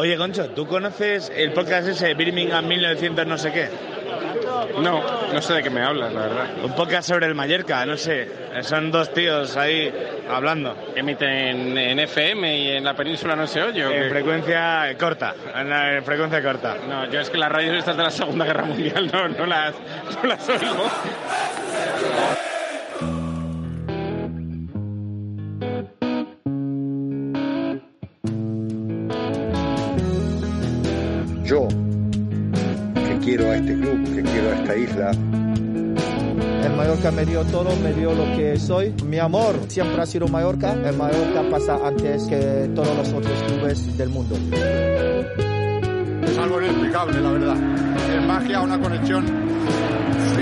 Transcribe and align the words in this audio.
Oye, 0.00 0.16
Concho, 0.16 0.48
¿tú 0.50 0.66
conoces 0.66 1.30
el 1.36 1.52
podcast 1.52 1.86
ese 1.88 2.14
Birmingham 2.14 2.66
1900 2.66 3.26
no 3.26 3.36
sé 3.36 3.52
qué? 3.52 3.68
No, 4.80 5.02
no 5.30 5.42
sé 5.42 5.52
de 5.52 5.62
qué 5.62 5.68
me 5.68 5.82
hablas, 5.82 6.10
la 6.14 6.20
verdad. 6.22 6.46
Un 6.64 6.74
podcast 6.74 7.06
sobre 7.10 7.26
el 7.26 7.34
Mallorca, 7.34 7.84
no 7.84 7.98
sé. 7.98 8.26
Son 8.62 8.90
dos 8.90 9.12
tíos 9.12 9.58
ahí 9.58 9.92
hablando. 10.30 10.74
¿Emiten 10.96 11.76
en 11.76 11.98
FM 11.98 12.58
y 12.60 12.68
en 12.78 12.84
la 12.84 12.94
península 12.94 13.36
no 13.36 13.46
se 13.46 13.60
oye? 13.62 13.84
¿o 13.84 13.90
En 13.90 14.08
frecuencia 14.08 14.96
corta, 14.98 15.34
en 15.54 15.68
la- 15.68 15.96
en 15.98 16.04
frecuencia 16.04 16.42
corta. 16.42 16.76
No, 16.88 17.04
yo 17.10 17.20
es 17.20 17.28
que 17.28 17.36
las 17.36 17.52
radios 17.52 17.76
estas 17.76 17.96
de 17.98 18.02
la 18.02 18.10
Segunda 18.10 18.46
Guerra 18.46 18.64
Mundial 18.64 19.10
no, 19.12 19.28
no, 19.28 19.44
las, 19.44 19.74
no 20.22 20.28
las 20.30 20.48
oigo. 20.48 20.88
Este 33.60 33.74
club, 33.74 34.04
que 34.14 34.22
quiero 34.22 34.50
a 34.50 34.54
esta 34.54 34.76
isla, 34.76 35.10
El 36.64 36.76
Mallorca 36.76 37.10
me 37.10 37.26
dio 37.26 37.44
todo, 37.44 37.76
me 37.76 37.92
dio 37.92 38.12
lo 38.14 38.24
que 38.36 38.58
soy. 38.58 38.94
Mi 39.04 39.18
amor 39.18 39.56
siempre 39.68 40.00
ha 40.00 40.06
sido 40.06 40.28
Mallorca. 40.28 40.72
El 40.72 40.96
Mallorca 40.96 41.42
pasa 41.50 41.78
antes 41.86 42.24
que 42.24 42.70
todos 42.74 42.96
los 42.96 43.12
otros 43.12 43.42
clubes 43.46 43.98
del 43.98 44.08
mundo. 44.08 44.36
Es 46.24 46.38
algo 46.38 46.60
inexplicable, 46.60 47.20
la 47.20 47.30
verdad. 47.32 47.56
Es 48.16 48.26
magia, 48.26 48.60
una 48.60 48.80
conexión 48.80 49.26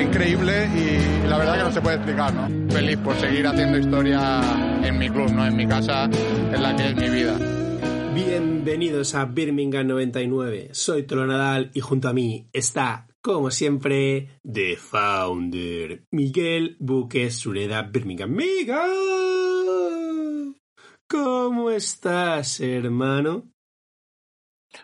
increíble 0.00 0.68
y 0.76 1.26
la 1.28 1.38
verdad 1.38 1.56
que 1.56 1.62
no 1.64 1.72
se 1.72 1.80
puede 1.80 1.96
explicar, 1.96 2.32
¿no? 2.32 2.72
Feliz 2.72 2.98
por 2.98 3.16
seguir 3.16 3.46
haciendo 3.46 3.78
historia 3.78 4.40
en 4.84 4.98
mi 4.98 5.08
club, 5.08 5.32
¿no? 5.32 5.44
En 5.44 5.56
mi 5.56 5.66
casa, 5.66 6.04
en 6.04 6.62
la 6.62 6.76
que 6.76 6.88
es 6.90 6.96
mi 6.96 7.08
vida. 7.08 7.36
Bienvenidos 8.14 9.14
a 9.14 9.24
Birmingham 9.24 9.86
99. 9.86 10.70
Soy 10.72 11.02
Tolo 11.04 11.26
Nadal 11.26 11.70
y 11.74 11.80
junto 11.80 12.08
a 12.08 12.12
mí 12.12 12.48
está, 12.52 13.07
como 13.22 13.50
siempre, 13.50 14.40
The 14.42 14.76
Founder, 14.76 16.04
Miguel 16.12 16.76
Buques 16.78 17.38
Sureda 17.38 17.82
Birmingham. 17.82 18.30
¡Miguel! 18.30 18.78
¿Cómo 21.08 21.70
estás, 21.70 22.60
hermano? 22.60 23.50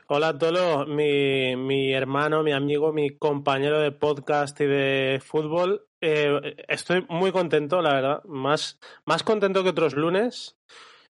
Hola 0.09 0.39
Tolo, 0.39 0.87
mi, 0.87 1.57
mi 1.57 1.93
hermano, 1.93 2.43
mi 2.43 2.53
amigo, 2.53 2.93
mi 2.93 3.17
compañero 3.17 3.81
de 3.81 3.93
podcast 3.93 4.59
y 4.61 4.67
de 4.67 5.21
fútbol. 5.23 5.87
Eh, 6.01 6.57
estoy 6.69 7.07
muy 7.09 7.33
contento, 7.33 7.83
la 7.83 7.95
verdad, 7.95 8.25
más, 8.25 8.79
más 9.07 9.23
contento 9.23 9.63
que 9.63 9.69
otros 9.71 9.95
lunes, 9.95 10.57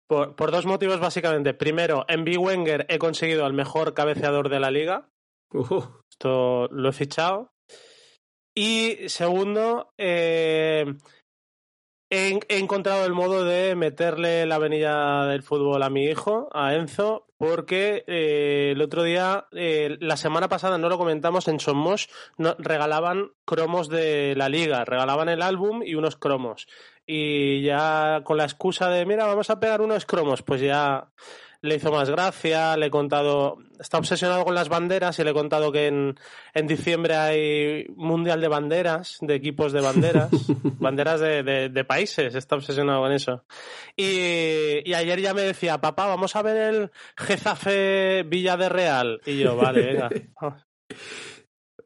por, 0.07 0.37
por 0.37 0.53
dos 0.53 0.67
motivos 0.67 1.01
básicamente. 1.01 1.53
Primero, 1.55 2.05
en 2.09 2.25
Big 2.25 2.39
Wenger 2.39 2.87
he 2.89 2.99
conseguido 2.99 3.45
al 3.45 3.53
mejor 3.53 3.95
cabeceador 3.95 4.49
de 4.49 4.61
la 4.61 4.71
liga, 4.71 5.11
Uh, 5.53 5.83
esto 6.21 6.69
lo 6.71 6.91
he 6.91 6.93
fichado. 6.93 7.53
Y 8.55 9.09
segundo, 9.09 9.95
eh, 9.97 10.85
he, 12.11 12.39
encontrado 12.49 13.07
el 13.07 13.15
modo 13.15 13.45
de 13.45 13.75
meterle 13.75 14.45
la 14.45 14.59
venilla 14.59 15.25
del 15.25 15.43
fútbol 15.43 15.83
a 15.83 15.89
mi 15.89 16.05
hijo, 16.05 16.51
a 16.53 16.75
Enzo, 16.75 17.27
porque 17.39 18.05
eh, 18.07 18.73
el 18.73 18.83
otro 18.83 19.03
día, 19.03 19.47
eh, 19.53 19.97
la 20.01 20.19
semana 20.19 20.49
pasada, 20.49 20.77
no 20.77 20.91
lo 20.91 20.99
comentamos, 20.99 21.49
en 21.49 21.59
Somos 21.59 22.11
regalaban 22.59 23.31
cromos 23.47 23.89
de 23.89 24.35
la 24.37 24.51
liga, 24.51 24.85
regalaban 24.85 25.31
el 25.31 25.41
álbum 25.41 25.83
y 25.83 25.95
unos 25.95 26.17
cromos. 26.17 26.67
Y 27.07 27.63
ya 27.63 28.21
con 28.25 28.37
la 28.37 28.45
excusa 28.45 28.91
de, 28.91 29.07
mira, 29.07 29.25
vamos 29.25 29.49
a 29.49 29.59
pegar 29.59 29.81
unos 29.81 30.05
cromos, 30.05 30.43
pues 30.43 30.61
ya 30.61 31.13
le 31.63 31.75
hizo 31.77 31.93
más 31.93 32.09
gracia, 32.11 32.77
le 32.77 32.87
he 32.87 32.91
contado, 32.91 33.59
está 33.79 33.99
obsesionado 33.99 34.45
con 34.45 34.55
las 34.55 34.69
banderas 34.71 35.19
y 35.19 35.25
le 35.25 35.31
he 35.31 35.35
contado 35.35 35.71
que 35.73 35.89
en, 35.89 36.15
en 36.55 36.67
diciembre 36.67 37.17
hay 37.17 37.87
mundial 37.97 38.41
de 38.41 38.49
banderas, 38.49 39.19
de 39.21 39.35
equipos 39.35 39.73
de 39.73 39.81
banderas, 39.83 40.31
banderas 40.81 41.21
de, 41.21 41.43
de- 41.43 41.69
de 41.69 41.85
países, 41.85 42.35
está 42.35 42.57
obsesionado 42.57 43.01
con 43.03 43.13
eso. 43.13 43.45
Y, 43.97 44.81
y 44.89 44.95
ayer 44.95 45.21
ya 45.21 45.35
me 45.35 45.43
decía, 45.43 45.79
papá, 45.81 46.07
vamos 46.07 46.35
a 46.37 46.43
ver 46.43 46.57
el 46.75 46.91
Getafe 47.17 48.23
Villa 48.27 48.57
de 48.57 48.69
Real. 48.69 49.21
Y 49.27 49.39
yo, 49.39 49.57
vale, 49.57 49.83
venga. 49.85 50.09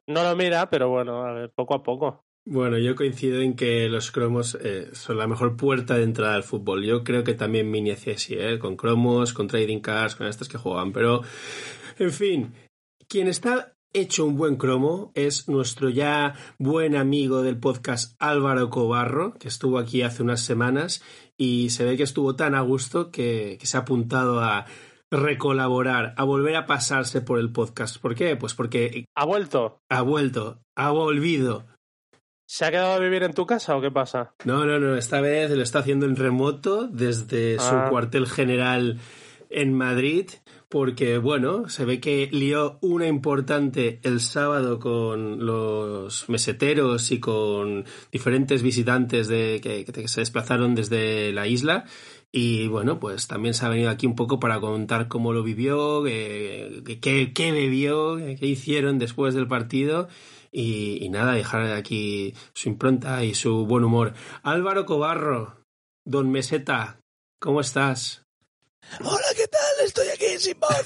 No 0.07 0.23
lo 0.23 0.37
mira, 0.37 0.69
pero 0.69 0.91
bueno, 0.91 1.25
a 1.25 1.33
ver, 1.33 1.51
poco 1.51 1.75
a 1.75 1.83
poco. 1.83 2.24
Bueno, 2.47 2.77
yo 2.77 2.95
coincido 2.95 3.41
en 3.41 3.57
que 3.57 3.89
los 3.89 4.11
cromos 4.11 4.59
eh, 4.61 4.91
son 4.93 5.17
la 5.17 5.27
mejor 5.27 5.57
puerta 5.57 5.97
de 5.97 6.03
entrada 6.03 6.35
al 6.35 6.43
fútbol. 6.43 6.85
Yo 6.85 7.03
creo 7.03 7.25
que 7.25 7.33
también 7.33 7.71
Mini 7.71 7.91
hacía 7.91 8.15
así, 8.15 8.35
¿eh? 8.35 8.59
con 8.59 8.77
cromos, 8.77 9.33
con 9.33 9.47
trading 9.47 9.81
cards, 9.81 10.15
con 10.15 10.27
estas 10.27 10.49
que 10.49 10.59
juegan. 10.59 10.93
Pero, 10.93 11.23
en 11.99 12.11
fin, 12.11 12.53
quien 13.09 13.29
está 13.29 13.75
hecho 13.95 14.27
un 14.27 14.37
buen 14.37 14.57
cromo 14.57 15.11
es 15.15 15.49
nuestro 15.49 15.89
ya 15.89 16.35
buen 16.59 16.97
amigo 16.97 17.43
del 17.43 17.59
podcast 17.59 18.15
Álvaro 18.19 18.69
Cobarro, 18.69 19.33
que 19.35 19.49
estuvo 19.49 19.79
aquí 19.79 20.03
hace 20.03 20.23
unas 20.23 20.43
semanas 20.43 21.03
y 21.39 21.71
se 21.71 21.85
ve 21.85 21.97
que 21.97 22.03
estuvo 22.03 22.37
tan 22.37 22.55
a 22.55 22.61
gusto 22.61 23.11
que, 23.11 23.57
que 23.59 23.67
se 23.67 23.79
ha 23.79 23.81
apuntado 23.81 24.41
a 24.41 24.67
recolaborar, 25.11 26.13
a 26.17 26.25
volver 26.25 26.57
a 26.57 26.67
pasarse 26.67 27.21
por 27.21 27.39
el 27.39 27.53
podcast. 27.53 27.99
¿Por 27.99 28.15
qué? 28.15 28.37
Pues 28.37 28.53
porque 28.53 29.07
¿Ha 29.15 29.25
vuelto? 29.25 29.79
ha 29.89 30.03
vuelto, 30.03 30.61
ha 30.77 30.91
volvido. 30.91 31.67
¿Se 32.55 32.65
ha 32.65 32.71
quedado 32.71 32.93
a 32.93 32.99
vivir 33.01 33.25
en 33.25 33.35
tu 33.35 33.47
casa 33.47 33.77
o 33.77 33.81
qué 33.81 33.91
pasa? 33.91 34.33
No, 34.45 34.65
no, 34.65 34.79
no, 34.79 34.95
esta 34.97 35.21
vez 35.21 35.51
lo 35.51 35.61
está 35.61 35.81
haciendo 35.81 36.07
en 36.07 36.15
remoto 36.15 36.87
desde 36.87 37.59
su 37.59 37.75
Ah. 37.75 37.89
cuartel 37.91 38.29
general 38.29 39.01
en 39.51 39.75
Madrid, 39.75 40.31
porque 40.69 41.19
bueno, 41.19 41.69
se 41.69 41.85
ve 41.85 41.99
que 41.99 42.29
lió 42.31 42.79
una 42.81 43.09
importante 43.09 43.99
el 44.05 44.21
sábado 44.21 44.79
con 44.79 45.45
los 45.45 46.29
meseteros 46.29 47.11
y 47.11 47.19
con 47.19 47.87
diferentes 48.13 48.63
visitantes 48.63 49.27
de, 49.27 49.59
que, 49.61 49.85
que 49.85 50.07
se 50.07 50.21
desplazaron 50.21 50.77
desde 50.77 51.33
la 51.33 51.49
isla. 51.49 51.87
Y 52.31 52.69
bueno, 52.69 53.01
pues 53.01 53.27
también 53.27 53.55
se 53.55 53.67
ha 53.67 53.69
venido 53.69 53.91
aquí 53.91 54.07
un 54.07 54.15
poco 54.15 54.39
para 54.39 54.61
contar 54.61 55.09
cómo 55.09 55.33
lo 55.33 55.43
vivió, 55.43 56.07
eh, 56.07 56.85
qué, 57.01 57.33
qué 57.33 57.51
bebió, 57.51 58.17
qué 58.17 58.47
hicieron 58.47 59.01
después 59.01 59.35
del 59.35 59.49
partido 59.49 60.07
y, 60.55 61.05
y 61.05 61.09
nada, 61.09 61.33
dejar 61.33 61.73
aquí 61.73 62.33
su 62.53 62.69
impronta 62.69 63.25
y 63.25 63.35
su 63.35 63.67
buen 63.67 63.83
humor. 63.83 64.15
Álvaro 64.45 64.87
Cobarro, 64.87 65.61
Don 66.07 66.31
Meseta, 66.31 67.01
¿cómo 67.41 67.61
estás? 67.61 68.25
Hola, 69.01 69.25
¿qué 69.35 69.49
tal? 69.49 69.61
Estoy 69.85 70.07
aquí 70.09 70.39
sin 70.39 70.61
voz. 70.61 70.85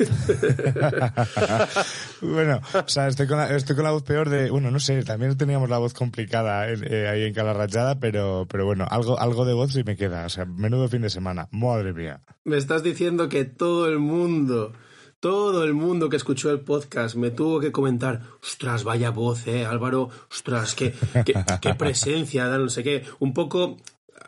bueno, 2.22 2.60
o 2.72 2.88
sea, 2.88 3.08
estoy 3.08 3.26
con, 3.26 3.36
la, 3.36 3.54
estoy 3.54 3.76
con 3.76 3.84
la 3.84 3.90
voz 3.90 4.04
peor 4.04 4.30
de... 4.30 4.50
Bueno, 4.50 4.70
no 4.70 4.80
sé, 4.80 5.02
también 5.02 5.36
teníamos 5.36 5.68
la 5.68 5.78
voz 5.78 5.92
complicada 5.92 6.70
eh, 6.70 7.08
ahí 7.08 7.24
en 7.24 7.34
Calarrachada, 7.34 8.00
pero, 8.00 8.46
pero 8.48 8.64
bueno, 8.64 8.86
algo, 8.88 9.18
algo 9.18 9.44
de 9.44 9.52
voz 9.52 9.72
sí 9.72 9.82
me 9.84 9.96
queda. 9.96 10.24
O 10.24 10.28
sea, 10.28 10.46
menudo 10.46 10.88
fin 10.88 11.02
de 11.02 11.10
semana. 11.10 11.48
Madre 11.50 11.92
mía. 11.92 12.22
Me 12.44 12.56
estás 12.56 12.82
diciendo 12.82 13.28
que 13.28 13.44
todo 13.44 13.86
el 13.88 13.98
mundo, 13.98 14.72
todo 15.20 15.64
el 15.64 15.74
mundo 15.74 16.08
que 16.08 16.16
escuchó 16.16 16.50
el 16.50 16.60
podcast 16.60 17.16
me 17.16 17.30
tuvo 17.30 17.60
que 17.60 17.72
comentar, 17.72 18.22
ostras, 18.42 18.84
vaya 18.84 19.10
voz, 19.10 19.46
eh, 19.46 19.66
Álvaro, 19.66 20.10
ostras, 20.30 20.74
qué, 20.74 20.94
qué, 21.24 21.34
qué 21.60 21.74
presencia, 21.74 22.46
no 22.58 22.68
sé 22.68 22.82
qué, 22.82 23.04
un 23.18 23.34
poco 23.34 23.76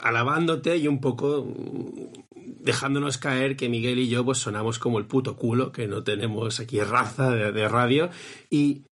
alabándote 0.00 0.76
y 0.76 0.88
un 0.88 1.00
poco 1.00 1.44
mm, 1.44 2.31
dejándonos 2.61 3.19
caer 3.19 3.56
que 3.56 3.69
Miguel 3.69 3.99
y 3.99 4.09
yo 4.09 4.25
pues 4.25 4.38
sonamos 4.38 4.79
como 4.79 4.99
el 4.99 5.06
puto 5.06 5.37
culo, 5.37 5.73
que 5.73 5.87
no 5.87 6.03
tenemos 6.03 6.61
aquí 6.61 6.81
raza 6.81 7.31
de, 7.31 7.69
radio 7.69 8.11
y 8.50 8.85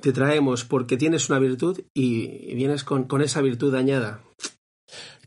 te 0.00 0.12
traemos 0.12 0.64
porque 0.64 0.96
tienes 0.96 1.28
una 1.28 1.38
virtud 1.38 1.80
y 1.94 2.54
vienes 2.54 2.84
con, 2.84 3.04
con 3.04 3.22
esa 3.22 3.40
virtud 3.40 3.72
dañada. 3.72 4.22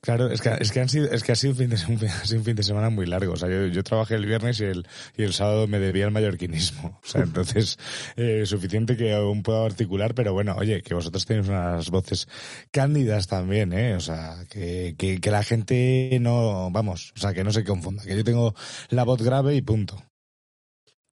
Claro, 0.04 0.30
es 0.30 0.42
que, 0.42 0.50
es 0.60 0.74
que, 0.74 0.82
han 0.82 0.90
sido, 0.90 1.10
es 1.10 1.24
que 1.24 1.32
ha, 1.32 1.36
sido 1.36 1.54
un 1.54 1.58
fin 1.60 1.70
de, 1.70 1.78
un 1.88 1.98
fin- 1.98 2.10
ha 2.10 2.26
sido 2.26 2.40
un 2.40 2.46
fin 2.46 2.58
de 2.58 2.64
semana 2.64 2.90
muy 2.90 3.06
largo. 3.06 3.34
O 3.34 3.38
sea, 3.38 3.48
yo, 3.48 3.68
yo 3.68 3.84
trabajé 3.84 4.16
el 4.16 4.26
viernes 4.26 4.60
y 4.60 4.66
el, 4.66 4.86
y 5.16 5.24
el 5.24 5.32
sábado 5.34 5.66
me 5.66 5.80
debía 5.80 6.04
el 6.04 6.12
mallorquinismo. 6.12 7.00
O 7.02 7.08
sea, 7.08 7.22
entonces, 7.24 7.78
eh, 8.18 8.46
suficiente 8.46 8.98
que 8.98 9.14
aún 9.14 9.44
puedo 9.44 9.64
articular, 9.66 10.14
pero 10.14 10.34
bueno, 10.34 10.56
oye, 10.58 10.82
que 10.82 10.94
vosotros 10.94 11.26
tenéis 11.26 11.48
unas 11.48 11.90
voces 11.90 12.28
cándidas 12.72 13.28
también, 13.28 13.72
¿eh? 13.72 13.96
O 13.96 14.02
sea, 14.02 14.44
que, 14.50 14.96
que, 14.98 15.22
que 15.22 15.32
la 15.32 15.42
gente 15.44 16.18
no, 16.20 16.70
vamos, 16.70 17.14
o 17.16 17.20
sea, 17.22 17.34
que 17.34 17.46
no 17.46 17.54
se 17.54 17.64
confunda, 17.64 18.04
que 18.04 18.18
yo 18.18 18.26
tengo 18.26 18.54
la 18.90 19.06
voz 19.06 19.22
grave 19.22 19.56
y 19.56 19.62
punto. 19.62 20.04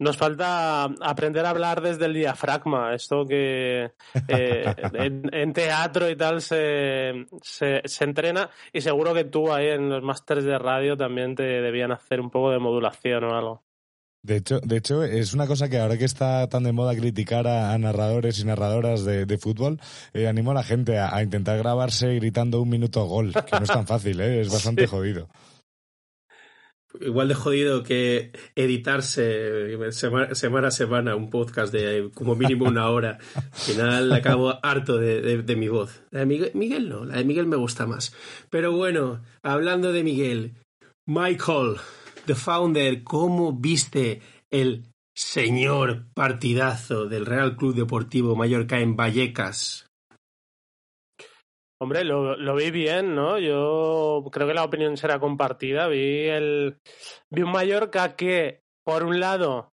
Nos 0.02 0.18
falta 0.18 0.86
aprender 0.86 1.46
a 1.46 1.52
hablar 1.52 1.80
desde 1.80 2.08
el 2.08 2.16
diafragma, 2.16 2.96
esto 2.96 3.24
que 3.24 3.92
eh, 4.28 4.76
en, 5.32 5.54
teatro 5.54 6.10
y 6.10 6.16
tal 6.16 6.42
se, 6.42 7.28
se, 7.44 7.84
se, 7.86 8.04
entrena 8.04 8.50
y 8.74 8.82
seguro 8.82 9.14
que 9.14 9.26
tú 9.26 9.54
ahí 9.54 9.68
en 9.68 9.90
los 9.90 10.02
másteres 10.02 10.44
de 10.44 10.58
radio 10.58 10.98
también 10.98 11.36
te 11.36 11.44
debían 11.44 11.92
hacer 11.92 12.20
un 12.20 12.32
poco 12.32 12.50
de 12.50 12.58
modulación 12.58 13.26
o 13.26 13.36
algo. 13.36 13.64
De 14.24 14.38
hecho, 14.38 14.60
de 14.62 14.78
hecho, 14.78 15.04
es 15.04 15.36
una 15.36 15.46
cosa 15.46 15.70
que 15.70 15.78
ahora 15.78 16.00
que 16.00 16.06
está 16.06 16.50
tan 16.50 16.64
de 16.64 16.72
moda 16.72 16.96
criticar 16.96 17.48
a, 17.48 17.78
narradores 17.78 18.40
y 18.40 18.46
narradoras 18.46 19.06
de, 19.06 19.38
fútbol, 19.38 19.80
eh, 20.14 20.28
animo 20.28 20.50
a 20.50 20.56
la 20.56 20.64
gente 20.64 20.98
a, 20.98 21.22
intentar 21.22 21.60
grabarse 21.60 22.16
gritando 22.16 22.60
un 22.60 22.70
minuto 22.70 23.06
gol, 23.06 23.34
que 23.34 23.56
no 23.56 23.64
es 23.64 23.70
tan 23.70 23.86
fácil, 23.86 24.20
¿eh? 24.20 24.42
es 24.42 24.52
bastante 24.52 24.88
jodido 24.88 25.30
igual 27.00 27.28
de 27.28 27.36
jodido 27.36 27.84
que 27.84 28.32
editarse 28.56 29.78
semana, 29.92 30.68
a 30.68 30.72
semana 30.72 31.16
un 31.16 31.30
podcast 31.30 31.74
de 31.74 32.12
como 32.14 32.36
mínimo 32.36 32.66
una 32.66 32.90
hora. 32.90 33.20
Al 33.36 33.52
final 33.54 34.12
acabo 34.12 34.54
harto 34.64 34.98
de, 34.98 35.42
de, 35.42 35.56
mi 35.56 35.68
voz. 35.68 36.04
La 36.12 36.22
de 36.22 36.26
Miguel, 36.26 36.52
Miguel, 36.54 36.90
no, 36.90 37.06
la 37.06 37.18
de 37.18 37.24
Miguel 37.24 37.48
me 37.48 37.56
gusta 37.56 37.86
más. 37.86 38.16
Pero 38.50 38.72
bueno, 38.72 39.22
hablando 39.44 39.92
de 39.92 40.04
Miguel, 40.04 40.56
Michael, 41.06 41.78
the 42.26 42.36
founder, 42.36 43.04
¿cómo 43.04 43.54
viste 43.54 44.22
el 44.50 44.86
señor 45.16 46.06
partidazo 46.14 47.06
del 47.06 47.26
Real 47.26 47.56
Club 47.56 47.76
Deportivo 47.76 48.36
Mallorca 48.36 48.80
en 48.80 48.96
Vallecas? 48.96 49.91
Hombre, 51.82 52.04
lo, 52.04 52.38
lo, 52.38 52.54
vi 52.54 52.70
bien, 52.70 53.16
¿no? 53.16 53.40
Yo 53.40 54.24
creo 54.32 54.48
que 54.48 54.54
la 54.54 54.64
opinión 54.64 54.98
será 54.98 55.20
compartida. 55.20 55.88
Vi 55.88 56.28
el 56.28 56.78
vi 57.32 57.42
un 57.42 57.52
Mallorca 57.52 58.16
que, 58.16 58.62
por 58.86 59.04
un 59.04 59.20
lado, 59.20 59.74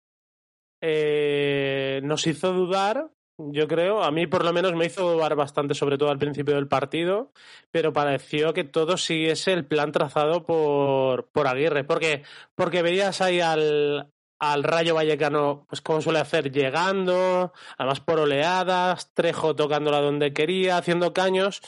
eh, 0.82 2.00
nos 2.06 2.26
hizo 2.26 2.54
dudar, 2.54 3.12
yo 3.38 3.68
creo. 3.68 4.04
A 4.04 4.12
mí, 4.12 4.26
por 4.26 4.46
lo 4.46 4.54
menos, 4.54 4.74
me 4.74 4.86
hizo 4.86 5.16
dudar 5.16 5.36
bastante, 5.36 5.74
sobre 5.74 5.98
todo 5.98 6.10
al 6.10 6.18
principio 6.18 6.56
del 6.56 6.70
partido, 6.70 7.34
pero 7.72 7.92
pareció 7.92 8.54
que 8.54 8.64
todo 8.64 8.96
siguiese 8.96 9.52
el 9.52 9.66
plan 9.66 9.92
trazado 9.92 10.46
por, 10.46 11.28
por 11.34 11.46
Aguirre. 11.48 11.84
Porque, 11.84 12.24
porque 12.56 12.84
veías 12.84 13.20
ahí 13.20 13.42
al, 13.42 14.14
al 14.40 14.64
Rayo 14.64 14.96
Vallecano, 14.96 15.66
pues 15.68 15.82
como 15.82 16.02
suele 16.02 16.20
hacer, 16.20 16.52
llegando, 16.52 17.52
además 17.78 18.00
por 18.00 18.20
oleadas, 18.20 19.12
Trejo 19.14 19.58
tocándola 19.58 20.00
donde 20.00 20.32
quería, 20.32 20.78
haciendo 20.78 21.14
caños. 21.14 21.62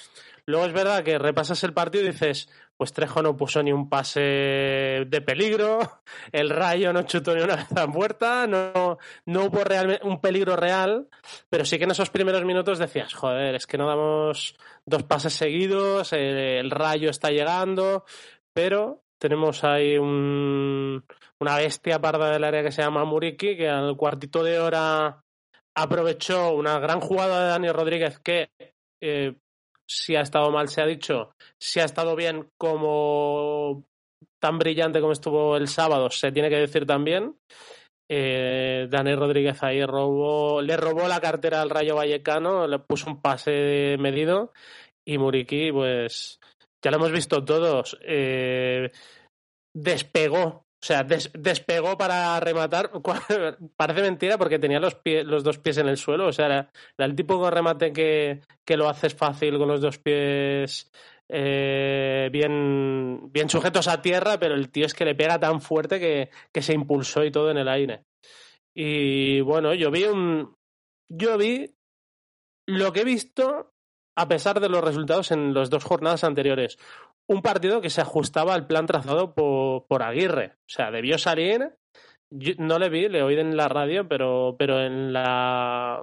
Luego 0.50 0.66
es 0.66 0.74
verdad 0.74 1.04
que 1.04 1.20
repasas 1.20 1.64
el 1.64 1.74
partido 1.74 2.04
y 2.04 2.08
dices, 2.08 2.50
pues 2.76 2.92
Trejo 2.92 3.22
no 3.22 3.38
puso 3.38 3.62
ni 3.62 3.72
un 3.72 3.88
pase 3.88 4.20
de 4.20 5.22
peligro, 5.24 5.78
el 6.32 6.50
Rayo 6.50 6.92
no 6.92 7.04
chutó 7.04 7.36
ni 7.36 7.44
una 7.44 7.56
vez 7.56 7.72
a 7.78 7.88
puerta, 7.88 8.48
no, 8.48 8.98
no 9.28 9.46
hubo 9.46 9.62
un 10.10 10.20
peligro 10.20 10.56
real, 10.56 11.08
pero 11.52 11.66
sí 11.66 11.78
que 11.78 11.84
en 11.84 11.92
esos 11.92 12.10
primeros 12.10 12.46
minutos 12.46 12.80
decías, 12.80 13.14
joder, 13.14 13.54
es 13.54 13.68
que 13.68 13.78
no 13.78 13.88
damos 13.88 14.56
dos 14.88 15.04
pases 15.04 15.34
seguidos, 15.34 16.14
el, 16.14 16.72
Rayo 16.72 17.12
está 17.12 17.30
llegando, 17.30 18.04
pero 18.52 19.04
tenemos 19.20 19.64
ahí 19.64 20.00
un, 20.00 21.06
una 21.40 21.58
bestia 21.58 22.02
parda 22.02 22.32
del 22.32 22.44
área 22.44 22.64
que 22.64 22.72
se 22.72 22.82
llama 22.82 23.06
Muriki, 23.06 23.56
que 23.56 23.70
al 23.70 23.96
cuartito 23.96 24.44
de 24.44 24.60
hora 24.60 25.24
aprovechó 25.76 26.56
una 26.56 26.80
gran 26.80 27.02
jugada 27.02 27.44
de 27.44 27.50
Dani 27.50 27.70
Rodríguez 27.70 28.18
que 28.18 28.50
eh, 29.00 29.36
si 29.90 30.16
ha 30.16 30.22
estado 30.22 30.52
mal 30.52 30.70
se 30.70 30.82
ha 30.82 30.86
dicho, 30.86 31.32
si 31.60 31.80
ha 31.80 31.86
estado 31.86 32.16
bien 32.16 32.50
como 32.58 33.86
tan 34.40 34.60
brillante 34.60 35.02
como 35.02 35.14
estuvo 35.14 35.58
el 35.58 35.68
sábado, 35.68 36.10
se 36.10 36.32
tiene 36.32 36.50
que 36.50 36.58
decir 36.58 36.86
también. 36.86 37.36
Eh, 38.12 38.88
Dani 38.90 39.14
Rodríguez 39.16 39.62
ahí 39.62 39.86
robó, 39.86 40.62
le 40.62 40.78
robó 40.78 41.08
la 41.08 41.20
cartera 41.20 41.62
al 41.62 41.70
Rayo 41.70 41.96
Vallecano, 41.96 42.68
le 42.68 42.80
puso 42.80 43.10
un 43.10 43.22
pase 43.22 43.98
medido 44.00 44.52
y 45.08 45.18
Muriqui, 45.18 45.72
pues 45.72 46.40
ya 46.84 46.92
lo 46.92 46.98
hemos 46.98 47.12
visto 47.12 47.44
todos, 47.44 47.98
eh, 48.02 48.92
despegó 49.76 50.66
o 50.82 50.86
sea, 50.86 51.04
despegó 51.04 51.98
para 51.98 52.40
rematar. 52.40 52.90
Parece 53.76 54.02
mentira 54.02 54.38
porque 54.38 54.60
tenía 54.60 54.80
los, 54.80 54.98
los 55.04 55.44
dos 55.44 55.58
pies 55.58 55.78
en 55.78 55.90
el 55.90 55.98
suelo. 55.98 56.28
O 56.28 56.32
sea, 56.32 56.46
era, 56.46 56.72
el 56.98 57.16
tipo 57.16 57.44
de 57.44 57.52
remate 57.52 57.92
que, 57.92 58.40
que, 58.64 58.78
lo 58.78 58.88
haces 58.88 59.14
fácil 59.14 59.58
con 59.58 59.68
los 59.68 59.82
dos 59.82 59.98
pies 59.98 60.90
eh, 61.28 62.30
bien, 62.32 63.30
bien 63.32 63.50
sujetos 63.50 63.90
a 63.90 64.02
tierra, 64.02 64.40
pero 64.40 64.56
el 64.56 64.72
tío 64.72 64.86
es 64.86 64.94
que 64.94 65.04
le 65.04 65.16
pega 65.16 65.38
tan 65.38 65.60
fuerte 65.60 66.00
que, 66.00 66.30
que 66.54 66.62
se 66.62 66.74
impulsó 66.74 67.26
y 67.26 67.32
todo 67.32 67.52
en 67.52 67.58
el 67.58 67.68
aire. 67.68 68.06
Y 68.74 69.42
bueno, 69.42 69.74
yo 69.74 69.92
vi 69.92 70.06
un. 70.06 70.56
Yo 71.10 71.38
vi 71.38 71.76
lo 72.68 72.94
que 72.94 73.02
he 73.02 73.06
visto 73.06 73.74
a 74.20 74.28
pesar 74.28 74.60
de 74.60 74.70
los 74.70 74.84
resultados 74.84 75.32
en 75.32 75.54
las 75.54 75.70
dos 75.70 75.84
jornadas 75.84 76.24
anteriores 76.24 76.78
un 77.30 77.42
partido 77.42 77.80
que 77.80 77.92
se 77.92 78.02
ajustaba 78.02 78.56
al 78.56 78.66
plan 78.66 78.88
trazado 78.88 79.34
por, 79.36 79.86
por 79.86 80.02
Aguirre. 80.02 80.54
O 80.62 80.70
sea, 80.70 80.90
debió 80.90 81.20
salir. 81.20 81.76
no 82.58 82.80
le 82.80 82.90
vi, 82.90 83.08
le 83.08 83.22
oí 83.22 83.40
en 83.40 83.56
la 83.56 83.68
radio, 83.68 84.08
pero, 84.08 84.56
pero 84.58 84.82
en 84.82 85.14
la, 85.14 86.02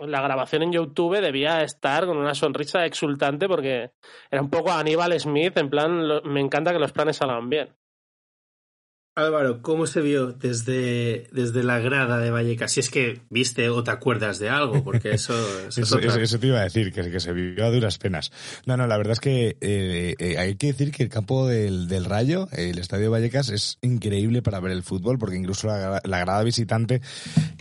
la 0.00 0.22
grabación 0.22 0.64
en 0.64 0.72
YouTube 0.72 1.20
debía 1.20 1.62
estar 1.62 2.06
con 2.06 2.16
una 2.16 2.34
sonrisa 2.34 2.84
exultante 2.84 3.46
porque 3.46 3.92
era 4.28 4.42
un 4.42 4.50
poco 4.50 4.72
Aníbal 4.72 5.18
Smith, 5.20 5.56
en 5.56 5.70
plan, 5.70 6.02
me 6.24 6.40
encanta 6.40 6.72
que 6.72 6.80
los 6.80 6.92
planes 6.92 7.16
salgan 7.16 7.48
bien. 7.48 7.68
Álvaro, 9.18 9.62
¿cómo 9.62 9.86
se 9.86 10.02
vio 10.02 10.32
desde, 10.32 11.26
desde 11.32 11.64
la 11.64 11.78
grada 11.78 12.18
de 12.18 12.30
Vallecas? 12.30 12.72
Si 12.72 12.80
es 12.80 12.90
que 12.90 13.22
viste 13.30 13.70
o 13.70 13.82
te 13.82 13.90
acuerdas 13.90 14.38
de 14.38 14.50
algo, 14.50 14.84
porque 14.84 15.10
eso... 15.14 15.32
eso, 15.74 15.98
te 15.98 16.46
iba 16.46 16.60
a 16.60 16.64
decir, 16.64 16.92
que, 16.92 17.10
que, 17.10 17.18
se 17.18 17.32
vio 17.32 17.64
a 17.64 17.70
duras 17.70 17.96
penas. 17.96 18.30
No, 18.66 18.76
no, 18.76 18.86
la 18.86 18.98
verdad 18.98 19.14
es 19.14 19.20
que 19.20 19.56
eh, 19.62 20.16
eh, 20.18 20.36
hay 20.36 20.56
que 20.56 20.66
decir 20.66 20.92
que 20.92 21.02
el 21.02 21.08
campo 21.08 21.48
del, 21.48 21.88
del, 21.88 22.04
Rayo, 22.04 22.48
el 22.52 22.78
Estadio 22.78 23.10
Vallecas, 23.10 23.48
es 23.48 23.78
increíble 23.80 24.42
para 24.42 24.60
ver 24.60 24.72
el 24.72 24.82
fútbol, 24.82 25.18
porque 25.18 25.36
incluso 25.36 25.66
la, 25.66 26.02
la 26.04 26.18
grada 26.18 26.42
visitante, 26.42 27.00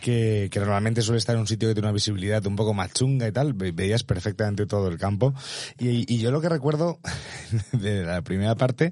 que, 0.01 0.50
que, 0.51 0.60
normalmente 0.60 1.04
suele 1.04 1.19
estar 1.19 1.36
en 1.36 1.40
un 1.40 1.48
sitio 1.48 1.69
que 1.69 1.74
tiene 1.74 1.88
una 1.88 1.94
visibilidad 1.94 2.46
un 2.48 2.58
poco 2.58 2.74
más 2.74 2.92
chunga 2.92 3.30
y 3.30 3.31
tal, 3.31 3.54
veías 3.54 4.04
perfectamente 4.04 4.66
todo 4.66 4.90
el 4.90 4.98
campo. 4.98 5.34
Y, 5.80 6.13
y 6.13 6.19
yo 6.19 6.31
lo 6.31 6.42
que 6.42 6.50
recuerdo 6.50 7.00
de 7.72 8.04
la 8.04 8.24
primera 8.24 8.56
parte 8.56 8.92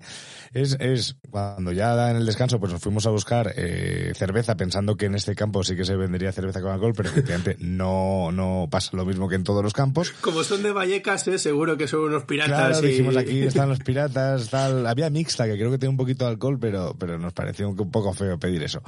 es, 0.53 0.77
es 0.79 1.17
cuando 1.29 1.73
ya 1.73 2.09
en 2.09 2.15
el 2.15 2.25
descanso 2.25 2.52
pues 2.59 2.71
nos 2.71 2.81
fuimos 2.81 3.05
a 3.05 3.09
buscar 3.09 3.53
eh, 3.55 4.13
cerveza 4.15 4.55
pensando 4.55 4.95
que 4.95 5.05
en 5.05 5.15
este 5.15 5.35
campo 5.35 5.63
sí 5.63 5.75
que 5.75 5.85
se 5.85 5.95
vendería 5.95 6.31
cerveza 6.31 6.61
con 6.61 6.71
alcohol, 6.71 6.93
pero 6.95 7.09
efectivamente 7.09 7.57
no, 7.59 8.31
no 8.31 8.67
pasa 8.69 8.91
lo 8.93 9.05
mismo 9.05 9.27
que 9.29 9.35
en 9.35 9.43
todos 9.43 9.63
los 9.63 9.73
campos. 9.73 10.11
Como 10.21 10.43
son 10.43 10.63
de 10.63 10.71
Vallecas, 10.71 11.27
¿eh? 11.27 11.37
seguro 11.37 11.77
que 11.77 11.87
son 11.87 12.01
unos 12.01 12.23
piratas. 12.23 12.79
Claro, 12.79 12.81
dijimos 12.81 13.17
aquí 13.17 13.41
están 13.43 13.69
los 13.69 13.79
piratas, 13.79 14.49
tal. 14.49 14.85
Había 14.87 15.09
mixta, 15.09 15.45
que 15.45 15.55
creo 15.55 15.71
que 15.71 15.77
tiene 15.77 15.91
un 15.91 15.97
poquito 15.97 16.25
de 16.25 16.31
alcohol, 16.31 16.57
pero, 16.59 16.95
pero 16.97 17.17
nos 17.17 17.33
pareció 17.33 17.69
un 17.69 17.91
poco 17.91 18.13
feo 18.13 18.37
pedir 18.37 18.63
eso. 18.63 18.81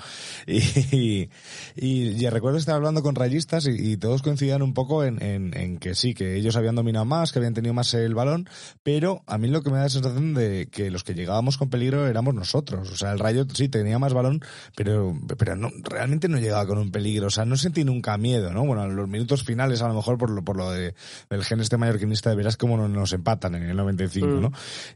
Y, 0.96 1.30
y, 1.75 2.30
recuerdo 2.30 2.58
estar 2.58 2.75
hablando 2.75 3.01
con 3.01 3.16
rayistas 3.16 3.68
y, 3.68 3.98
todos 3.98 4.22
coincidían 4.22 4.62
un 4.62 4.74
poco 4.74 5.04
en, 5.04 5.22
en, 5.22 5.56
en, 5.58 5.78
que 5.78 5.96
sí, 5.96 6.13
que 6.13 6.36
ellos 6.36 6.56
habían 6.56 6.75
dominado 6.75 7.06
más, 7.06 7.32
que 7.32 7.40
habían 7.40 7.54
tenido 7.54 7.74
más 7.74 7.94
el 7.94 8.13
balón, 8.13 8.50
pero 8.84 9.24
a 9.28 9.38
mí 9.38 9.48
lo 9.48 9.62
que 9.62 9.70
me 9.70 9.78
da 9.78 9.84
la 9.84 9.90
sensación 9.90 10.34
de 10.34 10.68
que 10.72 10.92
los 10.92 11.04
que 11.04 11.13
llegábamos 11.13 11.58
con 11.58 11.70
peligro 11.70 12.08
éramos 12.08 12.34
nosotros. 12.34 12.90
O 12.92 12.96
sea, 12.96 13.12
el 13.12 13.20
Rayo 13.20 13.46
sí, 13.56 13.70
tenía 13.70 14.00
más 14.00 14.14
balón, 14.14 14.42
pero, 14.76 15.14
pero 15.38 15.56
no, 15.56 15.70
realmente 15.84 16.28
no 16.28 16.38
llegaba 16.38 16.68
con 16.68 16.78
un 16.78 16.92
peligro. 16.92 17.28
O 17.28 17.32
sea, 17.32 17.46
no 17.46 17.58
sentí 17.58 17.84
nunca 17.84 18.18
miedo, 18.18 18.52
¿no? 18.52 18.66
Bueno, 18.66 18.86
en 18.86 18.96
los 18.96 19.08
minutos 19.08 19.44
finales, 19.44 19.82
a 19.82 19.88
lo 19.88 19.96
mejor 19.96 20.18
por 20.18 20.30
lo, 20.30 20.44
por 20.44 20.58
lo 20.58 20.72
de, 20.72 20.94
del 21.30 21.44
gen 21.44 21.60
este 21.60 21.78
mallorquinista, 21.78 22.30
de 22.30 22.36
verás 22.36 22.58
cómo 22.58 22.78
nos 22.88 23.14
empatan 23.14 23.56
en 23.56 23.64
el 23.64 23.78
95, 23.78 24.28
¿no? 24.28 24.50
Mm. 24.50 24.54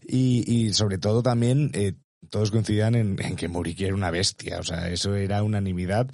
Y, 0.07 0.53
y 0.53 0.73
sobre 0.73 0.97
todo 0.97 1.23
también, 1.23 1.71
eh, 1.73 1.93
todos 2.29 2.51
coincidían 2.51 2.95
en, 2.95 3.15
que 3.35 3.47
Muriqui 3.47 3.85
era 3.85 3.95
una 3.95 4.11
bestia, 4.11 4.59
o 4.59 4.63
sea, 4.63 4.89
eso 4.89 5.15
era 5.15 5.41
unanimidad 5.43 6.07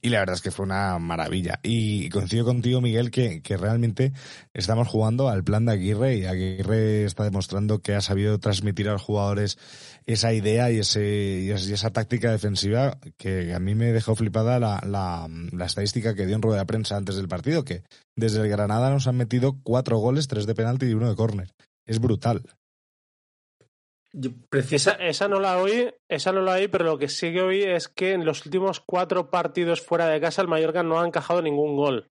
y 0.00 0.08
la 0.08 0.20
verdad 0.20 0.36
es 0.36 0.42
que 0.42 0.50
fue 0.50 0.66
una 0.66 0.98
maravilla. 0.98 1.60
Y 1.62 2.08
coincido 2.10 2.44
contigo, 2.44 2.80
Miguel, 2.80 3.10
que, 3.10 3.42
que 3.42 3.56
realmente 3.56 4.12
estamos 4.54 4.88
jugando 4.88 5.28
al 5.28 5.44
plan 5.44 5.64
de 5.64 5.72
Aguirre 5.72 6.16
y 6.16 6.24
Aguirre 6.26 7.04
está 7.04 7.24
demostrando 7.24 7.80
que 7.80 7.94
ha 7.94 8.00
sabido 8.00 8.38
transmitir 8.38 8.88
a 8.88 8.92
los 8.92 9.02
jugadores 9.02 9.58
esa 10.06 10.32
idea 10.32 10.70
y, 10.70 10.78
ese, 10.78 11.40
y 11.40 11.50
esa 11.50 11.90
táctica 11.90 12.30
defensiva 12.30 12.98
que 13.16 13.54
a 13.54 13.58
mí 13.58 13.74
me 13.74 13.92
dejó 13.92 14.14
flipada 14.14 14.58
la, 14.58 14.80
la, 14.86 15.28
la 15.52 15.66
estadística 15.66 16.14
que 16.14 16.26
dio 16.26 16.36
en 16.36 16.42
rueda 16.42 16.60
de 16.60 16.66
prensa 16.66 16.96
antes 16.96 17.16
del 17.16 17.28
partido, 17.28 17.64
que 17.64 17.82
desde 18.16 18.40
el 18.40 18.48
Granada 18.48 18.90
nos 18.90 19.06
han 19.06 19.16
metido 19.16 19.58
cuatro 19.62 19.98
goles, 19.98 20.28
tres 20.28 20.46
de 20.46 20.54
penalti 20.54 20.86
y 20.86 20.94
uno 20.94 21.08
de 21.08 21.16
córner. 21.16 21.52
Es 21.86 22.00
brutal. 22.00 22.42
Esa, 24.70 25.28
no 25.28 25.40
la 25.40 25.58
oí, 25.58 25.90
esa 26.08 26.32
no 26.32 26.42
la 26.42 26.52
oí, 26.52 26.68
pero 26.68 26.84
lo 26.84 26.98
que 26.98 27.08
sí 27.08 27.32
que 27.32 27.40
oí 27.40 27.62
es 27.62 27.88
que 27.88 28.12
en 28.12 28.26
los 28.26 28.44
últimos 28.44 28.80
cuatro 28.80 29.30
partidos 29.30 29.80
fuera 29.80 30.06
de 30.06 30.20
casa 30.20 30.42
el 30.42 30.48
Mallorca 30.48 30.82
no 30.82 31.00
ha 31.00 31.06
encajado 31.06 31.40
ningún 31.40 31.76
gol. 31.76 32.11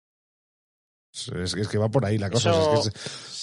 Es, 1.13 1.69
que 1.69 1.79
va 1.79 1.89
por 1.89 2.05
ahí 2.05 2.19
la 2.19 2.31
cosa. 2.31 2.53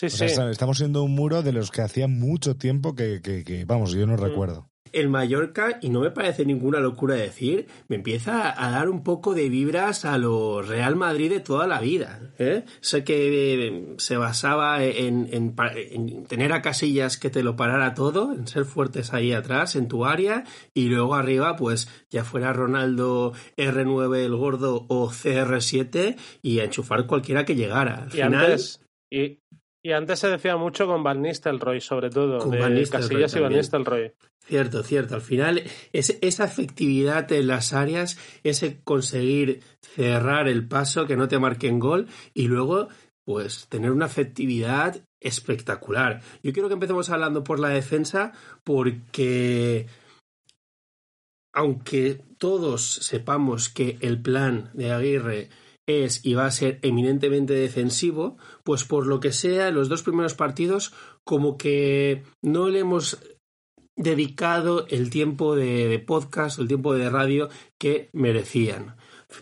estamos 0.01 0.77
siendo 0.77 1.03
un 1.03 1.13
muro 1.13 1.43
de 1.43 1.51
los 1.51 1.69
que 1.69 1.81
hacía 1.81 2.07
mucho 2.07 2.55
tiempo 2.55 2.95
que, 2.95 3.21
que, 3.21 3.65
vamos, 3.65 3.91
yo 3.91 4.07
no 4.07 4.13
mm. 4.13 4.19
recuerdo. 4.19 4.69
El 4.93 5.09
Mallorca, 5.09 5.79
y 5.81 5.89
no 5.89 6.01
me 6.01 6.11
parece 6.11 6.45
ninguna 6.45 6.79
locura 6.79 7.15
decir, 7.15 7.67
me 7.87 7.95
empieza 7.95 8.53
a 8.63 8.71
dar 8.71 8.89
un 8.89 9.03
poco 9.03 9.33
de 9.33 9.49
vibras 9.49 10.05
a 10.05 10.17
lo 10.17 10.61
Real 10.61 10.95
Madrid 10.95 11.29
de 11.29 11.39
toda 11.39 11.67
la 11.67 11.79
vida. 11.79 12.19
¿eh? 12.39 12.63
Sé 12.81 13.03
que 13.03 13.67
eh, 13.67 13.95
se 13.97 14.17
basaba 14.17 14.83
en, 14.83 15.29
en, 15.31 15.55
en, 15.57 16.25
tener 16.25 16.53
a 16.53 16.61
casillas 16.61 17.17
que 17.17 17.29
te 17.29 17.43
lo 17.43 17.55
parara 17.55 17.93
todo, 17.93 18.33
en 18.33 18.47
ser 18.47 18.65
fuertes 18.65 19.13
ahí 19.13 19.33
atrás, 19.33 19.75
en 19.75 19.87
tu 19.87 20.05
área, 20.05 20.43
y 20.73 20.89
luego 20.89 21.15
arriba, 21.15 21.55
pues 21.55 21.87
ya 22.09 22.23
fuera 22.23 22.53
Ronaldo 22.53 23.33
R9 23.57 24.17
el 24.17 24.35
gordo 24.35 24.85
o 24.87 25.09
CR7 25.09 26.15
y 26.41 26.59
a 26.59 26.65
enchufar 26.65 27.07
cualquiera 27.07 27.45
que 27.45 27.55
llegara. 27.55 28.03
Al 28.03 28.07
y 28.09 28.11
final, 28.11 28.35
antes, 28.35 28.81
y, 29.09 29.39
y 29.87 29.93
antes 29.93 30.19
se 30.19 30.27
decía 30.27 30.57
mucho 30.57 30.85
con 30.85 31.01
Van 31.01 31.21
Nistelrooy, 31.21 31.79
sobre 31.79 32.09
todo, 32.09 32.39
Con 32.39 32.51
de 32.51 32.59
Van 32.59 32.85
Casillas 32.91 33.33
y 33.37 33.39
Van. 33.39 33.53
Nistelrooy. 33.53 34.11
Cierto, 34.45 34.83
cierto. 34.83 35.15
Al 35.15 35.21
final, 35.21 35.63
es, 35.93 36.17
esa 36.19 36.43
efectividad 36.43 37.31
en 37.31 37.47
las 37.47 37.71
áreas, 37.71 38.19
ese 38.43 38.81
conseguir 38.83 39.61
cerrar 39.79 40.49
el 40.49 40.67
paso, 40.67 41.07
que 41.07 41.15
no 41.15 41.29
te 41.29 41.39
marquen 41.39 41.79
gol, 41.79 42.07
y 42.33 42.49
luego, 42.49 42.89
pues, 43.23 43.69
tener 43.69 43.91
una 43.91 44.07
efectividad 44.07 45.05
espectacular. 45.21 46.19
Yo 46.43 46.51
quiero 46.51 46.67
que 46.67 46.73
empecemos 46.73 47.09
hablando 47.09 47.45
por 47.45 47.57
la 47.57 47.69
defensa, 47.69 48.33
porque 48.65 49.87
aunque 51.53 52.21
todos 52.37 52.83
sepamos 52.83 53.69
que 53.69 53.97
el 54.01 54.21
plan 54.21 54.69
de 54.73 54.91
Aguirre 54.91 55.49
es 55.87 56.23
y 56.23 56.35
va 56.35 56.45
a 56.45 56.51
ser 56.51 56.79
eminentemente 56.83 57.53
defensivo, 57.53 58.37
pues 58.63 58.83
por 58.83 59.07
lo 59.07 59.19
que 59.19 59.31
sea, 59.31 59.71
los 59.71 59.89
dos 59.89 60.03
primeros 60.03 60.35
partidos, 60.35 60.93
como 61.23 61.57
que 61.57 62.23
no 62.43 62.69
le 62.69 62.79
hemos 62.79 63.19
dedicado 63.95 64.85
el 64.89 65.09
tiempo 65.09 65.55
de, 65.55 65.87
de 65.87 65.99
podcast, 65.99 66.59
el 66.59 66.67
tiempo 66.67 66.93
de 66.93 67.09
radio 67.09 67.49
que 67.79 68.09
merecían. 68.13 68.95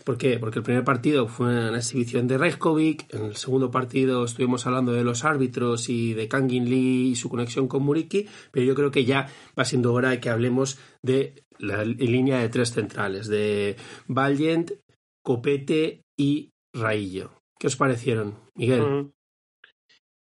¿Por 0.04 0.18
qué? 0.18 0.38
Porque 0.38 0.58
el 0.58 0.64
primer 0.64 0.82
partido 0.82 1.28
fue 1.28 1.46
una 1.46 1.76
exhibición 1.76 2.26
de 2.26 2.38
Reykjavik, 2.38 3.14
en 3.14 3.26
el 3.26 3.36
segundo 3.36 3.70
partido 3.70 4.24
estuvimos 4.24 4.66
hablando 4.66 4.92
de 4.92 5.04
los 5.04 5.24
árbitros 5.24 5.88
y 5.88 6.12
de 6.14 6.26
Kangin 6.26 6.68
Lee 6.68 7.10
y 7.10 7.16
su 7.16 7.28
conexión 7.28 7.68
con 7.68 7.84
Muriki, 7.84 8.26
pero 8.50 8.66
yo 8.66 8.74
creo 8.74 8.90
que 8.90 9.04
ya 9.04 9.28
va 9.56 9.64
siendo 9.64 9.92
hora 9.92 10.10
de 10.10 10.20
que 10.20 10.30
hablemos 10.30 10.78
de 11.02 11.44
la 11.58 11.84
línea 11.84 12.38
de 12.40 12.48
tres 12.48 12.72
centrales, 12.72 13.28
de 13.28 13.76
Valiant, 14.08 14.72
Copete 15.22 16.05
y 16.16 16.50
Raillo. 16.74 17.30
¿Qué 17.58 17.66
os 17.68 17.76
parecieron, 17.76 18.38
Miguel? 18.54 18.82
Mm. 18.82 19.12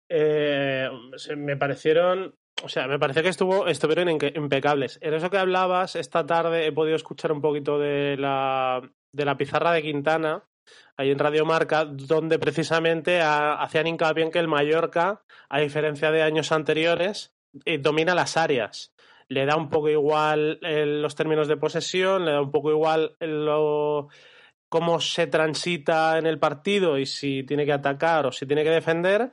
Eh, 0.08 0.88
me 1.36 1.56
parecieron, 1.56 2.34
o 2.62 2.68
sea, 2.68 2.86
me 2.86 2.98
parece 2.98 3.22
que 3.22 3.28
estuvo, 3.28 3.66
estuvieron 3.66 4.08
impecables. 4.08 4.98
En 5.02 5.14
eso 5.14 5.30
que 5.30 5.38
hablabas, 5.38 5.96
esta 5.96 6.24
tarde 6.26 6.66
he 6.66 6.72
podido 6.72 6.96
escuchar 6.96 7.32
un 7.32 7.40
poquito 7.40 7.78
de 7.78 8.16
la, 8.18 8.88
de 9.12 9.24
la 9.24 9.36
pizarra 9.36 9.72
de 9.72 9.82
Quintana, 9.82 10.44
ahí 10.96 11.10
en 11.10 11.18
Radio 11.18 11.44
Marca, 11.44 11.84
donde 11.84 12.38
precisamente 12.38 13.20
ha- 13.20 13.54
hacían 13.54 13.86
hincapié 13.86 14.24
en 14.24 14.30
que 14.30 14.38
el 14.38 14.48
Mallorca, 14.48 15.22
a 15.48 15.60
diferencia 15.60 16.10
de 16.10 16.22
años 16.22 16.52
anteriores, 16.52 17.32
eh, 17.64 17.78
domina 17.78 18.14
las 18.14 18.36
áreas. 18.36 18.92
Le 19.28 19.44
da 19.44 19.56
un 19.56 19.70
poco 19.70 19.88
igual 19.88 20.60
eh, 20.62 20.86
los 20.86 21.16
términos 21.16 21.48
de 21.48 21.56
posesión, 21.56 22.24
le 22.24 22.30
da 22.32 22.40
un 22.40 22.52
poco 22.52 22.70
igual 22.70 23.16
lo, 23.18 24.08
cómo 24.68 25.00
se 25.00 25.26
transita 25.26 26.18
en 26.18 26.26
el 26.26 26.38
partido 26.38 26.98
y 26.98 27.06
si 27.06 27.44
tiene 27.44 27.64
que 27.64 27.72
atacar 27.72 28.26
o 28.26 28.32
si 28.32 28.46
tiene 28.46 28.64
que 28.64 28.70
defender, 28.70 29.32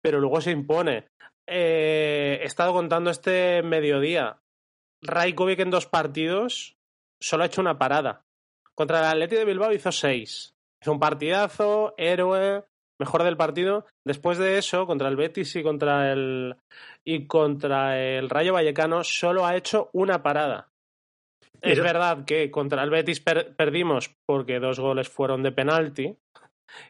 pero 0.00 0.20
luego 0.20 0.40
se 0.40 0.50
impone. 0.50 1.08
Eh, 1.46 2.38
he 2.42 2.44
estado 2.44 2.72
contando 2.72 3.10
este 3.10 3.62
mediodía. 3.62 4.38
Rajkovic 5.02 5.60
en 5.60 5.70
dos 5.70 5.86
partidos 5.86 6.76
solo 7.20 7.42
ha 7.42 7.46
hecho 7.46 7.60
una 7.60 7.78
parada. 7.78 8.24
Contra 8.74 9.00
el 9.00 9.06
Atleti 9.06 9.36
de 9.36 9.44
Bilbao 9.44 9.72
hizo 9.72 9.90
seis. 9.90 10.54
Hizo 10.80 10.92
un 10.92 11.00
partidazo, 11.00 11.94
héroe, 11.96 12.64
mejor 13.00 13.24
del 13.24 13.36
partido. 13.36 13.86
Después 14.06 14.38
de 14.38 14.58
eso, 14.58 14.86
contra 14.86 15.08
el 15.08 15.16
Betis 15.16 15.56
y 15.56 15.62
contra 15.62 16.12
el 16.12 16.56
y 17.04 17.26
contra 17.26 17.98
el 17.98 18.28
Rayo 18.28 18.52
Vallecano, 18.52 19.02
solo 19.02 19.46
ha 19.46 19.56
hecho 19.56 19.90
una 19.92 20.22
parada. 20.22 20.67
Es 21.62 21.80
verdad 21.80 22.24
que 22.24 22.50
contra 22.50 22.82
el 22.82 22.90
Betis 22.90 23.20
per- 23.20 23.54
perdimos 23.56 24.14
porque 24.26 24.60
dos 24.60 24.78
goles 24.80 25.08
fueron 25.08 25.42
de 25.42 25.52
penalti. 25.52 26.16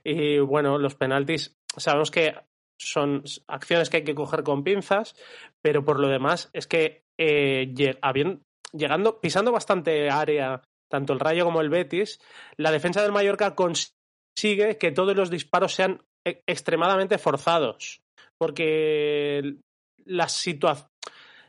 Y 0.04 0.38
bueno, 0.40 0.76
los 0.78 0.94
penaltis 0.94 1.56
sabemos 1.76 2.10
que 2.10 2.34
son 2.80 3.22
acciones 3.48 3.90
que 3.90 3.98
hay 3.98 4.04
que 4.04 4.14
coger 4.14 4.42
con 4.42 4.62
pinzas, 4.64 5.14
pero 5.62 5.84
por 5.84 5.98
lo 6.00 6.08
demás 6.08 6.50
es 6.52 6.66
que 6.66 7.02
eh, 7.18 7.72
lle- 7.74 7.98
habien- 8.02 8.42
llegando, 8.72 9.20
pisando 9.20 9.50
bastante 9.52 10.10
área, 10.10 10.62
tanto 10.90 11.12
el 11.12 11.20
Rayo 11.20 11.44
como 11.44 11.60
el 11.60 11.70
Betis, 11.70 12.20
la 12.56 12.70
defensa 12.70 13.02
del 13.02 13.12
Mallorca 13.12 13.54
consigue 13.54 14.78
que 14.78 14.92
todos 14.92 15.16
los 15.16 15.30
disparos 15.30 15.74
sean 15.74 16.02
e- 16.26 16.42
extremadamente 16.46 17.18
forzados, 17.18 18.00
porque 18.38 19.56
las 20.04 20.32
situaciones 20.32 20.88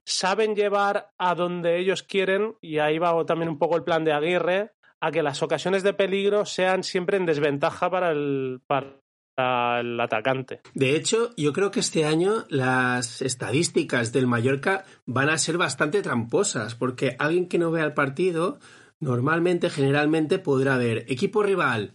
saben 0.09 0.55
llevar 0.55 1.11
a 1.17 1.35
donde 1.35 1.77
ellos 1.77 2.03
quieren, 2.03 2.55
y 2.61 2.79
ahí 2.79 2.97
va 2.97 3.25
también 3.25 3.49
un 3.49 3.59
poco 3.59 3.75
el 3.75 3.83
plan 3.83 4.03
de 4.03 4.11
Aguirre, 4.11 4.71
a 4.99 5.11
que 5.11 5.23
las 5.23 5.43
ocasiones 5.43 5.83
de 5.83 5.93
peligro 5.93 6.45
sean 6.45 6.83
siempre 6.83 7.17
en 7.17 7.25
desventaja 7.25 7.89
para 7.89 8.11
el, 8.11 8.59
para 8.67 9.79
el 9.79 9.99
atacante. 9.99 10.61
De 10.73 10.95
hecho, 10.95 11.29
yo 11.37 11.53
creo 11.53 11.71
que 11.71 11.79
este 11.79 12.05
año 12.05 12.45
las 12.49 13.21
estadísticas 13.21 14.11
del 14.11 14.27
Mallorca 14.27 14.83
van 15.05 15.29
a 15.29 15.37
ser 15.37 15.57
bastante 15.57 16.01
tramposas, 16.01 16.75
porque 16.75 17.15
alguien 17.19 17.47
que 17.47 17.59
no 17.59 17.71
vea 17.71 17.85
el 17.85 17.93
partido, 17.93 18.59
normalmente, 18.99 19.69
generalmente, 19.69 20.39
podrá 20.39 20.77
ver 20.77 21.05
equipo 21.07 21.43
rival, 21.43 21.93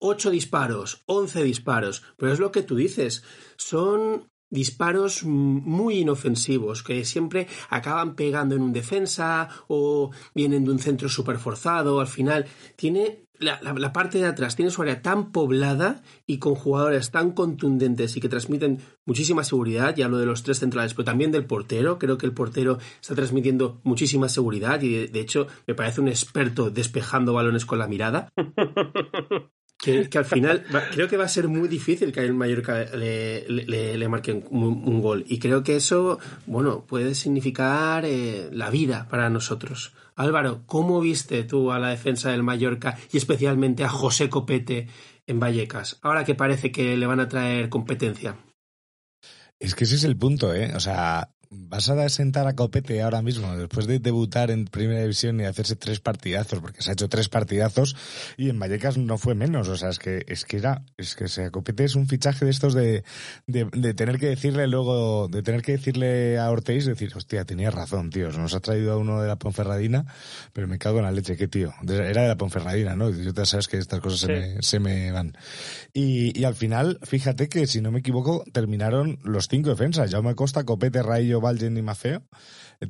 8 0.00 0.30
disparos, 0.30 1.02
11 1.06 1.42
disparos, 1.42 2.04
pero 2.18 2.30
es 2.30 2.38
lo 2.38 2.52
que 2.52 2.62
tú 2.62 2.76
dices, 2.76 3.24
son 3.56 4.28
disparos 4.50 5.24
muy 5.24 5.98
inofensivos 5.98 6.82
que 6.82 7.04
siempre 7.04 7.48
acaban 7.70 8.14
pegando 8.14 8.54
en 8.54 8.62
un 8.62 8.72
defensa 8.72 9.48
o 9.68 10.10
vienen 10.34 10.64
de 10.64 10.70
un 10.70 10.78
centro 10.78 11.08
súper 11.08 11.38
forzado. 11.38 12.00
Al 12.00 12.06
final, 12.06 12.46
tiene 12.76 13.24
la, 13.38 13.60
la, 13.60 13.92
parte 13.92 14.18
de 14.18 14.26
atrás, 14.26 14.56
tiene 14.56 14.70
su 14.70 14.82
área 14.82 15.02
tan 15.02 15.32
poblada 15.32 16.02
y 16.26 16.38
con 16.38 16.54
jugadores 16.54 17.10
tan 17.10 17.32
contundentes 17.32 18.16
y 18.16 18.20
que 18.20 18.28
transmiten 18.28 18.80
muchísima 19.04 19.44
seguridad. 19.44 19.94
Ya 19.96 20.06
hablo 20.06 20.18
de 20.18 20.26
los 20.26 20.42
tres 20.42 20.60
centrales, 20.60 20.94
pero 20.94 21.04
también 21.04 21.32
del 21.32 21.46
portero. 21.46 21.98
Creo 21.98 22.16
que 22.16 22.26
el 22.26 22.32
portero 22.32 22.78
está 23.00 23.14
transmitiendo 23.14 23.80
muchísima 23.82 24.28
seguridad 24.28 24.80
y, 24.82 24.94
de, 24.94 25.08
de 25.08 25.20
hecho, 25.20 25.46
me 25.66 25.74
parece 25.74 26.00
un 26.00 26.08
experto 26.08 26.70
despejando 26.70 27.32
balones 27.32 27.66
con 27.66 27.78
la 27.78 27.88
mirada. 27.88 28.28
Que, 29.84 30.08
que, 30.10 30.18
al 30.18 30.24
final 30.24 30.64
va, 30.74 30.82
creo 30.90 31.08
que 31.08 31.16
va 31.16 31.24
a 31.24 31.28
ser 31.28 31.48
muy 31.48 31.68
difícil 31.68 32.10
que 32.12 32.20
el 32.20 32.32
Mallorca 32.32 32.84
le, 32.96 33.46
le, 33.48 34.06
un, 34.06 34.82
un, 34.84 35.00
gol. 35.02 35.24
Y 35.28 35.38
creo 35.38 35.62
que 35.62 35.76
eso, 35.76 36.18
bueno, 36.46 36.86
puede 36.86 37.14
significar 37.14 38.04
eh, 38.06 38.48
la 38.50 38.70
vida 38.70 39.06
para 39.10 39.28
nosotros. 39.28 39.92
Álvaro, 40.16 40.62
¿cómo 40.66 41.00
viste 41.00 41.42
tú 41.44 41.72
a 41.72 41.78
la 41.78 41.90
defensa 41.90 42.30
del 42.30 42.42
Mallorca 42.42 42.96
y 43.12 43.16
especialmente 43.16 43.84
a 43.84 43.88
José 43.88 44.30
Copete 44.30 44.88
en 45.26 45.40
Vallecas? 45.40 45.98
Ahora 46.02 46.24
que 46.24 46.34
parece 46.34 46.70
que 46.72 46.96
le 46.96 47.06
van 47.06 47.20
a 47.20 47.28
traer 47.28 47.68
competencia. 47.68 48.36
Es 49.58 49.74
que 49.74 49.84
ese 49.84 49.96
es 49.96 50.04
el 50.04 50.16
punto, 50.16 50.54
¿eh? 50.54 50.72
O 50.74 50.80
sea, 50.80 51.34
vas 51.54 51.88
a 51.88 52.08
sentar 52.08 52.46
a 52.46 52.54
Copete 52.54 53.02
ahora 53.02 53.22
mismo, 53.22 53.56
después 53.56 53.86
de 53.86 53.98
debutar 53.98 54.50
en 54.50 54.66
Primera 54.66 55.00
División 55.00 55.40
y 55.40 55.44
hacerse 55.44 55.76
tres 55.76 56.00
partidazos, 56.00 56.60
porque 56.60 56.82
se 56.82 56.90
ha 56.90 56.92
hecho 56.92 57.08
tres 57.08 57.28
partidazos 57.28 57.96
y 58.36 58.50
en 58.50 58.58
Vallecas 58.58 58.96
no 58.96 59.18
fue 59.18 59.34
menos. 59.34 59.68
O 59.68 59.76
sea, 59.76 59.90
es 59.90 59.98
que, 59.98 60.24
es 60.26 60.44
que 60.44 60.58
era, 60.58 60.82
es 60.96 61.14
que 61.14 61.24
o 61.24 61.28
sea, 61.28 61.50
Copete 61.50 61.84
es 61.84 61.94
un 61.94 62.06
fichaje 62.06 62.44
de 62.44 62.50
estos 62.50 62.74
de, 62.74 63.04
de, 63.46 63.66
de, 63.72 63.94
tener 63.94 64.18
que 64.18 64.26
decirle 64.26 64.66
luego, 64.66 65.28
de 65.28 65.42
tener 65.42 65.62
que 65.62 65.72
decirle 65.72 66.38
a 66.38 66.50
Ortiz, 66.50 66.86
decir, 66.86 67.12
hostia, 67.14 67.44
tenía 67.44 67.70
razón, 67.70 68.10
tío, 68.10 68.30
nos 68.30 68.54
ha 68.54 68.60
traído 68.60 68.92
a 68.92 68.96
uno 68.96 69.20
de 69.20 69.28
la 69.28 69.36
Ponferradina, 69.36 70.06
pero 70.52 70.68
me 70.68 70.78
cago 70.78 70.98
en 70.98 71.04
la 71.04 71.12
leche, 71.12 71.36
qué 71.36 71.48
tío. 71.48 71.72
Era 71.88 72.22
de 72.22 72.28
la 72.28 72.36
Ponferradina, 72.36 72.96
¿no? 72.96 73.10
Yo 73.10 73.32
ya 73.32 73.44
sabes 73.44 73.68
que 73.68 73.78
estas 73.78 74.00
cosas 74.00 74.20
sí. 74.20 74.26
se, 74.26 74.32
me, 74.32 74.62
se 74.62 74.80
me 74.80 75.10
van. 75.12 75.36
Y, 75.92 76.38
y 76.38 76.44
al 76.44 76.54
final, 76.54 76.98
fíjate 77.02 77.48
que 77.48 77.66
si 77.66 77.80
no 77.80 77.90
me 77.90 78.00
equivoco, 78.00 78.44
terminaron 78.52 79.18
los 79.22 79.48
cinco 79.48 79.70
defensas. 79.70 80.10
Jaume 80.10 80.34
Costa, 80.34 80.64
Copete, 80.64 81.02
Rayo, 81.02 81.40
Valgen 81.44 81.76
y 81.76 81.82
Mafeo 81.82 82.22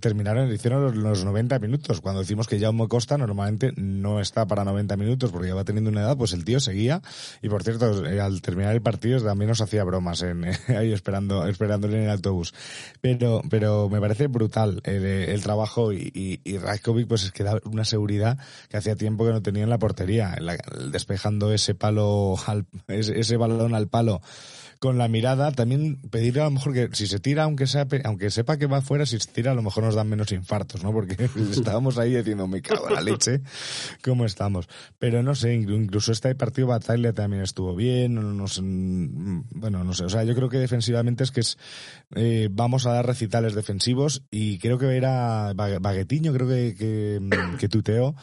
terminaron, 0.01 0.53
hicieron 0.53 0.83
los, 0.83 0.97
los 0.97 1.25
90 1.25 1.59
minutos. 1.59 2.01
Cuando 2.01 2.21
decimos 2.21 2.47
que 2.47 2.59
Jaume 2.59 2.89
Costa 2.89 3.19
normalmente 3.19 3.73
no 3.77 4.21
está 4.21 4.47
para 4.47 4.65
90 4.65 4.97
minutos 4.97 5.31
porque 5.31 5.49
ya 5.49 5.55
va 5.55 5.65
teniendo 5.65 5.91
una 5.91 6.03
edad, 6.03 6.17
pues 6.17 6.33
el 6.33 6.45
tío 6.45 6.61
seguía. 6.61 7.03
Y 7.43 7.49
por 7.49 7.63
cierto, 7.63 8.05
eh, 8.07 8.21
al 8.21 8.41
terminar 8.43 8.75
el 8.75 8.83
partido 8.83 9.21
también 9.23 9.49
nos 9.49 9.61
hacía 9.61 9.85
bromas 9.85 10.23
en, 10.23 10.45
eh, 10.45 10.59
ahí 10.77 10.93
esperando, 10.93 11.47
esperándole 11.47 11.99
en 11.99 12.05
el 12.05 12.11
autobús. 12.11 12.55
Pero, 13.01 13.43
pero 13.49 13.89
me 13.89 14.01
parece 14.01 14.27
brutal 14.27 14.81
el, 14.85 15.05
el 15.05 15.43
trabajo 15.43 15.93
y, 15.93 16.41
Rajkovic 16.59 17.09
pues 17.09 17.25
es 17.25 17.33
que 17.33 17.43
da 17.43 17.59
una 17.65 17.85
seguridad 17.85 18.39
que 18.69 18.77
hacía 18.77 18.97
tiempo 18.97 19.25
que 19.25 19.33
no 19.33 19.43
tenía 19.43 19.65
en 19.65 19.71
la 19.71 19.79
portería, 19.79 20.37
despejando 20.91 21.53
ese 21.53 21.75
palo, 21.75 22.37
al, 22.47 22.67
ese 22.89 23.37
balón 23.37 23.75
al 23.75 23.89
palo 23.89 24.21
con 24.79 24.99
la 24.99 25.09
mirada, 25.09 25.53
también 25.53 26.01
pedirle 26.11 26.43
a 26.43 26.45
lo 26.45 26.53
mejor 26.53 26.73
que 26.73 26.89
si 26.93 27.07
se 27.07 27.21
tira, 27.21 27.45
aunque 27.45 27.67
sea, 27.67 27.87
aunque 28.05 28.31
sepa 28.31 28.57
que 28.57 28.67
va 28.67 28.79
afuera, 28.79 29.07
si 29.07 29.17
estira, 29.17 29.53
a 29.53 29.55
lo 29.55 29.63
mejor 29.63 29.85
nos 29.85 29.95
dan 29.95 30.09
menos 30.09 30.33
infartos, 30.33 30.83
¿no? 30.83 30.93
Porque 30.93 31.17
estábamos 31.51 31.99
ahí 31.99 32.15
diciendo, 32.15 32.47
me 32.47 32.63
cago 32.63 32.89
en 32.89 32.95
la 32.95 33.01
leche, 33.01 33.41
¿cómo 34.03 34.25
estamos? 34.25 34.69
Pero 34.99 35.23
no 35.23 35.35
sé, 35.35 35.55
incluso 35.55 36.13
este 36.13 36.35
partido 36.35 36.69
Batalla 36.69 37.13
también 37.13 37.43
estuvo 37.43 37.75
bien, 37.75 38.15
no, 38.15 38.49
sé, 38.49 38.63
mm, 38.63 39.45
bueno, 39.55 39.85
no 39.85 39.93
sé, 39.93 40.05
o 40.05 40.09
sea, 40.09 40.25
yo 40.25 40.35
creo 40.35 40.49
que 40.49 40.59
defensivamente 40.59 41.25
es 41.25 41.31
que 41.31 41.41
es, 41.41 41.59
eh, 42.15 42.49
vamos 42.51 42.87
a 42.87 42.93
dar 42.93 43.07
recitales 43.07 43.55
defensivos 43.55 44.23
y 44.31 44.59
creo 44.59 44.79
que 44.79 44.97
era 44.97 45.53
Baguetiño, 45.55 46.33
creo 46.33 46.49
que, 46.49 46.75
que, 46.77 47.21
que 47.59 47.69
tuteó, 47.69 48.15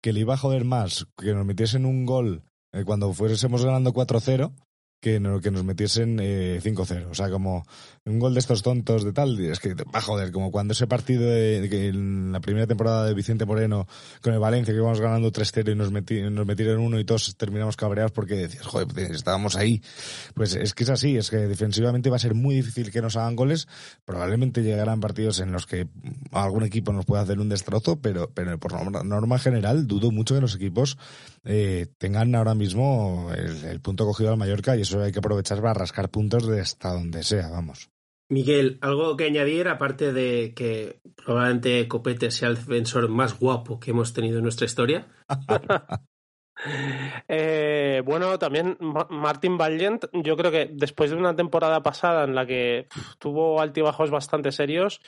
que 0.00 0.12
le 0.12 0.20
iba 0.20 0.34
a 0.34 0.38
joder 0.38 0.64
más 0.64 1.06
que 1.16 1.34
nos 1.34 1.46
metiesen 1.46 1.86
un 1.86 2.06
gol 2.06 2.42
eh, 2.72 2.84
cuando 2.84 3.12
fuésemos 3.12 3.64
ganando 3.64 3.92
4-0 3.92 4.52
que, 5.00 5.18
no, 5.18 5.40
que 5.40 5.50
nos 5.50 5.64
metiesen 5.64 6.18
eh, 6.20 6.60
5-0. 6.62 7.08
O 7.10 7.14
sea, 7.14 7.30
como 7.30 7.64
un 8.04 8.18
gol 8.18 8.34
de 8.34 8.40
estos 8.40 8.62
tontos 8.62 9.04
de 9.04 9.12
tal, 9.12 9.38
es 9.40 9.60
que 9.60 9.74
joder, 10.02 10.32
como 10.32 10.50
cuando 10.50 10.72
ese 10.72 10.86
partido 10.86 11.28
de, 11.28 11.66
que 11.70 11.88
en 11.88 12.32
la 12.32 12.40
primera 12.40 12.66
temporada 12.66 13.06
de 13.06 13.14
Vicente 13.14 13.46
Moreno 13.46 13.86
con 14.20 14.32
el 14.32 14.38
Valencia, 14.38 14.72
que 14.72 14.78
íbamos 14.78 15.00
ganando 15.00 15.32
3-0 15.32 15.72
y 15.72 15.74
nos, 15.74 15.90
nos 15.90 16.46
metieron 16.46 16.80
uno 16.80 16.98
y 16.98 17.04
todos 17.04 17.36
terminamos 17.36 17.76
cabreados 17.76 18.12
porque 18.12 18.34
decías, 18.36 18.66
joder, 18.66 18.88
estábamos 19.10 19.56
ahí. 19.56 19.82
Pues 20.34 20.54
es 20.54 20.74
que 20.74 20.84
es 20.84 20.90
así, 20.90 21.16
es 21.16 21.30
que 21.30 21.36
defensivamente 21.36 22.10
va 22.10 22.16
a 22.16 22.20
ser 22.20 22.34
muy 22.34 22.54
difícil 22.54 22.90
que 22.90 23.02
nos 23.02 23.16
hagan 23.16 23.36
goles. 23.36 23.68
Probablemente 24.04 24.62
llegarán 24.62 25.00
partidos 25.00 25.40
en 25.40 25.52
los 25.52 25.66
que 25.66 25.88
algún 26.32 26.64
equipo 26.64 26.92
nos 26.92 27.06
pueda 27.06 27.22
hacer 27.22 27.40
un 27.40 27.48
destrozo, 27.48 28.00
pero, 28.00 28.30
pero 28.32 28.58
por 28.58 28.72
norma, 29.04 29.38
general 29.38 29.86
dudo 29.86 30.10
mucho 30.10 30.34
que 30.34 30.40
los 30.40 30.54
equipos 30.54 30.98
eh, 31.44 31.86
tengan 31.98 32.34
ahora 32.34 32.54
mismo 32.54 33.30
el, 33.34 33.80
punto 33.80 34.04
cogido 34.04 34.30
al 34.30 34.36
Mallorca 34.36 34.76
y 34.76 34.84
eso 34.90 35.02
hay 35.02 35.12
que 35.12 35.20
aprovechar 35.20 35.60
para 35.60 35.74
rascar 35.74 36.10
puntos 36.10 36.46
de 36.48 36.60
hasta 36.60 36.92
donde 36.92 37.22
sea, 37.22 37.48
vamos. 37.48 37.90
Miguel, 38.28 38.78
¿algo 38.80 39.16
que 39.16 39.24
añadir 39.24 39.68
aparte 39.68 40.12
de 40.12 40.52
que 40.54 41.00
probablemente 41.16 41.88
Copete 41.88 42.30
sea 42.30 42.48
el 42.48 42.56
defensor 42.56 43.08
más 43.08 43.38
guapo 43.38 43.80
que 43.80 43.90
hemos 43.90 44.12
tenido 44.12 44.38
en 44.38 44.44
nuestra 44.44 44.66
historia? 44.66 45.08
eh, 47.28 48.02
bueno, 48.04 48.38
también 48.38 48.78
Martin 49.10 49.58
Valiant, 49.58 50.04
yo 50.12 50.36
creo 50.36 50.52
que 50.52 50.70
después 50.72 51.10
de 51.10 51.16
una 51.16 51.34
temporada 51.34 51.82
pasada 51.82 52.24
en 52.24 52.34
la 52.34 52.46
que 52.46 52.86
tuvo 53.18 53.60
altibajos 53.60 54.10
bastante 54.10 54.52
serios, 54.52 55.00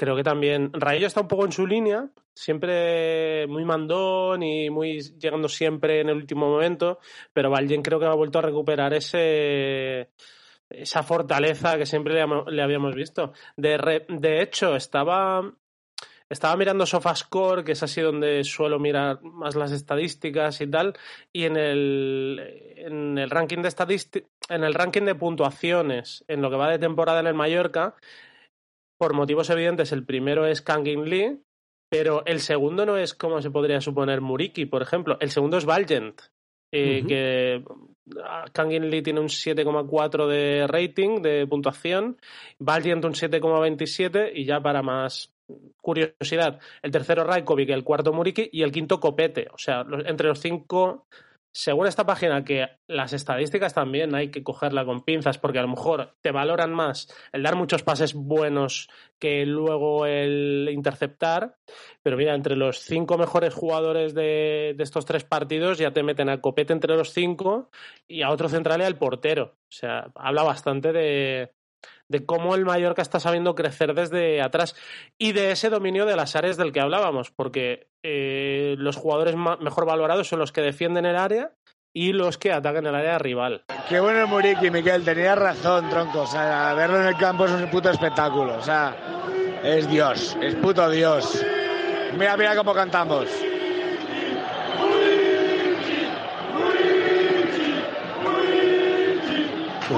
creo 0.00 0.16
que 0.16 0.22
también 0.22 0.70
Rayo 0.72 1.06
está 1.06 1.20
un 1.20 1.28
poco 1.28 1.44
en 1.44 1.52
su 1.52 1.66
línea, 1.66 2.08
siempre 2.32 3.46
muy 3.48 3.66
mandón 3.66 4.42
y 4.42 4.70
muy 4.70 4.98
llegando 5.18 5.46
siempre 5.46 6.00
en 6.00 6.08
el 6.08 6.16
último 6.16 6.48
momento, 6.48 7.00
pero 7.34 7.50
Valiant 7.50 7.84
creo 7.84 8.00
que 8.00 8.06
ha 8.06 8.14
vuelto 8.14 8.38
a 8.38 8.42
recuperar 8.42 8.94
ese 8.94 10.08
esa 10.70 11.02
fortaleza 11.02 11.76
que 11.76 11.84
siempre 11.84 12.14
le, 12.14 12.62
habíamos 12.62 12.94
visto. 12.94 13.34
De, 13.58 14.06
de 14.08 14.40
hecho, 14.40 14.74
estaba, 14.74 15.52
estaba 16.30 16.56
mirando 16.56 16.86
SofaScore, 16.86 17.62
que 17.62 17.72
es 17.72 17.82
así 17.82 18.00
donde 18.00 18.42
suelo 18.44 18.78
mirar 18.78 19.20
más 19.20 19.54
las 19.54 19.70
estadísticas 19.70 20.62
y 20.62 20.66
tal, 20.66 20.96
y 21.30 21.44
en 21.44 21.58
el, 21.58 22.74
en 22.74 23.18
el 23.18 23.28
ranking 23.28 23.58
de 23.58 24.24
en 24.48 24.64
el 24.64 24.72
ranking 24.72 25.02
de 25.02 25.14
puntuaciones, 25.14 26.24
en 26.26 26.40
lo 26.40 26.48
que 26.48 26.56
va 26.56 26.70
de 26.70 26.78
temporada 26.78 27.20
en 27.20 27.26
el 27.26 27.34
Mallorca, 27.34 27.96
por 29.00 29.14
motivos 29.14 29.48
evidentes, 29.48 29.92
el 29.92 30.04
primero 30.04 30.44
es 30.44 30.60
Kangin 30.60 31.08
Lee, 31.08 31.40
pero 31.88 32.22
el 32.26 32.40
segundo 32.40 32.84
no 32.84 32.98
es 32.98 33.14
como 33.14 33.40
se 33.40 33.50
podría 33.50 33.80
suponer 33.80 34.20
Muriki, 34.20 34.66
por 34.66 34.82
ejemplo. 34.82 35.16
El 35.20 35.30
segundo 35.30 35.56
es 35.56 35.64
Valgent, 35.64 36.20
eh, 36.70 37.02
que 37.08 37.64
Kangin 38.52 38.90
Lee 38.90 39.00
tiene 39.00 39.20
un 39.20 39.30
7,4 39.30 40.28
de 40.28 40.66
rating, 40.66 41.22
de 41.22 41.46
puntuación, 41.46 42.18
Valiant 42.58 43.02
un 43.06 43.14
7,27 43.14 44.32
y 44.34 44.44
ya 44.44 44.60
para 44.60 44.82
más 44.82 45.32
curiosidad, 45.80 46.60
el 46.82 46.90
tercero 46.90 47.24
Raikovic, 47.24 47.70
el 47.70 47.84
cuarto 47.84 48.12
Muriki 48.12 48.50
y 48.52 48.60
el 48.60 48.70
quinto 48.70 49.00
Copete. 49.00 49.48
O 49.54 49.56
sea, 49.56 49.82
entre 50.04 50.28
los 50.28 50.40
cinco 50.40 51.06
según 51.52 51.86
esta 51.86 52.06
página, 52.06 52.44
que 52.44 52.68
las 52.86 53.12
estadísticas 53.12 53.74
también 53.74 54.14
hay 54.14 54.30
que 54.30 54.44
cogerla 54.44 54.84
con 54.84 55.04
pinzas, 55.04 55.38
porque 55.38 55.58
a 55.58 55.62
lo 55.62 55.68
mejor 55.68 56.16
te 56.20 56.30
valoran 56.30 56.72
más 56.72 57.12
el 57.32 57.42
dar 57.42 57.56
muchos 57.56 57.82
pases 57.82 58.14
buenos 58.14 58.88
que 59.18 59.44
luego 59.46 60.06
el 60.06 60.68
interceptar. 60.72 61.56
Pero 62.02 62.16
mira, 62.16 62.34
entre 62.34 62.56
los 62.56 62.78
cinco 62.78 63.18
mejores 63.18 63.52
jugadores 63.52 64.14
de, 64.14 64.76
estos 64.78 65.04
tres 65.04 65.24
partidos 65.24 65.78
ya 65.78 65.92
te 65.92 66.02
meten 66.02 66.28
a 66.28 66.40
copete 66.40 66.72
entre 66.72 66.96
los 66.96 67.12
cinco 67.12 67.70
y 68.06 68.22
a 68.22 68.30
otro 68.30 68.48
central 68.48 68.80
y 68.80 68.84
al 68.84 68.98
portero. 68.98 69.56
O 69.68 69.72
sea, 69.72 70.10
habla 70.14 70.44
bastante 70.44 70.92
de, 70.92 71.52
de 72.08 72.26
cómo 72.26 72.54
el 72.54 72.64
Mallorca 72.64 73.02
está 73.02 73.20
sabiendo 73.20 73.54
crecer 73.54 73.94
desde 73.94 74.42
atrás 74.42 74.74
y 75.18 75.32
de 75.32 75.52
ese 75.52 75.70
dominio 75.70 76.06
de 76.06 76.16
las 76.16 76.36
áreas 76.36 76.56
del 76.56 76.72
que 76.72 76.80
hablábamos, 76.80 77.30
porque 77.30 77.88
eh, 78.02 78.74
los 78.78 78.96
jugadores 78.96 79.36
mejor 79.36 79.86
valorados 79.86 80.28
son 80.28 80.38
los 80.38 80.52
que 80.52 80.60
defienden 80.60 81.06
el 81.06 81.16
área 81.16 81.52
y 81.92 82.12
los 82.12 82.38
que 82.38 82.52
atacan 82.52 82.86
el 82.86 82.94
área 82.94 83.18
rival. 83.18 83.64
Qué 83.88 84.00
bueno 84.00 84.20
el 84.20 84.26
Muriqui, 84.26 84.70
Miguel, 84.70 85.04
tenías 85.04 85.38
razón, 85.38 85.88
tronco. 85.88 86.22
O 86.22 86.26
sea, 86.26 86.74
verlo 86.74 87.00
en 87.00 87.08
el 87.08 87.16
campo 87.16 87.46
es 87.46 87.52
un 87.52 87.68
puto 87.70 87.90
espectáculo. 87.90 88.56
O 88.56 88.62
sea, 88.62 88.96
es 89.64 89.88
Dios, 89.90 90.36
es 90.40 90.54
puto 90.56 90.88
Dios. 90.90 91.44
Mira, 92.16 92.36
mira 92.36 92.56
cómo 92.56 92.74
cantamos. 92.74 93.26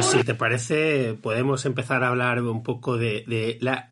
Pues 0.02 0.14
si 0.14 0.24
te 0.24 0.34
parece, 0.34 1.14
podemos 1.14 1.64
empezar 1.64 2.02
a 2.02 2.08
hablar 2.08 2.42
un 2.42 2.64
poco 2.64 2.98
de, 2.98 3.56
la... 3.60 3.88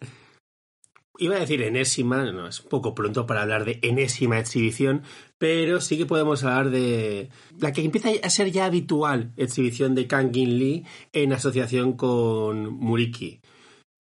Iba 1.18 1.37
a 1.37 1.38
decir 1.38 1.62
enésima, 1.62 2.25
no, 2.33 2.49
es 2.49 2.59
un 2.59 2.68
poco 2.68 2.96
pronto 2.96 3.27
para 3.27 3.42
hablar 3.42 3.64
de 3.64 3.79
enésima 3.83 4.40
exhibición, 4.40 5.05
pero 5.38 5.81
sí 5.81 5.96
que 5.96 6.07
podemos 6.07 6.42
hablar 6.42 6.70
de 6.70 7.31
la 7.61 7.73
que 7.73 7.85
empieza 7.85 8.09
a 8.25 8.29
ser 8.29 8.51
ya 8.51 8.64
habitual 8.64 9.33
exhibición 9.37 9.94
de 9.94 10.09
Kangin 10.09 10.59
Lee 10.59 10.85
en 11.12 11.33
asociación 11.33 11.92
con 11.92 12.75
Muriki. 12.75 13.40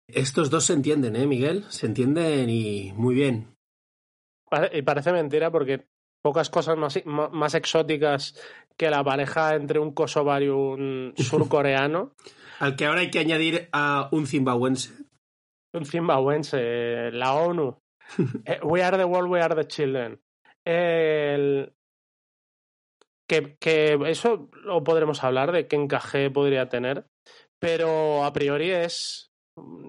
Estos 0.08 0.50
dos 0.50 0.64
se 0.64 0.74
entienden, 0.74 1.18
¿eh, 1.18 1.28
Miguel? 1.28 1.66
Se 1.68 1.88
entienden 1.88 2.50
y 2.50 2.94
muy 2.94 3.16
bien. 3.16 3.48
Y 4.72 4.82
parece 4.84 5.12
mentira 5.12 5.52
porque 5.52 5.86
pocas 6.22 6.50
cosas 6.50 6.78
más, 6.78 7.06
más 7.06 7.54
exóticas 7.54 8.34
que 8.78 8.90
la 8.90 9.04
pareja 9.04 9.56
entre 9.56 9.80
un 9.80 9.94
kosovar 9.94 10.44
y 10.44 10.50
un 10.50 11.14
surcoreano. 11.18 12.14
Al 12.60 12.76
que 12.76 12.86
ahora 12.86 13.02
hay 13.02 13.12
que 13.12 13.20
añadir 13.20 13.70
a 13.72 14.10
un 14.12 14.26
zimbabuense. 14.26 14.94
Un 15.74 15.86
zimbabuense, 15.86 17.12
la 17.12 17.34
ONU. 17.34 17.82
Eh, 18.46 18.60
we 18.64 18.82
are 18.82 18.98
the 18.98 19.04
world, 19.04 19.30
we 19.30 19.42
are 19.42 19.54
the 19.54 19.68
children. 19.68 20.22
El... 20.66 21.74
Que, 23.28 23.58
que 23.60 24.00
eso 24.06 24.50
lo 24.64 24.82
podremos 24.86 25.22
hablar 25.26 25.52
de 25.52 25.68
qué 25.68 25.76
encaje 25.76 26.32
podría 26.32 26.70
tener, 26.70 27.06
pero 27.60 28.24
a 28.24 28.32
priori 28.32 28.72
es 28.72 29.28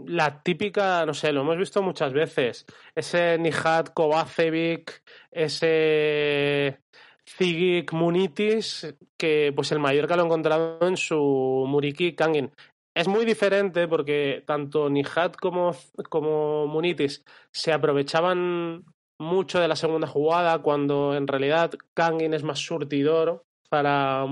la 0.06 0.42
típica, 0.42 1.04
no 1.06 1.14
sé, 1.14 1.32
lo 1.32 1.42
hemos 1.42 1.56
visto 1.56 1.82
muchas 1.82 2.12
veces. 2.12 2.66
Ese 2.94 3.38
Nihat 3.38 3.90
Kovacevic, 3.94 5.02
ese 5.30 6.80
Zigik 7.28 7.92
Munitis, 7.92 8.94
que 9.18 9.52
pues 9.54 9.70
el 9.72 9.78
Mallorca 9.78 10.16
lo 10.16 10.22
ha 10.22 10.26
encontrado 10.26 10.78
en 10.86 10.96
su 10.96 11.64
Muriki 11.68 12.14
Kangin. 12.14 12.50
Es 12.96 13.06
muy 13.06 13.24
diferente 13.24 13.86
porque 13.86 14.42
tanto 14.46 14.88
Nihat 14.88 15.36
como, 15.36 15.72
como 16.08 16.66
Munitis 16.66 17.24
se 17.52 17.72
aprovechaban 17.72 18.84
mucho 19.20 19.60
de 19.60 19.68
la 19.68 19.76
segunda 19.76 20.06
jugada 20.06 20.60
cuando 20.62 21.14
en 21.14 21.28
realidad 21.28 21.72
Kangin 21.94 22.34
es 22.34 22.42
más 22.42 22.60
surtidor 22.60 23.44
para 23.68 24.26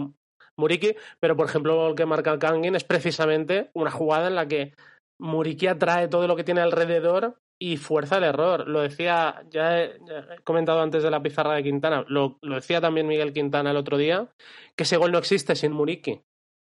Muriki, 0.56 0.96
pero 1.20 1.36
por 1.36 1.46
ejemplo 1.46 1.88
el 1.88 1.94
que 1.94 2.06
marca 2.06 2.38
Kangin 2.38 2.74
es 2.74 2.84
precisamente 2.84 3.70
una 3.74 3.90
jugada 3.90 4.28
en 4.28 4.34
la 4.34 4.48
que 4.48 4.74
Muriki 5.18 5.66
atrae 5.66 6.08
todo 6.08 6.26
lo 6.26 6.36
que 6.36 6.44
tiene 6.44 6.60
alrededor 6.60 7.38
y 7.58 7.76
fuerza 7.76 8.18
el 8.18 8.24
error. 8.24 8.68
Lo 8.68 8.80
decía, 8.80 9.42
ya 9.50 9.82
he, 9.82 9.98
comentado 10.44 10.80
antes 10.80 11.02
de 11.02 11.10
la 11.10 11.22
pizarra 11.22 11.54
de 11.54 11.62
Quintana, 11.62 12.04
lo, 12.08 12.38
decía 12.42 12.80
también 12.80 13.06
Miguel 13.06 13.32
Quintana 13.32 13.70
el 13.70 13.76
otro 13.76 13.96
día, 13.96 14.28
que 14.76 14.84
ese 14.84 14.96
gol 14.96 15.12
no 15.12 15.18
existe 15.18 15.54
sin 15.54 15.72
Muriki. 15.72 16.20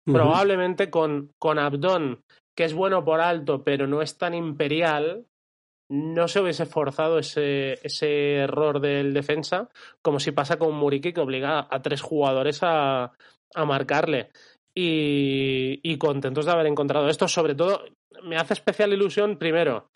Probablemente 0.05 0.91
con, 0.91 1.31
con 1.39 1.57
Abdón, 1.57 2.21
que 2.55 2.65
es 2.65 2.75
bueno 2.75 3.03
por 3.03 3.21
alto, 3.21 3.63
pero 3.63 3.87
no 3.87 4.03
es 4.03 4.19
tan 4.19 4.35
imperial, 4.35 5.25
no 5.89 6.27
se 6.27 6.41
hubiese 6.41 6.67
forzado 6.67 7.17
ese, 7.17 7.79
ese 7.83 8.35
error 8.35 8.79
del 8.79 9.15
defensa, 9.15 9.69
como 10.03 10.19
si 10.19 10.31
pasa 10.31 10.59
con 10.59 10.75
Muriki, 10.75 11.11
que 11.11 11.21
obliga 11.21 11.67
a 11.67 11.81
tres 11.81 12.03
jugadores 12.03 12.59
a, 12.61 13.13
a 13.55 13.65
marcarle. 13.65 14.29
Y, 14.77 15.79
y 15.81 15.97
contentos 15.97 16.45
de 16.45 16.51
haber 16.51 16.67
encontrado 16.67 17.09
esto, 17.09 17.27
sobre 17.27 17.55
todo 17.55 17.85
me 18.23 18.37
hace 18.37 18.53
especial 18.53 18.93
ilusión, 18.93 19.37
primero, 19.37 19.89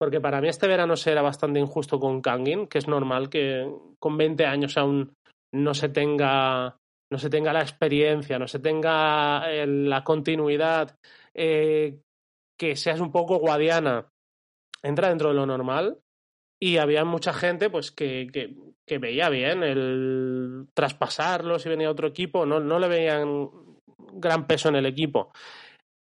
porque 0.00 0.18
para 0.18 0.40
mí 0.40 0.48
este 0.48 0.66
verano 0.66 0.96
será 0.96 1.20
bastante 1.20 1.60
injusto 1.60 2.00
con 2.00 2.22
Kangin, 2.22 2.66
que 2.68 2.78
es 2.78 2.88
normal 2.88 3.28
que 3.28 3.70
con 3.98 4.16
20 4.16 4.46
años 4.46 4.78
aún 4.78 5.12
no 5.52 5.74
se 5.74 5.90
tenga, 5.90 6.78
no 7.12 7.18
se 7.18 7.28
tenga 7.28 7.52
la 7.52 7.60
experiencia, 7.60 8.38
no 8.38 8.48
se 8.48 8.60
tenga 8.60 9.52
eh, 9.52 9.66
la 9.66 10.02
continuidad, 10.02 10.96
eh, 11.34 12.00
que 12.58 12.76
seas 12.76 13.00
un 13.00 13.12
poco 13.12 13.36
guadiana 13.40 14.08
entra 14.82 15.10
dentro 15.10 15.28
de 15.28 15.34
lo 15.34 15.44
normal 15.44 15.98
y 16.58 16.78
había 16.78 17.04
mucha 17.04 17.34
gente 17.34 17.68
pues 17.68 17.90
que, 17.90 18.28
que, 18.32 18.56
que 18.88 18.96
veía 18.96 19.28
bien 19.28 19.62
el 19.62 20.68
traspasarlo 20.72 21.58
si 21.58 21.68
venía 21.68 21.90
otro 21.90 22.08
equipo, 22.08 22.46
no, 22.46 22.58
no 22.58 22.78
le 22.78 22.88
veían 22.88 23.50
gran 24.14 24.46
peso 24.46 24.70
en 24.70 24.76
el 24.76 24.86
equipo. 24.86 25.30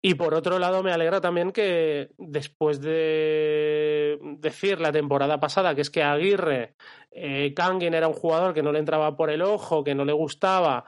Y 0.06 0.16
por 0.16 0.34
otro 0.34 0.60
lado, 0.60 0.84
me 0.84 0.92
alegra 0.92 1.22
también 1.22 1.54
que 1.54 2.10
después 2.18 2.82
de 2.82 4.20
decir 4.38 4.82
la 4.82 4.92
temporada 4.92 5.39
pasada 5.39 5.74
que 5.74 5.80
es 5.80 5.89
que 5.89 6.04
Aguirre, 6.04 6.76
eh, 7.10 7.54
Kangin 7.54 7.94
era 7.94 8.10
un 8.10 8.13
jugador 8.13 8.54
que 8.54 8.62
no 8.62 8.74
le 8.74 8.80
entraba 8.80 9.16
por 9.16 9.30
el 9.30 9.42
ojo, 9.42 9.82
que 9.82 9.96
no 9.96 10.04
le 10.04 10.12
gustaba, 10.12 10.84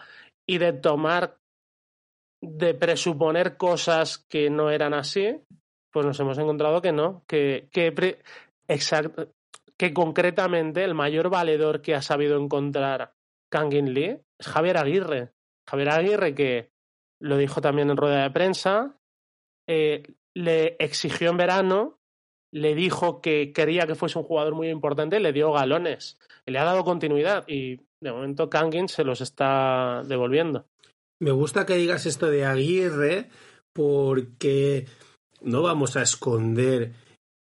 y 0.45 0.57
de 0.57 0.73
tomar, 0.73 1.37
de 2.41 2.73
presuponer 2.73 3.55
cosas 3.55 4.17
que 4.17 4.49
no 4.49 4.69
eran 4.69 4.93
así, 4.93 5.39
pues 5.93 6.05
nos 6.05 6.19
hemos 6.19 6.37
encontrado 6.37 6.81
que 6.81 6.91
no, 6.91 7.23
que, 7.25 7.69
que, 7.71 8.19
que 9.77 9.93
concretamente 9.93 10.83
el 10.83 10.93
mayor 10.93 11.29
valedor 11.29 11.81
que 11.81 11.95
ha 11.95 12.01
sabido 12.01 12.37
encontrar 12.37 13.13
Kangin 13.49 13.93
Lee 13.93 14.19
es 14.37 14.47
Javier 14.47 14.77
Aguirre. 14.77 15.31
Javier 15.65 15.89
Aguirre 15.91 16.35
que 16.35 16.69
lo 17.21 17.37
dijo 17.37 17.61
también 17.61 17.89
en 17.89 17.95
rueda 17.95 18.23
de 18.23 18.31
prensa, 18.31 18.97
eh, 19.67 20.03
le 20.33 20.75
exigió 20.79 21.29
en 21.29 21.37
verano, 21.37 21.99
le 22.51 22.75
dijo 22.75 23.21
que 23.21 23.51
quería 23.53 23.87
que 23.87 23.95
fuese 23.95 24.19
un 24.19 24.25
jugador 24.25 24.55
muy 24.55 24.69
importante, 24.69 25.19
le 25.19 25.33
dio 25.33 25.51
galones, 25.51 26.17
le 26.45 26.59
ha 26.59 26.63
dado 26.63 26.83
continuidad 26.83 27.43
y 27.47 27.81
de 28.01 28.11
momento 28.11 28.49
Kangin 28.49 28.87
se 28.87 29.03
los 29.03 29.21
está 29.21 30.03
devolviendo. 30.05 30.65
Me 31.19 31.31
gusta 31.31 31.65
que 31.65 31.75
digas 31.75 32.05
esto 32.05 32.29
de 32.29 32.45
Aguirre 32.45 33.29
porque 33.73 34.85
no 35.41 35.61
vamos 35.61 35.95
a 35.95 36.01
esconder 36.01 36.93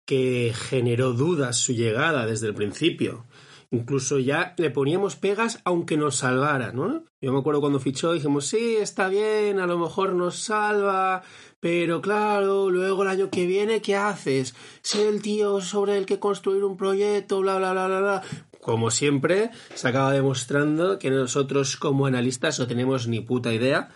que 0.06 0.52
generó 0.54 1.12
dudas 1.12 1.56
su 1.56 1.72
llegada 1.72 2.26
desde 2.26 2.48
el 2.48 2.54
principio. 2.54 3.26
Incluso 3.72 4.18
ya 4.18 4.54
le 4.59 4.70
poníamos 4.70 5.14
pegas 5.14 5.61
aunque 5.64 5.96
nos 5.96 6.16
salvara, 6.16 6.72
¿no? 6.72 7.04
Yo 7.22 7.33
me 7.33 7.38
acuerdo 7.38 7.61
cuando 7.61 7.78
fichó, 7.78 8.12
dijimos, 8.12 8.46
sí, 8.46 8.76
está 8.76 9.09
bien, 9.09 9.61
a 9.61 9.66
lo 9.68 9.78
mejor 9.78 10.14
nos 10.14 10.37
salva, 10.37 11.22
pero 11.61 12.01
claro, 12.01 12.70
luego 12.70 13.03
el 13.03 13.09
año 13.09 13.31
que 13.31 13.46
viene, 13.46 13.83
¿qué 13.83 13.94
haces? 13.96 14.55
Ser 14.83 15.07
el 15.07 15.23
tío 15.23 15.61
sobre 15.61 15.99
el 15.99 16.07
que 16.07 16.18
construir 16.18 16.64
un 16.64 16.77
proyecto, 16.77 17.40
bla, 17.40 17.59
bla, 17.59 17.73
bla, 17.73 17.87
bla, 17.87 18.01
bla. 18.01 18.23
Como 18.61 18.90
siempre, 18.90 19.51
se 19.75 19.88
acaba 19.88 20.12
demostrando 20.12 20.99
que 20.99 21.11
nosotros 21.11 21.77
como 21.77 22.07
analistas 22.07 22.59
no 22.59 22.66
tenemos 22.66 23.09
ni 23.09 23.20
puta 23.20 23.53
idea 23.53 23.88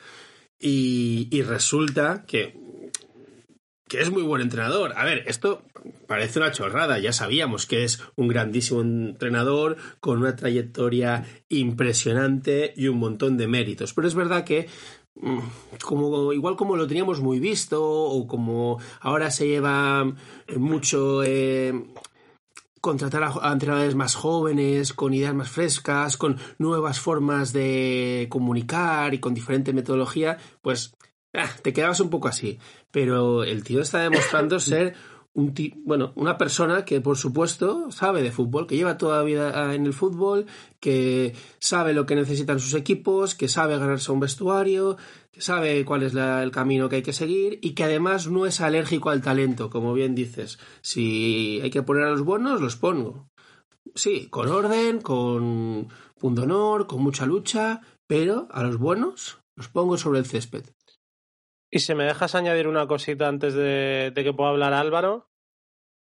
y, 0.58 1.28
y 1.30 1.42
resulta 1.42 2.24
que 2.26 2.62
que 3.88 4.00
es 4.00 4.10
muy 4.10 4.22
buen 4.22 4.42
entrenador. 4.42 4.94
A 4.96 5.04
ver, 5.04 5.24
esto 5.26 5.62
parece 6.06 6.38
una 6.38 6.50
chorrada, 6.52 6.98
ya 6.98 7.12
sabíamos 7.12 7.66
que 7.66 7.84
es 7.84 8.00
un 8.16 8.28
grandísimo 8.28 8.80
entrenador 8.80 9.76
con 10.00 10.18
una 10.18 10.36
trayectoria 10.36 11.24
impresionante 11.48 12.72
y 12.76 12.88
un 12.88 12.98
montón 12.98 13.36
de 13.36 13.46
méritos, 13.46 13.92
pero 13.92 14.08
es 14.08 14.14
verdad 14.14 14.44
que 14.44 14.68
como 15.82 16.32
igual 16.32 16.56
como 16.56 16.76
lo 16.76 16.86
teníamos 16.86 17.20
muy 17.20 17.38
visto 17.38 17.82
o 17.82 18.26
como 18.26 18.78
ahora 19.00 19.30
se 19.30 19.46
lleva 19.46 20.12
mucho 20.56 21.22
eh, 21.22 21.72
contratar 22.84 23.22
a, 23.22 23.52
entrenadores 23.52 23.94
más 23.94 24.14
jóvenes, 24.14 24.92
con 24.92 25.14
ideas 25.14 25.34
más 25.34 25.48
frescas, 25.48 26.18
con 26.18 26.36
nuevas 26.58 27.00
formas 27.00 27.54
de 27.54 28.26
comunicar 28.28 29.14
y 29.14 29.20
con 29.20 29.32
diferente 29.32 29.72
metodología, 29.72 30.36
pues 30.60 30.94
ah, 31.32 31.48
te 31.62 31.72
quedabas 31.72 32.00
un 32.00 32.10
poco 32.10 32.28
así. 32.28 32.58
Pero 32.90 33.42
el 33.42 33.64
tío 33.64 33.80
está 33.80 34.00
demostrando 34.00 34.60
ser 34.60 34.94
un 35.34 35.52
bueno, 35.84 36.12
una 36.14 36.38
persona 36.38 36.84
que 36.84 37.00
por 37.00 37.16
supuesto 37.16 37.90
sabe 37.90 38.22
de 38.22 38.30
fútbol, 38.30 38.66
que 38.66 38.76
lleva 38.76 38.96
toda 38.96 39.18
la 39.18 39.24
vida 39.24 39.74
en 39.74 39.84
el 39.84 39.92
fútbol, 39.92 40.46
que 40.78 41.34
sabe 41.58 41.92
lo 41.92 42.06
que 42.06 42.14
necesitan 42.14 42.60
sus 42.60 42.74
equipos, 42.74 43.34
que 43.34 43.48
sabe 43.48 43.76
ganarse 43.76 44.12
un 44.12 44.20
vestuario, 44.20 44.96
que 45.32 45.40
sabe 45.40 45.84
cuál 45.84 46.04
es 46.04 46.14
la, 46.14 46.42
el 46.42 46.52
camino 46.52 46.88
que 46.88 46.96
hay 46.96 47.02
que 47.02 47.12
seguir 47.12 47.58
y 47.62 47.72
que 47.72 47.84
además 47.84 48.28
no 48.28 48.46
es 48.46 48.60
alérgico 48.60 49.10
al 49.10 49.22
talento, 49.22 49.70
como 49.70 49.92
bien 49.92 50.14
dices. 50.14 50.58
Si 50.82 51.60
hay 51.62 51.70
que 51.70 51.82
poner 51.82 52.04
a 52.04 52.10
los 52.10 52.22
buenos, 52.22 52.60
los 52.60 52.76
pongo. 52.76 53.28
Sí, 53.96 54.28
con 54.28 54.48
orden, 54.48 55.00
con 55.00 55.88
punto 56.18 56.42
honor, 56.42 56.86
con 56.86 57.02
mucha 57.02 57.26
lucha, 57.26 57.80
pero 58.06 58.46
a 58.52 58.62
los 58.62 58.78
buenos 58.78 59.38
los 59.56 59.68
pongo 59.68 59.98
sobre 59.98 60.20
el 60.20 60.26
césped. 60.26 60.64
Y 61.74 61.80
si 61.80 61.92
me 61.96 62.04
dejas 62.04 62.36
añadir 62.36 62.68
una 62.68 62.86
cosita 62.86 63.26
antes 63.26 63.52
de, 63.52 64.12
que 64.14 64.32
pueda 64.32 64.50
hablar 64.50 64.72
Álvaro, 64.72 65.26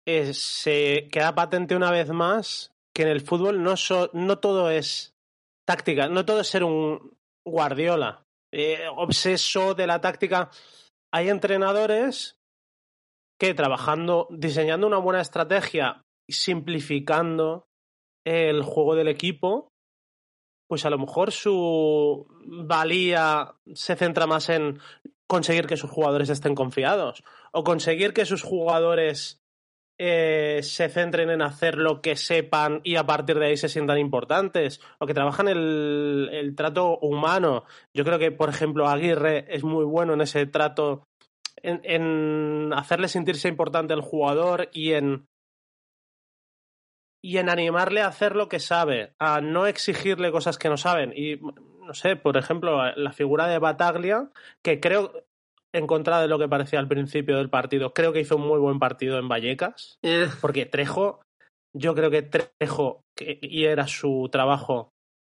eh, 0.05 0.31
se 0.35 1.09
queda 1.11 1.33
patente 1.33 1.75
una 1.75 1.89
vez 1.89 2.09
más 2.11 2.71
que 2.93 3.01
en 3.01 3.07
el 3.07 3.21
fútbol 3.21 3.63
no 3.63 4.37
todo 4.37 4.69
es 4.69 5.15
táctica, 5.65 6.09
no 6.09 6.25
todo 6.25 6.41
es 6.41 6.47
ser 6.47 6.63
un 6.63 7.17
Guardiola, 7.43 8.23
eh, 8.53 8.85
obseso 8.95 9.73
de 9.73 9.87
la 9.87 9.99
táctica. 9.99 10.51
Hay 11.11 11.29
entrenadores 11.29 12.37
que 13.39 13.55
trabajando, 13.55 14.27
diseñando 14.29 14.85
una 14.85 14.99
buena 14.99 15.21
estrategia 15.21 16.03
y 16.29 16.33
simplificando 16.33 17.65
el 18.23 18.61
juego 18.61 18.93
del 18.93 19.07
equipo, 19.07 19.69
pues 20.69 20.85
a 20.85 20.91
lo 20.91 20.99
mejor 20.99 21.31
su 21.31 22.27
valía 22.45 23.55
se 23.73 23.95
centra 23.95 24.27
más 24.27 24.49
en 24.49 24.79
conseguir 25.27 25.67
que 25.67 25.77
sus 25.77 25.89
jugadores 25.89 26.29
estén 26.29 26.55
confiados 26.55 27.23
o 27.51 27.63
conseguir 27.63 28.13
que 28.13 28.25
sus 28.25 28.43
jugadores 28.43 29.43
eh, 29.99 30.61
se 30.63 30.89
centren 30.89 31.29
en 31.29 31.41
hacer 31.41 31.77
lo 31.77 32.01
que 32.01 32.15
sepan 32.15 32.81
y 32.83 32.95
a 32.95 33.05
partir 33.05 33.37
de 33.37 33.47
ahí 33.47 33.57
se 33.57 33.69
sientan 33.69 33.99
importantes 33.99 34.81
o 34.99 35.05
que 35.05 35.13
trabajan 35.13 35.47
el, 35.47 36.29
el 36.31 36.55
trato 36.55 36.97
humano. 36.99 37.63
Yo 37.93 38.03
creo 38.03 38.17
que, 38.17 38.31
por 38.31 38.49
ejemplo, 38.49 38.87
Aguirre 38.87 39.45
es 39.53 39.63
muy 39.63 39.85
bueno 39.85 40.13
en 40.13 40.21
ese 40.21 40.45
trato, 40.47 41.03
en, 41.57 41.81
en 41.83 42.73
hacerle 42.73 43.07
sentirse 43.07 43.47
importante 43.47 43.93
al 43.93 44.01
jugador 44.01 44.69
y 44.73 44.93
en 44.93 45.27
y 47.25 47.37
en 47.37 47.49
animarle 47.49 48.01
a 48.01 48.07
hacer 48.07 48.35
lo 48.35 48.49
que 48.49 48.59
sabe, 48.59 49.13
a 49.17 49.39
no 49.39 49.65
exigirle 49.65 50.31
cosas 50.31 50.57
que 50.57 50.67
no 50.67 50.75
saben. 50.75 51.13
Y 51.15 51.39
no 51.85 51.93
sé, 51.93 52.15
por 52.15 52.37
ejemplo, 52.37 52.83
la 52.95 53.11
figura 53.11 53.47
de 53.47 53.59
Bataglia, 53.59 54.29
que 54.63 54.79
creo, 54.79 55.25
en 55.73 55.87
contra 55.87 56.21
de 56.21 56.27
lo 56.27 56.39
que 56.39 56.47
parecía 56.47 56.79
al 56.79 56.87
principio 56.87 57.37
del 57.37 57.49
partido, 57.49 57.93
creo 57.93 58.13
que 58.13 58.21
hizo 58.21 58.37
un 58.37 58.47
muy 58.47 58.59
buen 58.59 58.79
partido 58.79 59.19
en 59.19 59.27
Vallecas, 59.27 59.97
Eh, 60.03 60.27
porque 60.41 60.65
Trejo, 60.65 61.21
yo 61.75 61.95
creo 61.95 62.11
que 62.11 62.21
Trejo, 62.21 63.01
que, 63.17 63.39
y 63.41 63.65
era 63.65 63.87
su 63.87 64.29
trabajo, 64.31 64.89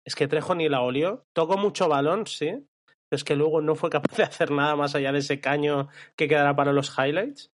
es 0.06 0.14
que 0.14 0.28
Trejo 0.28 0.54
ni 0.54 0.68
la 0.68 0.82
olió, 0.82 1.24
tocó 1.34 1.56
mucho 1.56 1.88
balón, 1.88 2.26
sí, 2.26 2.66
pero 3.08 3.16
es 3.16 3.24
que 3.24 3.36
luego 3.36 3.60
no 3.60 3.74
fue 3.74 3.90
capaz 3.90 4.16
de 4.16 4.22
hacer 4.22 4.50
nada 4.50 4.76
más 4.76 4.94
allá 4.94 5.12
de 5.12 5.18
ese 5.18 5.40
caño 5.40 5.88
que 6.16 6.28
quedará 6.28 6.54
para 6.54 6.72
los 6.72 6.96
highlights. 6.96 7.50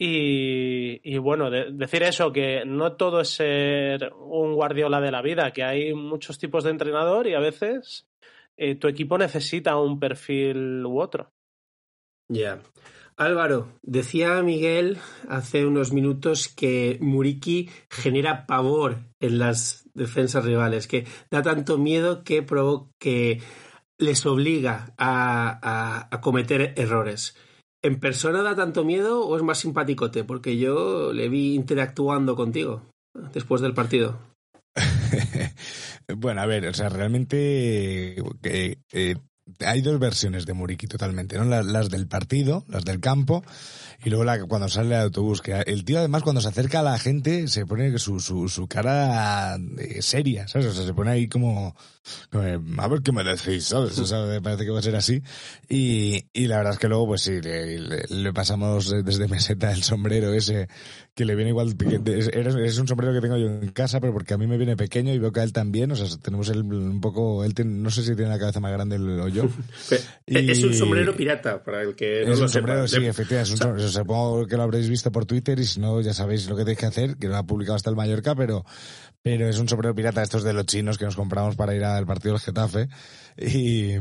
Y, 0.00 1.00
y 1.02 1.18
bueno, 1.18 1.50
de, 1.50 1.72
decir 1.72 2.04
eso, 2.04 2.32
que 2.32 2.64
no 2.64 2.92
todo 2.92 3.20
es 3.20 3.30
ser 3.30 4.12
un 4.14 4.54
guardiola 4.54 5.00
de 5.00 5.10
la 5.10 5.22
vida, 5.22 5.52
que 5.52 5.64
hay 5.64 5.92
muchos 5.92 6.38
tipos 6.38 6.62
de 6.62 6.70
entrenador 6.70 7.26
y 7.26 7.34
a 7.34 7.40
veces 7.40 8.06
eh, 8.56 8.76
tu 8.76 8.86
equipo 8.86 9.18
necesita 9.18 9.76
un 9.76 9.98
perfil 9.98 10.86
u 10.86 11.00
otro. 11.00 11.32
Ya. 12.28 12.60
Álvaro, 13.16 13.72
decía 13.82 14.40
Miguel 14.42 14.98
hace 15.28 15.66
unos 15.66 15.92
minutos 15.92 16.46
que 16.46 16.98
Muriki 17.00 17.68
genera 17.90 18.46
pavor 18.46 18.98
en 19.18 19.40
las 19.40 19.90
defensas 19.94 20.44
rivales, 20.44 20.86
que 20.86 21.06
da 21.28 21.42
tanto 21.42 21.78
miedo 21.78 22.22
que, 22.22 22.46
que 23.00 23.42
les 23.98 24.24
obliga 24.26 24.94
a, 24.96 26.08
a 26.14 26.20
cometer 26.20 26.74
errores. 26.76 27.34
¿En 27.82 28.00
persona 28.00 28.42
da 28.42 28.56
tanto 28.56 28.84
miedo 28.84 29.24
o 29.24 29.36
es 29.36 29.42
más 29.42 29.58
simpaticote? 29.58 30.24
Porque 30.24 30.56
yo 30.56 31.12
le 31.12 31.28
vi 31.28 31.54
interactuando 31.54 32.34
contigo 32.34 32.82
después 33.32 33.60
del 33.60 33.74
partido. 33.74 34.18
bueno, 36.16 36.40
a 36.40 36.46
ver, 36.46 36.66
o 36.66 36.74
sea, 36.74 36.88
realmente 36.88 38.18
eh, 38.18 38.78
eh, 38.92 39.16
hay 39.64 39.80
dos 39.80 39.98
versiones 39.98 40.46
de 40.46 40.54
Muriki 40.54 40.86
totalmente, 40.86 41.36
¿no? 41.36 41.44
Las, 41.44 41.66
las, 41.66 41.90
del 41.90 42.06
partido, 42.06 42.64
las 42.68 42.84
del 42.84 43.00
campo, 43.00 43.44
y 44.04 44.10
luego 44.10 44.24
la, 44.24 44.38
cuando 44.44 44.68
sale 44.68 44.94
el 44.94 45.02
autobús, 45.02 45.40
que 45.42 45.52
el 45.52 45.84
tío 45.84 45.98
además 45.98 46.22
cuando 46.22 46.40
se 46.40 46.48
acerca 46.48 46.80
a 46.80 46.82
la 46.82 46.98
gente 46.98 47.48
se 47.48 47.66
pone 47.66 47.98
su, 47.98 48.20
su, 48.20 48.48
su 48.48 48.66
cara 48.68 49.56
eh, 49.78 50.02
seria, 50.02 50.46
¿sabes? 50.48 50.68
O 50.68 50.72
sea, 50.72 50.86
se 50.86 50.94
pone 50.94 51.10
ahí 51.10 51.28
como, 51.28 51.74
como, 52.30 52.82
a 52.82 52.88
ver 52.88 53.02
qué 53.02 53.12
me 53.12 53.24
decís, 53.24 53.64
¿sabes? 53.64 53.98
O 53.98 54.06
sea, 54.06 54.22
me 54.24 54.40
parece 54.40 54.64
que 54.64 54.70
va 54.70 54.78
a 54.78 54.82
ser 54.82 54.96
así. 54.96 55.22
Y, 55.68 56.26
y 56.32 56.46
la 56.46 56.58
verdad 56.58 56.74
es 56.74 56.78
que 56.78 56.88
luego, 56.88 57.08
pues 57.08 57.22
sí, 57.22 57.40
le 57.40 58.32
pasamos 58.32 58.94
desde 59.04 59.28
meseta 59.28 59.72
el 59.72 59.82
sombrero 59.82 60.32
ese, 60.32 60.68
que 61.18 61.24
le 61.24 61.34
viene 61.34 61.50
igual, 61.50 61.74
es, 62.06 62.28
es, 62.32 62.78
un 62.78 62.86
sombrero 62.86 63.12
que 63.12 63.20
tengo 63.20 63.36
yo 63.36 63.48
en 63.48 63.72
casa, 63.72 63.98
pero 63.98 64.12
porque 64.12 64.34
a 64.34 64.38
mí 64.38 64.46
me 64.46 64.56
viene 64.56 64.76
pequeño 64.76 65.12
y 65.12 65.18
veo 65.18 65.32
que 65.32 65.40
a 65.40 65.42
él 65.42 65.52
también, 65.52 65.90
o 65.90 65.96
sea, 65.96 66.06
tenemos 66.22 66.48
el, 66.48 66.62
un 66.62 67.00
poco, 67.00 67.42
él 67.42 67.54
tiene, 67.54 67.72
no 67.72 67.90
sé 67.90 68.04
si 68.04 68.14
tiene 68.14 68.30
la 68.30 68.38
cabeza 68.38 68.60
más 68.60 68.70
grande 68.70 68.98
o 68.98 69.26
yo, 69.26 69.48
yo. 69.90 70.38
Es 70.38 70.62
un 70.62 70.74
sombrero 70.74 71.16
pirata, 71.16 71.64
para 71.64 71.82
el 71.82 71.96
que 71.96 72.22
no 72.24 72.34
es 72.34 72.38
lo 72.38 72.44
un 72.44 72.48
sombrero, 72.48 72.86
sepa. 72.86 73.00
sí, 73.00 73.08
efectivamente. 73.08 73.52
Es 73.52 73.60
un 73.60 73.66
sombrero. 73.66 73.88
Supongo 73.88 74.46
que 74.46 74.56
lo 74.56 74.62
habréis 74.62 74.88
visto 74.88 75.10
por 75.10 75.26
Twitter 75.26 75.58
y 75.58 75.64
si 75.64 75.80
no, 75.80 76.00
ya 76.00 76.14
sabéis 76.14 76.48
lo 76.48 76.54
que 76.54 76.62
tenéis 76.62 76.78
que 76.78 76.86
hacer, 76.86 77.16
que 77.16 77.26
lo 77.26 77.36
ha 77.36 77.44
publicado 77.44 77.74
hasta 77.74 77.90
el 77.90 77.96
Mallorca, 77.96 78.36
pero, 78.36 78.64
pero 79.28 79.46
es 79.46 79.58
un 79.58 79.68
sombrero 79.68 79.94
pirata 79.94 80.22
estos 80.22 80.42
de 80.42 80.54
los 80.54 80.64
chinos 80.64 80.96
que 80.96 81.04
nos 81.04 81.14
compramos 81.14 81.54
para 81.54 81.74
ir 81.74 81.84
al 81.84 82.06
partido 82.06 82.32
del 82.32 82.40
Getafe. 82.40 82.88
Y, 83.36 83.92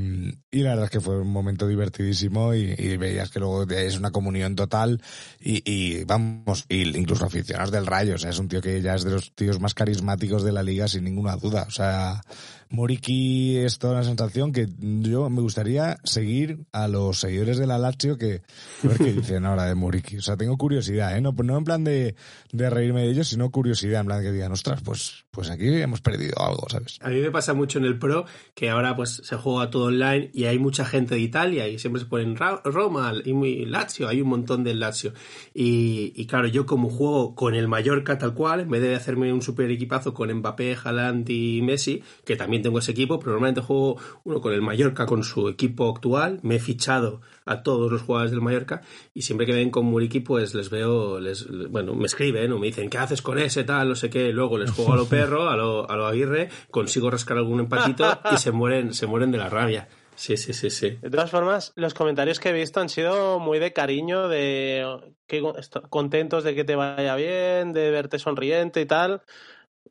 la 0.51 0.69
verdad 0.69 0.85
es 0.85 0.89
que 0.89 1.01
fue 1.01 1.19
un 1.19 1.27
momento 1.27 1.67
divertidísimo 1.67 2.55
y, 2.55 2.73
y 2.77 2.95
veías 2.95 3.29
que 3.29 3.41
luego 3.41 3.63
es 3.63 3.97
una 3.97 4.09
comunión 4.09 4.55
total 4.55 5.01
y, 5.41 5.61
y 5.69 6.05
vamos, 6.05 6.63
y 6.69 6.97
incluso 6.97 7.25
aficionados 7.25 7.71
del 7.71 7.85
Rayo, 7.85 8.15
o 8.15 8.17
sea, 8.17 8.29
es 8.29 8.39
un 8.39 8.47
tío 8.47 8.61
que 8.61 8.81
ya 8.81 8.95
es 8.95 9.03
de 9.03 9.11
los 9.11 9.35
tíos 9.35 9.59
más 9.59 9.73
carismáticos 9.73 10.43
de 10.43 10.53
la 10.53 10.63
liga 10.63 10.87
sin 10.87 11.03
ninguna 11.03 11.35
duda, 11.35 11.65
o 11.67 11.71
sea, 11.71 12.21
Moriki 12.69 13.57
es 13.57 13.79
toda 13.79 13.93
una 13.93 14.03
sensación 14.03 14.51
que 14.51 14.67
yo 14.79 15.29
me 15.29 15.41
gustaría 15.41 15.97
seguir 16.03 16.65
a 16.71 16.87
los 16.87 17.19
seguidores 17.19 17.57
de 17.57 17.67
la 17.67 17.77
Lazio 17.77 18.17
que 18.17 18.41
a 18.83 18.87
ver 18.87 18.97
qué 18.97 19.13
dicen 19.13 19.45
ahora 19.45 19.65
de 19.65 19.75
Moriki. 19.75 20.17
O 20.17 20.21
sea, 20.21 20.37
tengo 20.37 20.57
curiosidad, 20.57 21.17
¿eh? 21.17 21.21
No, 21.21 21.31
no 21.31 21.57
en 21.57 21.63
plan 21.63 21.83
de, 21.83 22.15
de 22.51 22.69
reírme 22.69 23.01
de 23.01 23.11
ellos, 23.11 23.27
sino 23.27 23.49
curiosidad, 23.51 24.01
en 24.01 24.07
plan 24.07 24.21
que 24.21 24.31
digan, 24.31 24.51
ostras, 24.51 24.81
pues, 24.83 25.25
pues 25.31 25.49
aquí 25.49 25.67
hemos 25.67 26.01
perdido 26.01 26.35
algo, 26.41 26.67
¿sabes? 26.69 26.97
A 27.01 27.09
mí 27.09 27.19
me 27.19 27.31
pasa 27.31 27.53
mucho 27.53 27.79
en 27.79 27.85
el 27.85 27.97
Pro 27.97 28.25
que 28.53 28.69
ahora 28.69 28.95
pues 28.95 29.21
se 29.23 29.35
juega 29.35 29.69
todo 29.69 29.85
online 29.85 30.29
y 30.33 30.45
hay 30.45 30.59
mucha 30.59 30.85
gente 30.85 31.15
de 31.15 31.21
Italia 31.21 31.67
y 31.67 31.79
siempre 31.79 32.01
se 32.01 32.07
ponen 32.07 32.35
Roma 32.35 33.13
y 33.23 33.33
muy 33.33 33.65
Lazio, 33.65 34.07
hay 34.07 34.21
un 34.21 34.29
montón 34.29 34.63
del 34.63 34.79
Lazio. 34.79 35.13
Y, 35.53 36.13
y 36.15 36.25
claro, 36.27 36.47
yo 36.47 36.65
como 36.65 36.89
juego 36.89 37.35
con 37.35 37.55
el 37.55 37.67
Mallorca 37.67 38.17
tal 38.17 38.33
cual, 38.33 38.61
en 38.61 38.69
vez 38.69 38.81
de 38.81 38.95
hacerme 38.95 39.31
un 39.31 39.41
super 39.41 39.69
equipazo 39.71 40.13
con 40.13 40.33
Mbappé, 40.33 40.77
Haaland 40.83 41.29
y 41.29 41.61
Messi, 41.61 42.03
que 42.25 42.35
también 42.35 42.56
tengo 42.61 42.79
ese 42.79 42.91
equipo, 42.91 43.19
pero 43.19 43.31
normalmente 43.31 43.61
juego 43.61 43.97
uno 44.23 44.41
con 44.41 44.53
el 44.53 44.61
Mallorca, 44.61 45.05
con 45.05 45.23
su 45.23 45.49
equipo 45.49 45.89
actual, 45.89 46.39
me 46.43 46.55
he 46.55 46.59
fichado 46.59 47.21
a 47.45 47.63
todos 47.63 47.91
los 47.91 48.01
jugadores 48.01 48.31
del 48.31 48.41
Mallorca 48.41 48.81
y 49.13 49.21
siempre 49.21 49.45
que 49.45 49.53
ven 49.53 49.69
con 49.69 49.85
Muriki 49.85 50.19
pues 50.19 50.53
les 50.53 50.69
veo, 50.69 51.19
les, 51.19 51.47
bueno, 51.69 51.93
me 51.93 52.05
escriben 52.05 52.51
o 52.51 52.59
me 52.59 52.67
dicen, 52.67 52.89
¿qué 52.89 52.97
haces 52.97 53.21
con 53.21 53.39
ese 53.39 53.63
tal? 53.63 53.89
No 53.89 53.95
sé 53.95 54.09
qué, 54.09 54.31
luego 54.31 54.57
les 54.57 54.71
juego 54.71 54.93
a 54.93 54.97
lo 54.97 55.05
perro, 55.09 55.49
a 55.49 55.55
lo, 55.55 55.89
a 55.89 55.95
lo 55.95 56.07
Aguirre, 56.07 56.49
consigo 56.71 57.09
rascar 57.09 57.37
algún 57.37 57.59
empatito 57.59 58.05
y 58.31 58.37
se 58.37 58.51
mueren, 58.51 58.93
se 58.93 59.07
mueren 59.07 59.31
de 59.31 59.37
la 59.37 59.49
rabia. 59.49 59.87
Sí, 60.17 60.35
sí, 60.35 60.51
sí, 60.51 60.71
sí. 60.71 60.97
De 60.99 61.11
todas 61.11 61.29
formas, 61.29 61.73
los 61.75 61.93
comentarios 61.93 62.39
que 62.39 62.49
he 62.49 62.53
visto 62.53 62.79
han 62.79 62.89
sido 62.89 63.37
muy 63.37 63.59
de 63.59 63.71
cariño, 63.71 64.27
de 64.27 64.83
que 65.27 65.43
contentos 65.89 66.43
de 66.43 66.55
que 66.55 66.63
te 66.63 66.75
vaya 66.75 67.15
bien, 67.15 67.71
de 67.71 67.91
verte 67.91 68.17
sonriente 68.17 68.81
y 68.81 68.87
tal. 68.87 69.21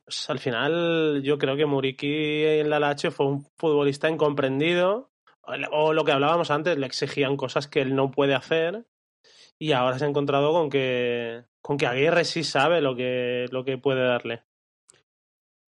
Pues, 0.07 0.31
al 0.31 0.39
final, 0.39 1.21
yo 1.25 1.37
creo 1.37 1.57
que 1.57 1.67
Muriki 1.67 2.45
en 2.45 2.71
la 2.71 2.79
Lazio 2.79 3.11
fue 3.11 3.27
un 3.27 3.47
futbolista 3.57 4.09
incomprendido, 4.09 5.11
o 5.73 5.93
lo 5.93 6.05
que 6.05 6.13
hablábamos 6.13 6.51
antes, 6.51 6.79
le 6.79 6.87
exigían 6.87 7.37
cosas 7.37 7.67
que 7.67 7.81
él 7.81 7.95
no 7.95 8.13
puede 8.13 8.35
hacer, 8.35 8.87
y 9.59 9.73
ahora 9.73 9.99
se 9.99 10.05
ha 10.05 10.09
encontrado 10.09 10.53
con 10.53 10.71
que 10.71 11.45
con 11.67 11.79
que 11.79 11.87
Aguirre 11.89 12.25
sí 12.25 12.45
sabe 12.45 12.81
lo 12.81 12.95
que, 12.95 13.47
lo 13.51 13.65
que 13.65 13.77
puede 13.77 14.07
darle. 14.07 14.45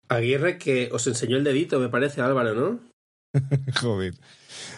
Aguirre 0.09 0.59
que 0.59 0.89
os 0.91 1.07
enseñó 1.07 1.37
el 1.37 1.45
dedito, 1.45 1.79
me 1.79 1.89
parece, 1.89 2.21
Álvaro, 2.21 2.55
¿no? 2.55 2.81
Joder. 3.81 4.15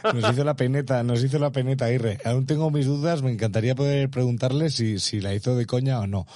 Nos 0.04 0.30
hizo 0.30 0.44
la 0.44 0.56
peneta, 0.56 1.02
nos 1.02 1.24
hizo 1.24 1.38
la 1.38 1.52
peneta 1.52 1.86
Aguirre. 1.86 2.18
Aún 2.26 2.44
tengo 2.44 2.70
mis 2.70 2.84
dudas, 2.84 3.22
me 3.22 3.32
encantaría 3.32 3.74
poder 3.74 4.10
preguntarle 4.10 4.68
si, 4.68 4.98
si 4.98 5.22
la 5.22 5.32
hizo 5.32 5.56
de 5.56 5.64
coña 5.64 6.00
o 6.00 6.06
no. 6.06 6.26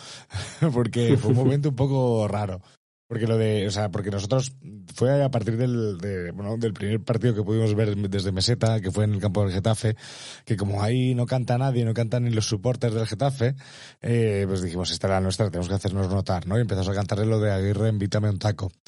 Porque 0.73 1.19
fue 1.19 1.33
un 1.33 1.37
momento 1.37 1.69
un 1.69 1.77
poco 1.77 2.27
raro. 2.27 2.63
Porque 3.11 3.27
lo 3.27 3.37
de, 3.37 3.67
o 3.67 3.73
sea, 3.73 3.89
porque 3.89 4.13
nosotros 4.13 4.53
fue 4.95 5.25
a 5.25 5.29
partir 5.33 5.57
del, 5.57 5.99
de, 5.99 6.31
bueno, 6.31 6.57
del 6.57 6.73
primer 6.73 7.01
partido 7.01 7.35
que 7.35 7.43
pudimos 7.43 7.75
ver 7.75 7.97
desde 7.97 8.31
Meseta, 8.31 8.81
que 8.81 8.93
fue 8.93 9.03
en 9.03 9.15
el 9.15 9.21
campo 9.21 9.43
del 9.43 9.53
Getafe, 9.53 9.97
que 10.45 10.57
como 10.57 10.81
ahí 10.81 11.13
no 11.17 11.27
canta 11.27 11.59
nadie, 11.59 11.85
no 11.85 11.93
cantan 11.93 12.23
ni 12.23 12.31
los 12.31 12.47
soportes 12.47 12.95
del 12.95 13.09
Getafe, 13.09 13.57
eh, 14.01 14.45
pues 14.47 14.63
dijimos, 14.63 14.93
esta 14.93 15.09
era 15.09 15.17
la 15.17 15.23
nuestra, 15.23 15.51
tenemos 15.51 15.69
que 15.69 15.75
hacernos 15.75 16.09
notar, 16.09 16.47
¿no? 16.47 16.57
Y 16.57 16.61
empezamos 16.61 16.89
a 16.89 16.95
cantarle 16.95 17.27
lo 17.27 17.41
de 17.41 17.51
Aguirre, 17.51 17.89
invítame 17.89 18.31
un 18.31 18.39
taco. 18.39 18.71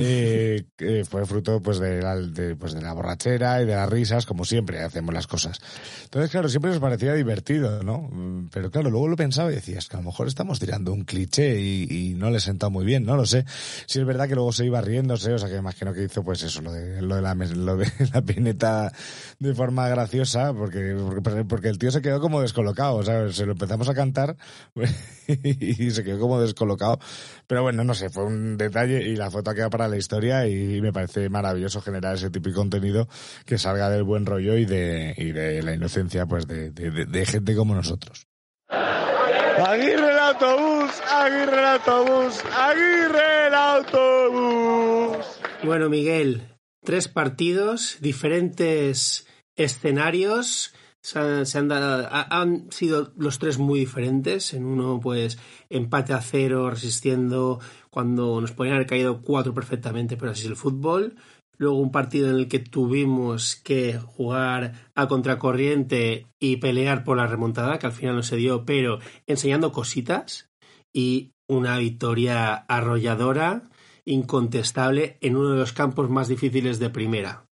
Eh, 0.00 0.66
que 0.76 1.04
fue 1.04 1.26
fruto 1.26 1.60
pues 1.60 1.80
de 1.80 2.00
la, 2.00 2.14
de, 2.14 2.54
pues 2.54 2.72
de 2.72 2.80
la 2.80 2.92
borrachera 2.92 3.60
y 3.60 3.66
de 3.66 3.74
las 3.74 3.88
risas, 3.88 4.26
como 4.26 4.44
siempre 4.44 4.80
hacemos 4.80 5.12
las 5.12 5.26
cosas. 5.26 5.58
Entonces, 6.04 6.30
claro, 6.30 6.48
siempre 6.48 6.70
nos 6.70 6.78
parecía 6.78 7.14
divertido, 7.14 7.82
¿no? 7.82 8.08
Pero 8.52 8.70
claro, 8.70 8.90
luego 8.90 9.08
lo 9.08 9.16
pensaba 9.16 9.50
y 9.50 9.56
decía, 9.56 9.78
es 9.78 9.88
que 9.88 9.96
a 9.96 10.00
lo 10.00 10.06
mejor 10.06 10.28
estamos 10.28 10.60
tirando 10.60 10.92
un 10.92 11.04
cliché 11.04 11.60
y, 11.60 11.88
y 11.90 12.14
no 12.14 12.30
le 12.30 12.38
senta 12.38 12.68
muy 12.68 12.84
bien, 12.84 13.04
no 13.04 13.16
lo 13.16 13.26
sé. 13.26 13.44
Sí 13.86 14.00
es 14.00 14.06
verdad 14.06 14.28
que 14.28 14.34
luego 14.34 14.52
se 14.52 14.64
iba 14.64 14.80
riéndose, 14.80 15.32
o 15.32 15.38
sea 15.38 15.48
que 15.48 15.56
imagino 15.56 15.92
que 15.92 16.04
hizo 16.04 16.22
pues 16.22 16.42
eso, 16.42 16.62
lo 16.62 16.72
de, 16.72 17.02
lo 17.02 17.16
de, 17.16 17.22
la, 17.22 17.34
lo 17.34 17.76
de 17.76 17.90
la 18.14 18.22
pineta 18.22 18.92
de 19.38 19.54
forma 19.54 19.88
graciosa, 19.88 20.52
porque, 20.52 20.96
porque, 21.22 21.44
porque 21.44 21.68
el 21.68 21.78
tío 21.78 21.90
se 21.90 22.02
quedó 22.02 22.20
como 22.20 22.40
descolocado, 22.40 23.02
sea, 23.02 23.32
se 23.32 23.46
lo 23.46 23.52
empezamos 23.52 23.88
a 23.88 23.94
cantar 23.94 24.36
y 25.26 25.90
se 25.90 26.04
quedó 26.04 26.18
como 26.18 26.40
descolocado. 26.40 26.98
Pero 27.46 27.62
bueno, 27.62 27.84
no 27.84 27.94
sé, 27.94 28.10
fue 28.10 28.24
un 28.24 28.56
detalle 28.56 29.02
y 29.02 29.16
la 29.16 29.30
foto 29.30 29.50
ha 29.50 29.54
quedado 29.54 29.70
para 29.70 29.88
la 29.88 29.96
historia 29.96 30.46
y 30.46 30.80
me 30.80 30.92
parece 30.92 31.28
maravilloso 31.28 31.80
generar 31.80 32.14
ese 32.14 32.30
tipo 32.30 32.48
de 32.48 32.54
contenido 32.54 33.08
que 33.44 33.58
salga 33.58 33.90
del 33.90 34.02
buen 34.02 34.26
rollo 34.26 34.56
y 34.56 34.64
de, 34.64 35.14
y 35.16 35.32
de 35.32 35.62
la 35.62 35.74
inocencia 35.74 36.26
pues 36.26 36.46
de, 36.46 36.70
de, 36.70 37.26
gente 37.26 37.54
como 37.54 37.74
nosotros. 37.74 38.26
Aguirre 38.68 40.14
autobús, 40.28 40.90
Aguirre 41.10 41.58
el 41.58 41.66
autobús, 41.66 42.42
Aguirre 42.56 43.46
el 43.48 43.54
autobús. 43.54 45.26
Bueno, 45.64 45.88
Miguel, 45.88 46.42
tres 46.84 47.08
partidos, 47.08 47.96
diferentes 48.00 49.26
escenarios. 49.56 50.74
Se 51.00 51.18
han, 51.18 51.46
se 51.46 51.58
han 51.58 51.68
dado- 51.68 52.08
ha- 52.10 52.40
han 52.40 52.70
sido 52.70 53.12
los 53.16 53.38
tres 53.38 53.58
muy 53.58 53.78
diferentes. 53.80 54.52
En 54.52 54.64
uno, 54.66 55.00
pues, 55.00 55.38
empate 55.70 56.12
a 56.12 56.20
cero, 56.20 56.68
resistiendo 56.70 57.60
cuando 57.90 58.40
nos 58.40 58.52
podían 58.52 58.74
haber 58.76 58.86
caído 58.86 59.22
cuatro 59.22 59.54
perfectamente, 59.54 60.16
pero 60.16 60.32
así 60.32 60.42
es 60.42 60.48
el 60.48 60.56
fútbol. 60.56 61.16
Luego 61.58 61.76
un 61.76 61.90
partido 61.90 62.30
en 62.30 62.36
el 62.36 62.48
que 62.48 62.60
tuvimos 62.60 63.56
que 63.56 63.98
jugar 63.98 64.90
a 64.94 65.08
contracorriente 65.08 66.26
y 66.40 66.56
pelear 66.56 67.02
por 67.02 67.16
la 67.16 67.26
remontada, 67.26 67.78
que 67.78 67.86
al 67.86 67.92
final 67.92 68.14
no 68.14 68.22
se 68.22 68.36
dio, 68.36 68.64
pero 68.64 69.00
enseñando 69.26 69.72
cositas. 69.72 70.48
Y 70.94 71.32
una 71.48 71.78
victoria 71.78 72.54
arrolladora 72.54 73.68
incontestable 74.04 75.18
en 75.20 75.36
uno 75.36 75.50
de 75.50 75.58
los 75.58 75.72
campos 75.72 76.08
más 76.08 76.28
difíciles 76.28 76.78
de 76.78 76.90
primera. 76.90 77.46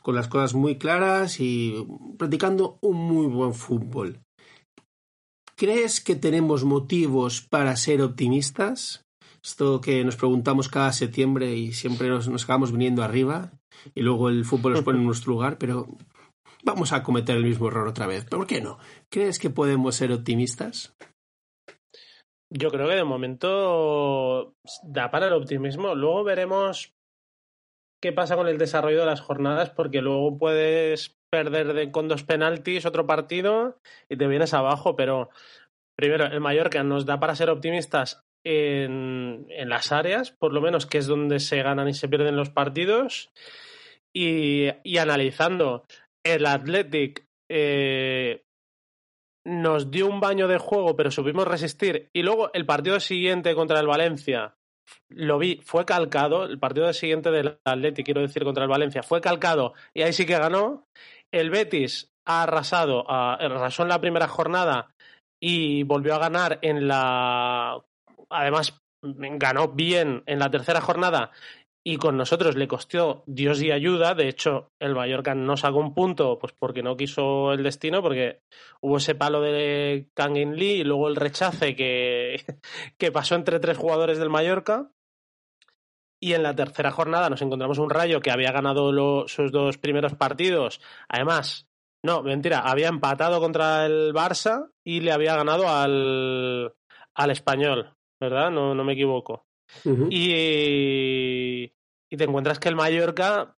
Con 0.00 0.14
las 0.14 0.28
cosas 0.28 0.54
muy 0.54 0.78
claras 0.78 1.40
y 1.40 1.86
practicando 2.18 2.78
un 2.82 2.96
muy 2.96 3.26
buen 3.26 3.54
fútbol. 3.54 4.20
¿Crees 5.56 6.00
que 6.00 6.16
tenemos 6.16 6.64
motivos 6.64 7.40
para 7.40 7.76
ser 7.76 8.02
optimistas? 8.02 9.03
Esto 9.44 9.80
que 9.80 10.02
nos 10.04 10.16
preguntamos 10.16 10.68
cada 10.68 10.90
septiembre 10.92 11.54
y 11.54 11.72
siempre 11.72 12.08
nos, 12.08 12.28
acabamos 12.44 12.72
viniendo 12.72 13.02
arriba 13.02 13.52
y 13.94 14.00
luego 14.02 14.30
el 14.30 14.44
fútbol 14.44 14.72
nos 14.72 14.82
pone 14.82 14.98
en 14.98 15.04
nuestro 15.06 15.32
lugar, 15.32 15.58
pero 15.58 15.86
vamos 16.64 16.92
a 16.92 17.02
cometer 17.02 17.36
el 17.36 17.44
mismo 17.44 17.68
error 17.68 17.86
otra 17.86 18.06
vez. 18.06 18.24
¿Por 18.24 18.46
qué 18.46 18.62
no? 18.62 18.78
¿Crees 19.10 19.38
que 19.38 19.50
podemos 19.50 19.96
ser 19.96 20.12
optimistas? 20.12 20.96
Yo 22.50 22.70
creo 22.70 22.88
que 22.88 22.94
de 22.94 23.04
momento 23.04 24.54
da 24.82 25.10
para 25.10 25.26
el 25.26 25.32
optimismo. 25.34 25.94
Luego 25.94 26.24
veremos 26.24 26.94
qué 28.02 28.12
pasa 28.12 28.36
con 28.36 28.48
el 28.48 28.58
desarrollo 28.58 29.00
de 29.00 29.06
las 29.06 29.20
jornadas, 29.20 29.70
porque 29.70 30.00
luego 30.00 30.38
puedes 30.38 31.16
perder 31.30 31.74
de- 31.74 31.90
con 31.90 32.08
dos 32.08 32.22
penaltis 32.22 32.86
otro 32.86 33.06
partido 33.06 33.78
y 34.08 34.16
te 34.16 34.26
vienes 34.26 34.54
abajo. 34.54 34.94
Pero 34.96 35.28
primero, 35.98 36.26
el 36.26 36.40
Mallorca 36.40 36.82
nos 36.82 37.04
da 37.04 37.18
para 37.20 37.34
ser 37.34 37.50
optimistas 37.50 38.22
en, 38.44 39.46
las 39.68 39.92
áreas, 39.92 40.30
por 40.30 40.52
lo 40.52 40.60
menos, 40.60 40.86
que 40.86 40.98
es 40.98 41.06
donde 41.06 41.40
se 41.40 41.62
ganan 41.62 41.88
y 41.88 41.94
se 41.94 42.08
pierden 42.08 42.36
los 42.36 42.50
partidos. 42.50 43.30
Y, 44.14 44.68
y 44.84 44.98
analizando, 44.98 45.84
el 46.24 46.46
Athletic 46.46 47.26
eh, 47.50 48.42
nos 49.46 49.90
dio 49.90 50.06
un 50.06 50.20
baño 50.20 50.48
de 50.48 50.58
juego, 50.58 50.96
pero 50.96 51.10
supimos 51.10 51.46
resistir. 51.46 52.08
Y 52.12 52.22
luego 52.22 52.52
el 52.52 52.66
partido 52.66 53.00
siguiente 53.00 53.54
contra 53.54 53.80
el 53.80 53.86
Valencia, 53.86 54.54
lo 55.08 55.38
vi, 55.38 55.60
fue 55.62 55.84
calcado. 55.84 56.44
El 56.44 56.58
partido 56.58 56.92
siguiente 56.92 57.30
del 57.30 57.58
Athletic, 57.64 58.04
quiero 58.04 58.20
decir, 58.20 58.44
contra 58.44 58.64
el 58.64 58.70
Valencia, 58.70 59.02
fue 59.02 59.20
calcado 59.20 59.74
y 59.94 60.02
ahí 60.02 60.12
sí 60.12 60.26
que 60.26 60.38
ganó. 60.38 60.86
El 61.32 61.50
Betis 61.50 62.10
ha 62.26 62.44
arrasado, 62.44 63.10
arrasó 63.10 63.82
en 63.82 63.88
la 63.88 64.00
primera 64.00 64.28
jornada 64.28 64.94
y 65.40 65.82
volvió 65.82 66.14
a 66.14 66.18
ganar 66.18 66.58
en 66.62 66.88
la. 66.88 67.82
Además, 68.30 68.80
ganó 69.02 69.68
bien 69.68 70.22
en 70.26 70.38
la 70.38 70.50
tercera 70.50 70.80
jornada 70.80 71.30
y 71.86 71.98
con 71.98 72.16
nosotros 72.16 72.56
le 72.56 72.66
costó 72.66 73.22
Dios 73.26 73.62
y 73.62 73.70
ayuda. 73.70 74.14
De 74.14 74.28
hecho, 74.28 74.72
el 74.80 74.94
Mallorca 74.94 75.34
no 75.34 75.56
sacó 75.56 75.78
un 75.78 75.94
punto 75.94 76.38
pues 76.38 76.54
porque 76.58 76.82
no 76.82 76.96
quiso 76.96 77.52
el 77.52 77.62
destino, 77.62 78.02
porque 78.02 78.40
hubo 78.80 78.96
ese 78.96 79.14
palo 79.14 79.42
de 79.42 80.08
Kangin 80.14 80.56
Lee 80.56 80.80
y 80.80 80.84
luego 80.84 81.08
el 81.08 81.16
rechace 81.16 81.76
que, 81.76 82.42
que 82.98 83.12
pasó 83.12 83.34
entre 83.34 83.60
tres 83.60 83.76
jugadores 83.76 84.18
del 84.18 84.30
Mallorca. 84.30 84.90
y 86.20 86.32
en 86.32 86.42
la 86.42 86.54
tercera 86.56 86.90
jornada 86.90 87.28
nos 87.28 87.42
encontramos 87.42 87.78
un 87.78 87.90
Rayo 87.90 88.20
que 88.20 88.30
había 88.30 88.50
ganado 88.50 89.28
sus 89.28 89.52
dos 89.52 89.76
primeros 89.76 90.14
partidos. 90.14 90.80
Además, 91.06 91.68
no, 92.02 92.22
mentira, 92.22 92.60
había 92.60 92.88
empatado 92.88 93.40
contra 93.40 93.84
el 93.84 94.14
Barça 94.14 94.70
y 94.84 95.00
le 95.00 95.12
había 95.12 95.36
ganado 95.36 95.68
al, 95.68 96.74
al 97.14 97.30
Español, 97.30 97.94
¿verdad? 98.24 98.50
No, 98.50 98.74
no 98.74 98.84
me 98.84 98.94
equivoco. 98.94 99.46
y, 100.10 101.64
y 102.10 102.16
te 102.16 102.24
encuentras 102.24 102.58
que 102.58 102.68
el 102.68 102.76
Mallorca 102.76 103.56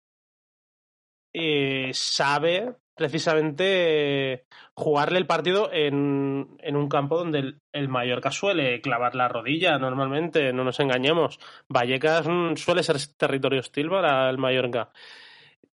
eh, 1.34 1.92
sabe 1.94 2.76
precisamente 2.96 4.46
jugarle 4.74 5.18
el 5.18 5.28
partido 5.28 5.70
en, 5.72 6.56
en 6.60 6.76
un 6.76 6.88
campo 6.88 7.18
donde 7.18 7.40
el, 7.40 7.62
el, 7.74 7.90
Mallorca 7.90 8.32
suele 8.32 8.80
clavar 8.82 9.16
la 9.16 9.28
rodilla 9.28 9.78
normalmente, 9.78 10.54
no 10.54 10.64
nos 10.64 10.80
engañemos. 10.80 11.40
Vallecas 11.68 12.26
suele 12.56 12.84
ser 12.84 12.98
territorio 13.18 13.60
hostil 13.60 13.90
para 13.90 14.30
el 14.30 14.38
Mallorca. 14.38 14.92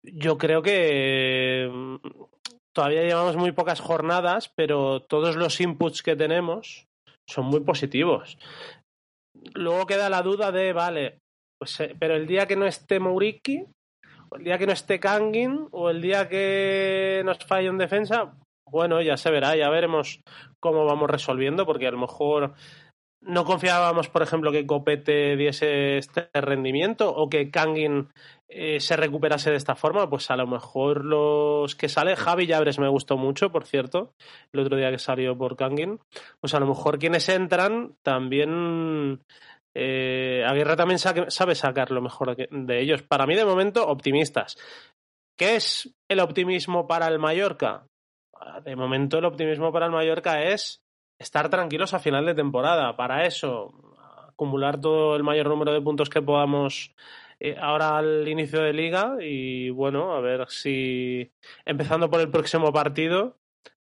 Yo 0.03 0.37
creo 0.37 0.61
que 0.61 1.69
mm, 1.71 1.95
todavía 2.71 3.03
llevamos 3.03 3.35
muy 3.35 3.51
pocas 3.51 3.79
jornadas, 3.79 4.53
pero 4.55 5.01
todos 5.01 5.35
los 5.35 5.59
inputs 5.59 6.03
que 6.03 6.15
tenemos 6.15 6.87
son 7.25 7.45
muy 7.45 7.61
positivos. 7.61 8.37
Luego 9.53 9.85
queda 9.85 10.09
la 10.09 10.21
duda 10.21 10.51
de, 10.51 10.73
vale, 10.73 11.19
pues, 11.57 11.79
eh, 11.79 11.95
pero 11.99 12.15
el 12.15 12.27
día 12.27 12.45
que 12.45 12.55
no 12.55 12.65
esté 12.65 12.99
Mauriki, 12.99 13.65
el 14.37 14.43
día 14.43 14.57
que 14.57 14.67
no 14.67 14.73
esté 14.73 14.99
Kangin 14.99 15.67
o 15.71 15.89
el 15.89 16.01
día 16.01 16.27
que 16.27 17.21
nos 17.25 17.39
falle 17.39 17.67
en 17.67 17.77
defensa, 17.77 18.33
bueno, 18.69 19.01
ya 19.01 19.15
se 19.17 19.31
verá, 19.31 19.55
ya 19.55 19.69
veremos 19.69 20.21
cómo 20.59 20.85
vamos 20.85 21.09
resolviendo, 21.09 21.65
porque 21.65 21.87
a 21.87 21.91
lo 21.91 21.99
mejor 21.99 22.53
no 23.21 23.45
confiábamos, 23.45 24.09
por 24.09 24.21
ejemplo, 24.21 24.51
que 24.51 24.65
Copete 24.65 25.35
diese 25.35 25.97
este 25.97 26.29
rendimiento 26.33 27.13
o 27.13 27.29
que 27.29 27.49
Kangin 27.49 28.09
eh, 28.47 28.79
se 28.79 28.95
recuperase 28.95 29.51
de 29.51 29.57
esta 29.57 29.75
forma, 29.75 30.09
pues 30.09 30.29
a 30.31 30.35
lo 30.35 30.47
mejor 30.47 31.03
los 31.03 31.75
que 31.75 31.89
sale, 31.89 32.15
Javi 32.15 32.47
Llabres 32.47 32.79
me 32.79 32.87
gustó 32.87 33.17
mucho, 33.17 33.51
por 33.51 33.65
cierto, 33.65 34.13
el 34.53 34.61
otro 34.61 34.77
día 34.77 34.91
que 34.91 34.99
salió 34.99 35.37
por 35.37 35.57
Kangin, 35.57 35.99
pues 36.39 36.53
a 36.53 36.59
lo 36.59 36.67
mejor 36.67 36.99
quienes 36.99 37.27
entran 37.29 37.95
también 38.03 39.21
eh, 39.79 40.43
Aguirre 40.47 40.75
también 40.75 40.97
sabe 40.97 41.53
sacar 41.53 41.91
lo 41.91 42.01
mejor 42.01 42.35
de 42.35 42.81
ellos. 42.81 43.03
Para 43.03 43.27
mí, 43.27 43.35
de 43.35 43.45
momento, 43.45 43.87
optimistas. 43.87 44.57
¿Qué 45.37 45.55
es 45.55 45.93
el 46.09 46.19
optimismo 46.19 46.87
para 46.87 47.07
el 47.07 47.19
Mallorca? 47.19 47.85
De 48.63 48.75
momento, 48.75 49.19
el 49.19 49.25
optimismo 49.25 49.71
para 49.71 49.85
el 49.85 49.91
Mallorca 49.91 50.41
es 50.41 50.81
estar 51.19 51.49
tranquilos 51.49 51.93
a 51.93 51.99
final 51.99 52.25
de 52.25 52.35
temporada. 52.35 52.95
Para 52.95 53.25
eso, 53.25 53.73
acumular 54.27 54.79
todo 54.79 55.15
el 55.15 55.23
mayor 55.23 55.47
número 55.47 55.73
de 55.73 55.81
puntos 55.81 56.09
que 56.09 56.21
podamos 56.21 56.93
eh, 57.39 57.55
ahora 57.59 57.97
al 57.97 58.27
inicio 58.27 58.61
de 58.61 58.73
liga 58.73 59.17
y 59.21 59.69
bueno, 59.69 60.13
a 60.13 60.21
ver 60.21 60.47
si 60.49 61.31
empezando 61.65 62.09
por 62.09 62.19
el 62.21 62.29
próximo 62.29 62.73
partido 62.73 63.37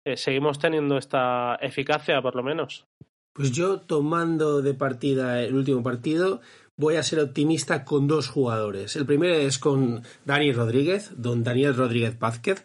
eh, 0.05 0.17
seguimos 0.17 0.59
teniendo 0.59 0.99
esta 0.99 1.57
eficacia 1.61 2.21
por 2.21 2.37
lo 2.37 2.43
menos. 2.43 2.87
Pues 3.33 3.51
yo, 3.51 3.81
tomando 3.81 4.63
de 4.63 4.75
partida 4.75 5.43
el 5.43 5.55
último 5.55 5.83
partido, 5.83 6.41
voy 6.77 6.97
a 6.97 7.03
ser 7.03 7.19
optimista 7.21 7.85
con 7.85 8.07
dos 8.07 8.29
jugadores. 8.29 8.95
El 8.95 9.07
primero 9.07 9.35
es 9.35 9.59
con 9.59 10.03
Dani 10.25 10.53
Rodríguez, 10.53 11.11
don 11.17 11.43
Daniel 11.43 11.75
Rodríguez 11.75 12.19
Vázquez, 12.19 12.65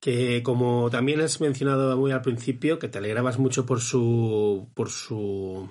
que 0.00 0.42
como 0.42 0.90
también 0.90 1.20
has 1.20 1.40
mencionado 1.40 1.96
muy 1.96 2.12
al 2.12 2.22
principio, 2.22 2.78
que 2.78 2.88
te 2.88 2.98
alegrabas 2.98 3.38
mucho 3.38 3.66
por 3.66 3.80
su 3.80 4.68
por 4.74 4.90
su 4.90 5.68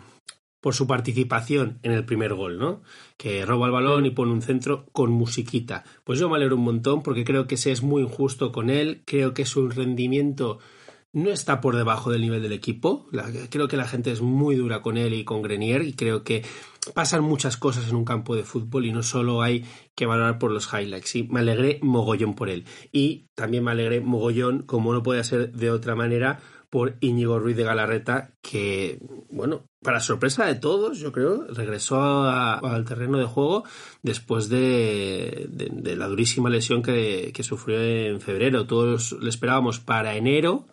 por 0.60 0.74
su 0.74 0.88
participación 0.88 1.80
en 1.84 1.92
el 1.92 2.06
primer 2.06 2.34
gol, 2.34 2.58
¿no? 2.58 2.82
Que 3.16 3.46
roba 3.46 3.68
el 3.68 3.72
balón 3.72 4.06
y 4.06 4.12
pone 4.12 4.34
un 4.34 4.42
centro 4.42 4.86
con 4.92 5.12
musiquita. 5.12 5.84
Pues 6.04 6.20
yo 6.20 6.30
me 6.30 6.36
alegro 6.36 6.56
un 6.56 6.64
montón 6.64 7.04
porque 7.04 7.24
creo 7.24 7.48
que 7.48 7.58
se 7.58 7.72
es 7.72 7.84
muy 7.84 8.02
injusto 8.04 8.52
con 8.52 8.70
él, 8.70 9.04
creo 9.06 9.34
que 9.34 9.44
es 9.44 9.56
un 9.56 9.72
rendimiento 9.72 10.60
no 11.14 11.32
está 11.32 11.62
por 11.62 11.76
debajo 11.76 12.12
del 12.12 12.22
nivel 12.22 12.42
del 12.42 12.54
equipo. 12.54 13.08
creo 13.50 13.68
que 13.68 13.78
la 13.78 13.88
gente 13.88 14.12
es 14.12 14.22
muy 14.22 14.56
dura 14.56 14.82
con 14.82 14.98
él 14.98 15.14
y 15.14 15.24
con 15.24 15.42
Grenier 15.42 15.82
y 15.82 15.94
creo 15.94 16.24
que 16.24 16.44
pasan 16.94 17.24
muchas 17.24 17.58
cosas 17.58 17.90
en 17.90 17.96
un 17.96 18.06
campo 18.06 18.36
de 18.36 18.44
fútbol 18.44 18.86
y 18.86 18.92
no 18.92 19.04
solo 19.04 19.42
hay 19.42 19.66
que 19.96 20.06
valorar 20.06 20.40
por 20.40 20.52
los 20.52 20.72
highlights. 20.72 21.16
Y 21.16 21.24
me 21.24 21.40
alegré 21.40 21.80
mogollón 21.82 22.36
por 22.36 22.50
él. 22.50 22.66
Y 22.92 23.28
también 23.36 23.64
me 23.64 23.72
alegré 23.72 24.02
mogollón, 24.02 24.64
como 24.64 24.94
no 24.94 25.04
puede 25.04 25.24
ser 25.24 25.52
de 25.52 25.72
otra 25.72 25.96
manera, 25.96 26.40
por 26.70 26.98
Íñigo 27.00 27.40
Ruiz 27.40 27.56
de 27.56 27.64
Galarreta, 27.64 28.32
que, 28.42 29.00
bueno, 29.30 29.64
para 29.82 30.02
sorpresa 30.02 30.46
de 30.46 30.56
todos, 30.56 31.00
yo 31.00 31.12
creo, 31.14 31.46
regresó 31.48 32.24
al 32.24 32.84
terreno 32.84 33.18
de 33.18 33.26
juego 33.26 33.64
después 34.02 34.50
de, 34.50 35.50
la 35.98 36.08
durísima 36.08 36.50
lesión 36.50 36.82
que, 36.82 37.32
que, 37.34 37.44
sufrió 37.44 37.82
en 37.82 38.20
febrero. 38.20 38.68
Todos 38.68 39.14
le 39.14 39.30
esperábamos 39.30 39.80
para 39.80 40.16
enero 40.16 40.66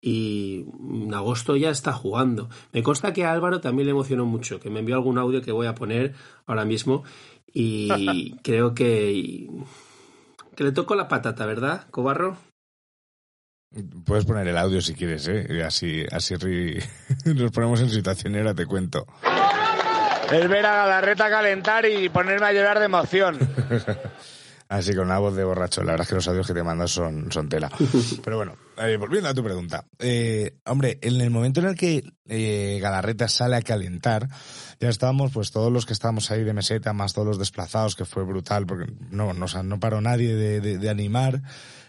y 0.00 0.64
en 1.04 1.12
agosto 1.12 1.56
ya 1.56 1.70
está 1.70 1.92
jugando. 1.92 2.48
Me 2.72 2.82
consta 2.82 3.12
que 3.12 3.24
a 3.24 3.32
Álvaro 3.32 3.60
también 3.60 3.86
le 3.86 3.92
emocionó 3.92 4.24
mucho, 4.24 4.60
que 4.60 4.70
me 4.70 4.80
envió 4.80 4.94
algún 4.94 5.18
audio 5.18 5.42
que 5.42 5.52
voy 5.52 5.66
a 5.66 5.74
poner 5.74 6.14
ahora 6.46 6.64
mismo 6.64 7.04
y 7.52 8.36
creo 8.42 8.74
que, 8.74 9.48
que 10.56 10.64
le 10.64 10.72
tocó 10.72 10.94
la 10.94 11.08
patata, 11.08 11.46
¿verdad, 11.46 11.86
Cobarro? 11.90 12.36
Puedes 14.04 14.24
poner 14.24 14.48
el 14.48 14.58
audio 14.58 14.80
si 14.80 14.94
quieres, 14.94 15.28
¿eh? 15.28 15.62
Así, 15.64 16.04
así 16.10 16.34
nos 17.24 17.52
ponemos 17.52 17.80
en 17.80 17.90
situación 17.90 18.34
y 18.34 18.38
ahora 18.38 18.54
te 18.54 18.66
cuento. 18.66 19.06
Es 20.32 20.48
ver 20.48 20.66
a 20.66 20.76
Galarreta 20.76 21.28
calentar 21.28 21.86
y 21.86 22.08
ponerme 22.08 22.46
a 22.46 22.52
llorar 22.52 22.78
de 22.78 22.86
emoción. 22.86 23.38
Así 24.70 24.94
con 24.94 25.06
una 25.06 25.18
voz 25.18 25.34
de 25.34 25.42
borracho. 25.42 25.82
La 25.82 25.90
verdad 25.90 26.04
es 26.04 26.08
que 26.10 26.14
los 26.14 26.28
audios 26.28 26.46
que 26.46 26.54
te 26.54 26.62
mandas 26.62 26.92
son, 26.92 27.32
son 27.32 27.48
tela. 27.48 27.68
Pero 28.24 28.36
bueno, 28.36 28.54
eh, 28.78 28.96
volviendo 28.96 29.28
a 29.28 29.34
tu 29.34 29.42
pregunta. 29.42 29.84
Eh, 29.98 30.60
hombre, 30.64 30.96
en 31.02 31.20
el 31.20 31.28
momento 31.30 31.58
en 31.58 31.66
el 31.66 31.74
que 31.74 32.04
eh, 32.28 32.78
Galarreta 32.80 33.26
sale 33.26 33.56
a 33.56 33.62
calentar, 33.62 34.28
ya 34.78 34.88
estábamos, 34.88 35.32
pues 35.32 35.50
todos 35.50 35.72
los 35.72 35.86
que 35.86 35.92
estábamos 35.92 36.30
ahí 36.30 36.44
de 36.44 36.52
meseta, 36.52 36.92
más 36.92 37.14
todos 37.14 37.26
los 37.26 37.38
desplazados, 37.40 37.96
que 37.96 38.04
fue 38.04 38.22
brutal, 38.22 38.64
porque 38.64 38.92
no, 39.10 39.34
no, 39.34 39.46
no 39.64 39.80
paró 39.80 40.00
nadie 40.00 40.36
de, 40.36 40.60
de, 40.60 40.78
de 40.78 40.88
animar. 40.88 41.42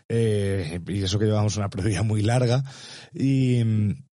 y 0.10 1.04
eso 1.04 1.20
que 1.20 1.26
llevamos 1.26 1.58
una 1.58 1.70
previa 1.70 2.02
muy 2.02 2.24
larga. 2.24 2.64
Y, 3.14 3.62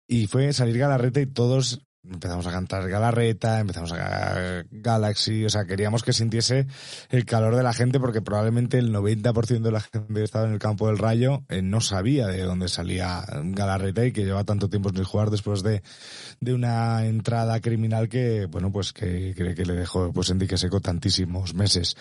y 0.09 0.27
fue 0.27 0.51
salir 0.51 0.77
Galarreta 0.77 1.21
y 1.21 1.25
todos 1.25 1.86
empezamos 2.11 2.47
a 2.47 2.51
cantar 2.51 2.87
Galarreta, 2.87 3.59
empezamos 3.59 3.91
a 3.93 4.63
Galaxy, 4.71 5.45
o 5.45 5.49
sea, 5.49 5.65
queríamos 5.65 6.03
que 6.03 6.13
sintiese 6.13 6.67
el 7.09 7.25
calor 7.25 7.55
de 7.55 7.63
la 7.63 7.73
gente 7.73 7.99
porque 7.99 8.21
probablemente 8.21 8.77
el 8.77 8.93
90% 8.93 9.61
de 9.61 9.71
la 9.71 9.81
gente 9.81 10.13
que 10.13 10.23
estaba 10.23 10.47
en 10.47 10.53
el 10.53 10.59
campo 10.59 10.87
del 10.87 10.97
Rayo 10.97 11.43
eh, 11.49 11.61
no 11.61 11.81
sabía 11.81 12.27
de 12.27 12.43
dónde 12.43 12.67
salía 12.67 13.23
Galarreta 13.43 14.05
y 14.05 14.11
que 14.11 14.25
lleva 14.25 14.43
tanto 14.43 14.69
tiempo 14.69 14.89
sin 14.89 15.03
jugar 15.03 15.29
después 15.29 15.63
de, 15.63 15.81
de 16.39 16.53
una 16.53 17.05
entrada 17.05 17.59
criminal 17.59 18.09
que, 18.09 18.45
bueno, 18.45 18.71
pues 18.71 18.93
que, 18.93 19.33
que, 19.35 19.55
que 19.55 19.65
le 19.65 19.73
dejó 19.73 20.11
pues 20.13 20.29
en 20.29 20.39
dique 20.39 20.57
seco 20.57 20.79
tantísimos 20.79 21.53
meses. 21.53 21.95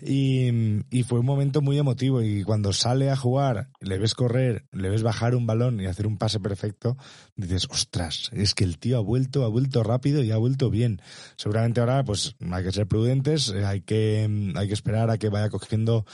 Y, 0.00 0.50
y 0.90 1.02
fue 1.02 1.20
un 1.20 1.26
momento 1.26 1.60
muy 1.60 1.78
emotivo 1.78 2.22
y 2.22 2.44
cuando 2.44 2.72
sale 2.72 3.10
a 3.10 3.16
jugar, 3.16 3.70
le 3.80 3.98
ves 3.98 4.14
correr, 4.14 4.64
le 4.72 4.90
ves 4.90 5.02
bajar 5.02 5.34
un 5.34 5.46
balón 5.46 5.80
y 5.80 5.86
hacer 5.86 6.06
un 6.06 6.18
pase 6.18 6.40
perfecto, 6.40 6.96
dices, 7.36 7.66
ostras, 7.70 8.30
es 8.32 8.54
que 8.54 8.64
el 8.64 8.78
tío 8.78 8.98
ha 8.98 9.00
vuelto 9.00 9.44
ha 9.48 9.50
vuelto 9.50 9.82
rápido 9.82 10.22
y 10.22 10.30
ha 10.30 10.36
vuelto 10.36 10.70
bien. 10.70 11.02
Seguramente 11.36 11.80
ahora 11.80 12.04
pues 12.04 12.36
hay 12.50 12.64
que 12.64 12.72
ser 12.72 12.86
prudentes, 12.86 13.50
eh, 13.50 13.64
hay 13.64 13.80
que, 13.80 14.52
hay 14.54 14.68
que 14.68 14.74
esperar 14.74 15.10
a 15.10 15.18
que 15.18 15.28
vaya 15.28 15.50
cogiendo 15.50 16.06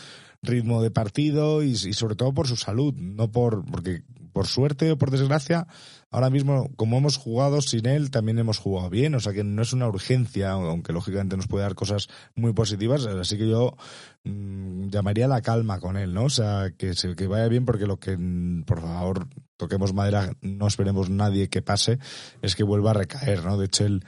ritmo 0.42 0.82
de 0.82 0.90
partido 0.90 1.62
y, 1.62 1.70
y, 1.70 1.92
sobre 1.92 2.16
todo 2.16 2.32
por 2.32 2.48
su 2.48 2.56
salud, 2.56 2.94
no 2.94 3.30
por 3.30 3.64
porque 3.64 4.02
por 4.34 4.46
suerte 4.48 4.90
o 4.90 4.98
por 4.98 5.10
desgracia, 5.10 5.66
ahora 6.14 6.30
mismo 6.30 6.70
como 6.76 6.96
hemos 6.96 7.16
jugado 7.16 7.60
sin 7.60 7.86
él, 7.86 8.12
también 8.12 8.38
hemos 8.38 8.58
jugado 8.58 8.88
bien, 8.88 9.16
o 9.16 9.20
sea 9.20 9.32
que 9.32 9.42
no 9.42 9.60
es 9.62 9.72
una 9.72 9.88
urgencia, 9.88 10.52
aunque 10.52 10.92
lógicamente 10.92 11.36
nos 11.36 11.48
puede 11.48 11.64
dar 11.64 11.74
cosas 11.74 12.06
muy 12.36 12.52
positivas, 12.52 13.04
así 13.06 13.36
que 13.36 13.48
yo 13.48 13.76
mmm, 14.22 14.90
llamaría 14.90 15.26
la 15.26 15.42
calma 15.42 15.80
con 15.80 15.96
él, 15.96 16.14
¿no? 16.14 16.26
O 16.26 16.30
sea, 16.30 16.70
que, 16.78 16.92
que 17.16 17.26
vaya 17.26 17.48
bien 17.48 17.64
porque 17.64 17.86
lo 17.86 17.98
que, 17.98 18.16
por 18.64 18.80
favor, 18.80 19.26
toquemos 19.56 19.92
madera, 19.92 20.30
no 20.40 20.68
esperemos 20.68 21.10
nadie 21.10 21.48
que 21.48 21.62
pase, 21.62 21.98
es 22.42 22.54
que 22.54 22.62
vuelva 22.62 22.92
a 22.92 22.94
recaer, 22.94 23.44
¿no? 23.44 23.58
De 23.58 23.66
hecho, 23.66 23.84
él 23.84 24.04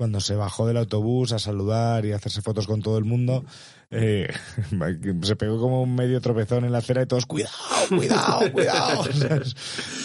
cuando 0.00 0.18
se 0.20 0.34
bajó 0.34 0.66
del 0.66 0.78
autobús 0.78 1.32
a 1.32 1.38
saludar 1.38 2.06
y 2.06 2.12
a 2.12 2.16
hacerse 2.16 2.40
fotos 2.40 2.66
con 2.66 2.80
todo 2.80 2.96
el 2.96 3.04
mundo, 3.04 3.44
eh, 3.90 4.32
se 5.22 5.36
pegó 5.36 5.60
como 5.60 5.82
un 5.82 5.94
medio 5.94 6.22
tropezón 6.22 6.64
en 6.64 6.72
la 6.72 6.78
acera 6.78 7.02
y 7.02 7.06
todos, 7.06 7.26
cuidado, 7.26 7.54
cuidado, 7.90 8.50
cuidado. 8.50 9.04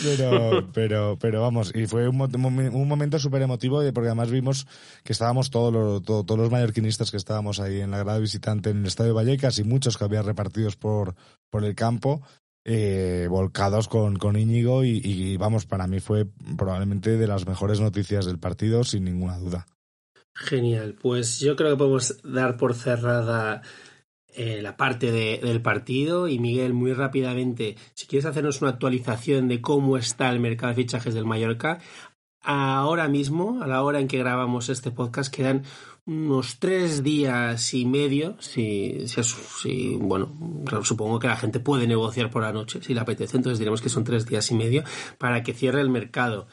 pero, 0.04 0.68
pero, 0.74 1.18
pero 1.18 1.42
vamos, 1.42 1.72
y 1.74 1.88
fue 1.88 2.10
un, 2.10 2.20
un 2.20 2.88
momento 2.90 3.20
súper 3.20 3.44
emotivo 3.44 3.80
porque 3.94 4.10
además 4.10 4.32
vimos 4.32 4.68
que 5.06 5.14
estábamos 5.14 5.50
todos 5.50 5.72
los, 5.72 6.04
todo, 6.04 6.26
todos 6.26 6.42
los 6.42 6.52
mallorquinistas 6.52 7.10
que 7.10 7.16
estábamos 7.16 7.62
ahí 7.62 7.80
en 7.80 7.92
la 7.92 8.00
grada 8.00 8.20
visitante 8.20 8.72
en 8.72 8.80
el 8.80 8.88
Estadio 8.88 9.14
Vallecas 9.14 9.60
y 9.60 9.64
muchos 9.64 9.98
que 9.98 10.04
había 10.04 10.24
repartidos 10.24 10.76
por, 10.76 11.16
por 11.50 11.64
el 11.64 11.74
campo, 11.74 12.22
eh, 12.66 13.28
volcados 13.30 13.88
con, 13.88 14.18
con 14.18 14.36
Íñigo 14.36 14.84
y, 14.84 15.00
y, 15.02 15.38
vamos, 15.38 15.66
para 15.66 15.88
mí 15.88 16.02
fue 16.02 16.26
probablemente 16.58 17.16
de 17.16 17.28
las 17.28 17.48
mejores 17.48 17.80
noticias 17.80 18.26
del 18.26 18.40
partido, 18.40 18.84
sin 18.84 19.06
ninguna 19.06 19.38
duda. 19.38 19.66
Genial, 20.36 20.96
pues 21.02 21.40
yo 21.40 21.56
creo 21.56 21.72
que 21.72 21.78
podemos 21.78 22.22
dar 22.24 22.58
por 22.58 22.74
cerrada 22.74 23.62
eh, 24.34 24.62
la 24.62 24.76
parte 24.76 25.10
de, 25.10 25.40
del 25.42 25.62
partido 25.62 26.28
y 26.28 26.40
Miguel, 26.40 26.74
muy 26.74 26.92
rápidamente, 26.92 27.78
si 27.94 28.06
quieres 28.06 28.26
hacernos 28.26 28.62
una 28.62 28.72
actualización 28.72 29.48
de 29.48 29.62
cómo 29.62 29.96
está 29.96 30.30
el 30.30 30.42
mercado 30.42 30.74
de 30.74 30.84
fichajes 30.84 31.14
del 31.14 31.26
Mallorca, 31.26 31.80
ahora 32.42 33.08
mismo, 33.08 33.64
a 33.64 33.68
la 33.68 33.82
hora 33.82 34.02
en 34.02 34.10
que 34.10 34.18
grabamos 34.18 34.68
este 34.68 34.92
podcast, 34.92 35.34
quedan 35.34 35.64
unos 36.06 36.60
tres 36.60 37.02
días 37.02 37.74
y 37.74 37.86
medio, 37.86 38.36
si, 38.42 39.08
si, 39.08 39.24
si, 39.24 39.96
bueno, 39.96 40.34
supongo 40.84 41.18
que 41.18 41.28
la 41.28 41.38
gente 41.38 41.62
puede 41.62 41.88
negociar 41.88 42.30
por 42.30 42.44
la 42.44 42.52
noche, 42.52 42.82
si 42.84 42.94
le 42.94 43.00
apetece, 43.00 43.38
entonces 43.38 43.58
diremos 43.58 43.82
que 43.82 43.90
son 43.90 44.04
tres 44.04 44.26
días 44.26 44.52
y 44.52 44.56
medio 44.56 44.84
para 45.18 45.44
que 45.44 45.54
cierre 45.54 45.80
el 45.80 45.90
mercado. 45.90 46.48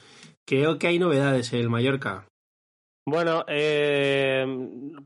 Creo 0.45 0.78
que 0.78 0.87
hay 0.87 1.01
novedades 1.01 1.53
en 1.53 1.59
el 1.59 1.68
Mallorca. 1.68 2.32
Bueno, 3.05 3.44
eh, 3.48 4.46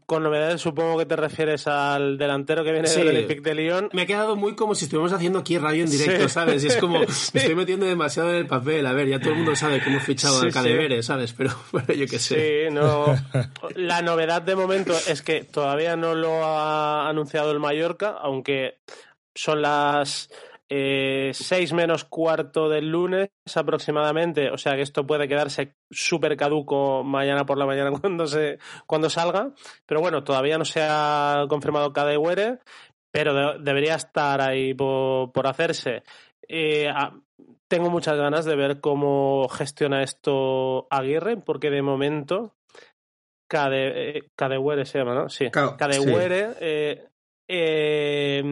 con 0.04 0.22
novedades 0.22 0.60
supongo 0.60 0.98
que 0.98 1.06
te 1.06 1.16
refieres 1.16 1.66
al 1.66 2.18
delantero 2.18 2.62
que 2.62 2.72
viene 2.72 2.90
del 2.90 3.08
Olympique 3.08 3.40
de 3.40 3.54
Lyon. 3.54 3.88
Me 3.94 4.02
ha 4.02 4.06
quedado 4.06 4.36
muy 4.36 4.54
como 4.54 4.74
si 4.74 4.84
estuviéramos 4.84 5.14
haciendo 5.14 5.38
aquí 5.38 5.56
radio 5.56 5.84
en 5.84 5.90
directo, 5.90 6.28
¿sabes? 6.28 6.62
Y 6.62 6.66
es 6.66 6.76
como, 6.76 6.98
me 7.00 7.06
estoy 7.06 7.54
metiendo 7.54 7.86
demasiado 7.86 8.30
en 8.30 8.36
el 8.36 8.46
papel. 8.46 8.84
A 8.84 8.92
ver, 8.92 9.08
ya 9.08 9.18
todo 9.18 9.30
el 9.30 9.36
mundo 9.36 9.56
sabe 9.56 9.80
que 9.80 9.88
hemos 9.88 10.02
fichado 10.02 10.42
al 10.42 10.52
Cadevere, 10.52 11.02
¿sabes? 11.02 11.32
Pero 11.32 11.50
bueno, 11.72 11.94
yo 11.94 12.06
qué 12.06 12.18
sé. 12.18 12.68
Sí, 12.68 12.74
no. 12.74 13.06
La 13.74 14.02
novedad 14.02 14.42
de 14.42 14.56
momento 14.56 14.92
es 15.08 15.22
que 15.22 15.44
todavía 15.44 15.96
no 15.96 16.14
lo 16.14 16.44
ha 16.44 17.08
anunciado 17.08 17.50
el 17.50 17.60
Mallorca, 17.60 18.10
aunque 18.20 18.78
son 19.34 19.62
las 19.62 20.28
eh, 20.68 21.30
6 21.32 21.72
menos 21.72 22.04
cuarto 22.04 22.68
del 22.68 22.90
lunes 22.90 23.30
aproximadamente, 23.54 24.50
o 24.50 24.58
sea 24.58 24.74
que 24.74 24.82
esto 24.82 25.06
puede 25.06 25.28
quedarse 25.28 25.74
súper 25.90 26.36
caduco 26.36 27.04
mañana 27.04 27.46
por 27.46 27.58
la 27.58 27.66
mañana 27.66 27.90
cuando, 28.00 28.26
se, 28.26 28.58
cuando 28.86 29.08
salga, 29.10 29.52
pero 29.86 30.00
bueno, 30.00 30.24
todavía 30.24 30.58
no 30.58 30.64
se 30.64 30.80
ha 30.82 31.44
confirmado 31.48 31.92
Were, 32.18 32.58
pero 33.12 33.34
de, 33.34 33.62
debería 33.62 33.94
estar 33.94 34.40
ahí 34.40 34.74
por, 34.74 35.32
por 35.32 35.46
hacerse. 35.46 36.02
Eh, 36.48 36.88
a, 36.88 37.14
tengo 37.68 37.90
muchas 37.90 38.16
ganas 38.16 38.44
de 38.44 38.56
ver 38.56 38.80
cómo 38.80 39.48
gestiona 39.48 40.02
esto 40.02 40.86
Aguirre, 40.90 41.36
porque 41.36 41.70
de 41.70 41.82
momento 41.82 42.54
Cade, 43.48 44.18
eh, 44.18 44.30
se 44.84 44.98
llama, 44.98 45.14
¿no? 45.14 45.28
Sí. 45.28 45.50
Sí. 46.52 47.06
Eh, 47.48 48.42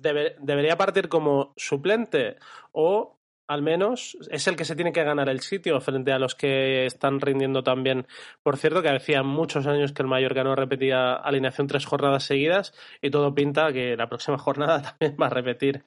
debe, 0.00 0.36
debería 0.40 0.76
partir 0.76 1.08
como 1.08 1.52
suplente 1.56 2.36
o 2.72 3.18
al 3.52 3.62
menos 3.62 4.16
es 4.30 4.46
el 4.46 4.56
que 4.56 4.64
se 4.64 4.76
tiene 4.76 4.92
que 4.92 5.04
ganar 5.04 5.28
el 5.28 5.40
sitio 5.40 5.80
frente 5.80 6.12
a 6.12 6.18
los 6.18 6.34
que 6.34 6.86
están 6.86 7.20
rindiendo 7.20 7.62
también. 7.62 8.06
Por 8.42 8.56
cierto, 8.56 8.80
que 8.80 8.88
hacía 8.88 9.22
muchos 9.22 9.66
años 9.66 9.92
que 9.92 10.02
el 10.02 10.08
Mallorca 10.08 10.42
no 10.42 10.54
repetía 10.54 11.14
alineación 11.14 11.66
tres 11.66 11.84
jornadas 11.84 12.24
seguidas 12.24 12.72
y 13.02 13.10
todo 13.10 13.34
pinta 13.34 13.72
que 13.72 13.94
la 13.96 14.08
próxima 14.08 14.38
jornada 14.38 14.82
también 14.98 15.18
va 15.20 15.26
a 15.26 15.30
repetir. 15.30 15.84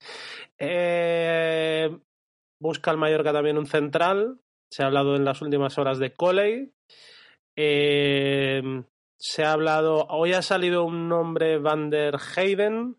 Eh, 0.60 1.98
busca 2.60 2.92
el 2.92 2.98
Mallorca 2.98 3.34
también 3.34 3.58
un 3.58 3.66
central. 3.66 4.40
Se 4.70 4.84
ha 4.84 4.88
hablado 4.88 5.16
en 5.16 5.26
las 5.26 5.42
últimas 5.42 5.78
horas 5.80 5.98
de 5.98 6.14
Coley. 6.14 6.72
Eh, 7.56 8.62
se 9.18 9.44
ha 9.44 9.54
hablado, 9.54 10.06
hoy 10.10 10.34
ha 10.34 10.42
salido 10.42 10.84
un 10.84 11.08
nombre 11.08 11.58
Van 11.58 11.90
der 11.90 12.18
Heyden. 12.18 12.98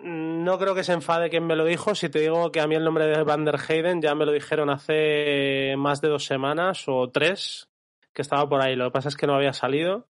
No 0.00 0.58
creo 0.58 0.74
que 0.74 0.84
se 0.84 0.92
enfade 0.92 1.30
quien 1.30 1.46
me 1.46 1.56
lo 1.56 1.64
dijo. 1.64 1.94
Si 1.94 2.08
te 2.08 2.20
digo 2.20 2.52
que 2.52 2.60
a 2.60 2.66
mí 2.66 2.74
el 2.74 2.84
nombre 2.84 3.06
de 3.06 3.22
Van 3.22 3.44
der 3.44 3.58
Heyden 3.58 4.00
ya 4.00 4.14
me 4.14 4.26
lo 4.26 4.32
dijeron 4.32 4.70
hace 4.70 5.74
más 5.76 6.00
de 6.00 6.08
dos 6.08 6.24
semanas 6.24 6.84
o 6.86 7.10
tres, 7.10 7.68
que 8.12 8.22
estaba 8.22 8.48
por 8.48 8.62
ahí. 8.62 8.76
Lo 8.76 8.86
que 8.86 8.92
pasa 8.92 9.08
es 9.08 9.16
que 9.16 9.26
no 9.26 9.34
había 9.34 9.52
salido. 9.52 10.08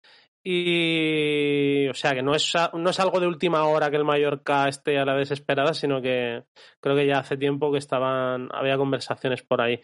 Y, 0.44 1.88
o 1.88 1.94
sea, 1.94 2.14
que 2.14 2.24
no 2.24 2.34
es, 2.34 2.54
no 2.74 2.90
es 2.90 3.00
algo 3.00 3.20
de 3.20 3.28
última 3.28 3.66
hora 3.68 3.92
que 3.92 3.98
el 3.98 4.06
Mallorca 4.06 4.68
esté 4.68 4.98
a 4.98 5.06
la 5.06 5.16
desesperada, 5.16 5.74
sino 5.74 6.02
que 6.02 6.44
creo 6.80 6.96
que 6.96 7.06
ya 7.06 7.20
hace 7.20 7.38
tiempo 7.38 7.72
que 7.72 7.78
estaban, 7.78 8.50
había 8.52 8.78
conversaciones 8.78 9.44
por 9.44 9.62
ahí. 9.62 9.80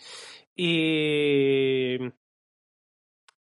Y 0.55 1.97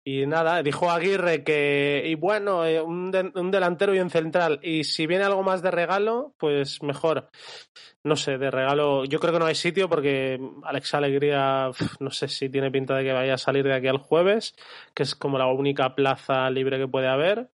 y 0.09 0.25
nada, 0.25 0.63
dijo 0.63 0.89
Aguirre 0.89 1.43
que, 1.43 2.01
y 2.05 2.15
bueno, 2.15 2.65
eh, 2.65 2.81
un, 2.81 3.11
de, 3.11 3.29
un, 3.35 3.51
delantero 3.51 3.93
y 3.93 3.99
un 3.99 4.09
central. 4.09 4.57
Y 4.63 4.85
si 4.85 5.05
viene 5.05 5.25
algo 5.25 5.43
más 5.43 5.61
de 5.61 5.69
regalo, 5.69 6.33
pues 6.37 6.81
mejor. 6.81 7.29
No 8.05 8.15
sé, 8.15 8.37
de 8.37 8.49
regalo, 8.49 9.03
yo 9.03 9.19
creo 9.19 9.33
que 9.33 9.39
no 9.39 9.47
hay 9.47 9.55
sitio 9.55 9.89
porque 9.89 10.39
Alex 10.63 10.93
Alegría, 10.93 11.71
no 11.99 12.09
sé 12.09 12.29
si 12.29 12.47
tiene 12.47 12.71
pinta 12.71 12.95
de 12.95 13.03
que 13.03 13.11
vaya 13.11 13.33
a 13.33 13.37
salir 13.37 13.65
de 13.65 13.73
aquí 13.73 13.89
al 13.89 13.97
jueves, 13.97 14.55
que 14.93 15.03
es 15.03 15.13
como 15.13 15.37
la 15.37 15.47
única 15.47 15.93
plaza 15.93 16.49
libre 16.51 16.79
que 16.79 16.87
puede 16.87 17.09
haber. 17.09 17.49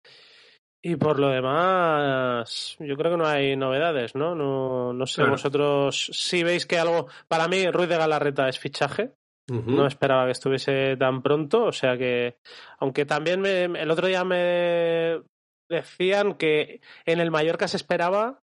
Y 0.80 0.96
por 0.96 1.18
lo 1.18 1.28
demás, 1.28 2.76
yo 2.78 2.96
creo 2.96 3.10
que 3.10 3.18
no 3.18 3.26
hay 3.26 3.56
novedades, 3.56 4.14
¿no? 4.14 4.34
No, 4.34 4.94
no 4.94 5.06
sé, 5.06 5.16
claro. 5.16 5.32
vosotros 5.32 6.10
si 6.14 6.42
veis 6.44 6.64
que 6.64 6.78
algo. 6.78 7.08
Para 7.28 7.46
mí, 7.46 7.70
Ruiz 7.70 7.90
de 7.90 7.98
Galarreta 7.98 8.48
es 8.48 8.58
fichaje. 8.58 9.17
No 9.48 9.86
esperaba 9.86 10.26
que 10.26 10.32
estuviese 10.32 10.96
tan 10.98 11.22
pronto, 11.22 11.64
o 11.64 11.72
sea 11.72 11.96
que, 11.96 12.36
aunque 12.78 13.06
también 13.06 13.40
me, 13.40 13.64
el 13.64 13.90
otro 13.90 14.06
día 14.06 14.22
me 14.22 15.22
decían 15.70 16.34
que 16.34 16.80
en 17.06 17.20
el 17.20 17.30
Mallorca 17.30 17.66
se 17.66 17.78
esperaba. 17.78 18.42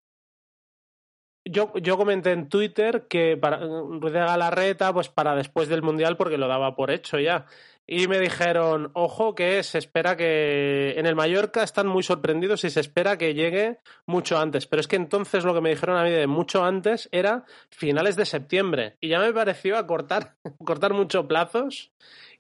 Yo, 1.47 1.73
yo 1.79 1.97
comenté 1.97 2.33
en 2.33 2.51
Twitter 2.51 3.07
que 3.09 3.39
para 3.39 3.61
Ruiz 3.61 4.13
de 4.13 4.19
Galarreta, 4.19 4.93
pues 4.93 5.09
para 5.09 5.35
después 5.35 5.69
del 5.69 5.83
Mundial, 5.83 6.19
porque 6.19 6.37
lo 6.37 6.49
daba 6.49 6.77
por 6.77 6.91
hecho 6.91 7.19
ya. 7.19 7.47
Y 7.93 8.07
me 8.07 8.21
dijeron, 8.21 8.93
ojo, 8.95 9.35
que 9.35 9.65
se 9.65 9.79
espera 9.79 10.17
que 10.17 10.93
en 10.97 11.07
el 11.07 11.17
Mallorca 11.17 11.65
están 11.65 11.89
muy 11.89 12.05
sorprendidos 12.05 12.63
y 12.63 12.71
se 12.71 12.79
espera 12.79 13.19
que 13.19 13.35
llegue 13.35 13.79
mucho 14.07 14.39
antes. 14.39 14.69
Pero 14.69 14.79
es 14.79 14.87
que 14.87 14.95
entonces 14.95 15.43
lo 15.43 15.55
que 15.55 15.61
me 15.61 15.71
dijeron 15.71 15.97
a 15.97 16.05
mí 16.05 16.11
de 16.11 16.29
mucho 16.29 16.63
antes 16.63 17.09
era 17.11 17.45
finales 17.69 18.15
de 18.15 18.27
septiembre. 18.27 18.97
Y 19.01 19.09
ya 19.09 19.19
me 19.19 19.33
pareció 19.33 19.77
acortar, 19.77 20.37
cortar 20.65 20.95
mucho 20.95 21.27
plazos. 21.27 21.91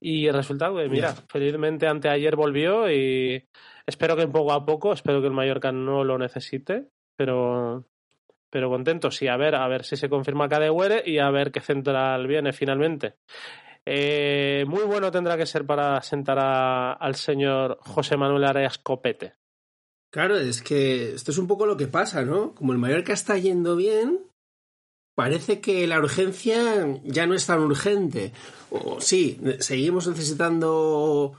Y 0.00 0.30
resulta 0.30 0.68
que, 0.68 0.88
mira, 0.88 1.14
yeah. 1.14 1.24
felizmente 1.28 1.88
anteayer 1.88 2.36
volvió 2.36 2.88
y 2.88 3.44
espero 3.84 4.14
que 4.14 4.28
poco 4.28 4.52
a 4.52 4.64
poco, 4.64 4.92
espero 4.92 5.20
que 5.20 5.26
el 5.26 5.34
Mallorca 5.34 5.72
no 5.72 6.04
lo 6.04 6.16
necesite, 6.16 6.86
pero 7.16 7.84
pero 8.50 8.68
contento, 8.68 9.10
sí, 9.10 9.28
a 9.28 9.36
ver, 9.36 9.54
a 9.54 9.66
ver 9.68 9.84
si 9.84 9.96
se 9.96 10.08
confirma 10.08 10.48
Cadewere 10.48 11.02
y 11.06 11.18
a 11.18 11.30
ver 11.30 11.52
qué 11.52 11.60
central 11.60 12.26
viene 12.26 12.52
finalmente. 12.52 13.14
Eh, 13.92 14.64
muy 14.68 14.84
bueno 14.84 15.10
tendrá 15.10 15.36
que 15.36 15.46
ser 15.46 15.66
para 15.66 16.00
sentar 16.00 16.38
a, 16.38 16.92
al 16.92 17.16
señor 17.16 17.76
José 17.80 18.16
Manuel 18.16 18.44
Arias 18.44 18.78
Copete. 18.78 19.34
Claro, 20.12 20.36
es 20.36 20.62
que 20.62 21.14
esto 21.14 21.32
es 21.32 21.38
un 21.38 21.48
poco 21.48 21.66
lo 21.66 21.76
que 21.76 21.88
pasa, 21.88 22.22
¿no? 22.22 22.54
Como 22.54 22.72
el 22.72 22.78
Mallorca 22.78 23.12
está 23.12 23.36
yendo 23.36 23.74
bien, 23.74 24.20
parece 25.16 25.60
que 25.60 25.88
la 25.88 25.98
urgencia 25.98 27.00
ya 27.02 27.26
no 27.26 27.34
es 27.34 27.46
tan 27.46 27.62
urgente. 27.62 28.32
Sí, 29.00 29.40
seguimos 29.58 30.06
necesitando 30.06 31.32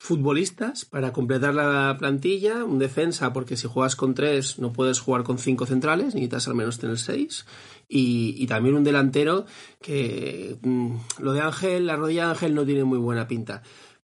futbolistas 0.00 0.84
para 0.84 1.12
completar 1.12 1.54
la 1.54 1.94
plantilla, 1.96 2.64
un 2.64 2.80
defensa, 2.80 3.32
porque 3.32 3.56
si 3.56 3.68
juegas 3.68 3.94
con 3.94 4.14
tres 4.14 4.58
no 4.58 4.72
puedes 4.72 4.98
jugar 4.98 5.22
con 5.22 5.38
cinco 5.38 5.64
centrales, 5.64 6.06
necesitas 6.14 6.48
al 6.48 6.54
menos 6.56 6.78
tener 6.78 6.98
seis. 6.98 7.46
Y, 7.88 8.34
y, 8.36 8.46
también 8.46 8.74
un 8.74 8.84
delantero 8.84 9.46
que 9.80 10.58
mmm, 10.62 10.96
lo 11.20 11.32
de 11.32 11.40
Ángel, 11.40 11.86
la 11.86 11.96
rodilla 11.96 12.24
de 12.26 12.30
Ángel 12.30 12.54
no 12.54 12.66
tiene 12.66 12.84
muy 12.84 12.98
buena 12.98 13.26
pinta. 13.26 13.62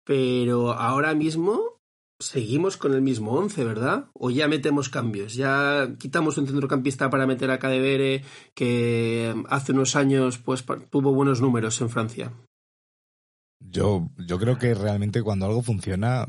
Pero 0.05 0.73
ahora 0.73 1.15
mismo 1.15 1.77
seguimos 2.19 2.77
con 2.77 2.95
el 2.95 3.03
mismo 3.03 3.33
once, 3.33 3.65
¿verdad? 3.65 4.07
O 4.15 4.31
ya 4.31 4.49
metemos 4.49 4.89
cambios, 4.89 5.35
ya 5.35 5.95
quitamos 5.99 6.39
un 6.39 6.47
centrocampista 6.47 7.11
para 7.11 7.27
meter 7.27 7.51
a 7.51 7.59
Cadevere 7.59 8.25
que 8.55 9.35
hace 9.49 9.73
unos 9.73 9.97
años 9.97 10.39
pues 10.39 10.65
tuvo 10.91 11.13
buenos 11.13 11.41
números 11.41 11.81
en 11.81 11.91
Francia. 11.91 12.33
Yo, 13.61 14.11
yo 14.27 14.39
creo 14.39 14.59
que 14.59 14.75
realmente 14.75 15.23
cuando 15.23 15.47
algo 15.47 15.63
funciona 15.63 16.27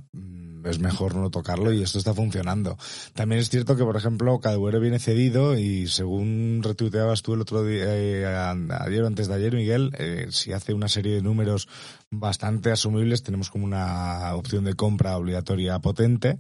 es 0.70 0.80
mejor 0.80 1.16
no 1.16 1.30
tocarlo 1.30 1.72
y 1.72 1.82
esto 1.82 1.98
está 1.98 2.14
funcionando. 2.14 2.78
También 3.14 3.42
es 3.42 3.50
cierto 3.50 3.76
que, 3.76 3.84
por 3.84 3.96
ejemplo, 3.96 4.40
Cadbuero 4.40 4.80
viene 4.80 5.00
cedido 5.00 5.58
y 5.58 5.88
según 5.88 6.62
retuiteabas 6.64 7.22
tú 7.22 7.34
el 7.34 7.42
otro 7.42 7.64
día, 7.64 7.86
eh, 7.88 8.26
ayer 8.26 9.04
o 9.04 9.08
antes 9.08 9.28
de 9.28 9.36
ayer, 9.36 9.54
Miguel, 9.54 9.92
eh, 9.98 10.28
si 10.30 10.54
hace 10.54 10.74
una 10.74 10.88
serie 10.88 11.16
de 11.16 11.22
números 11.22 11.68
bastante 12.10 12.72
asumibles, 12.72 13.24
tenemos 13.24 13.50
como 13.50 13.66
una 13.66 14.36
opción 14.36 14.64
de 14.64 14.74
compra 14.76 15.18
obligatoria 15.18 15.80
potente. 15.80 16.40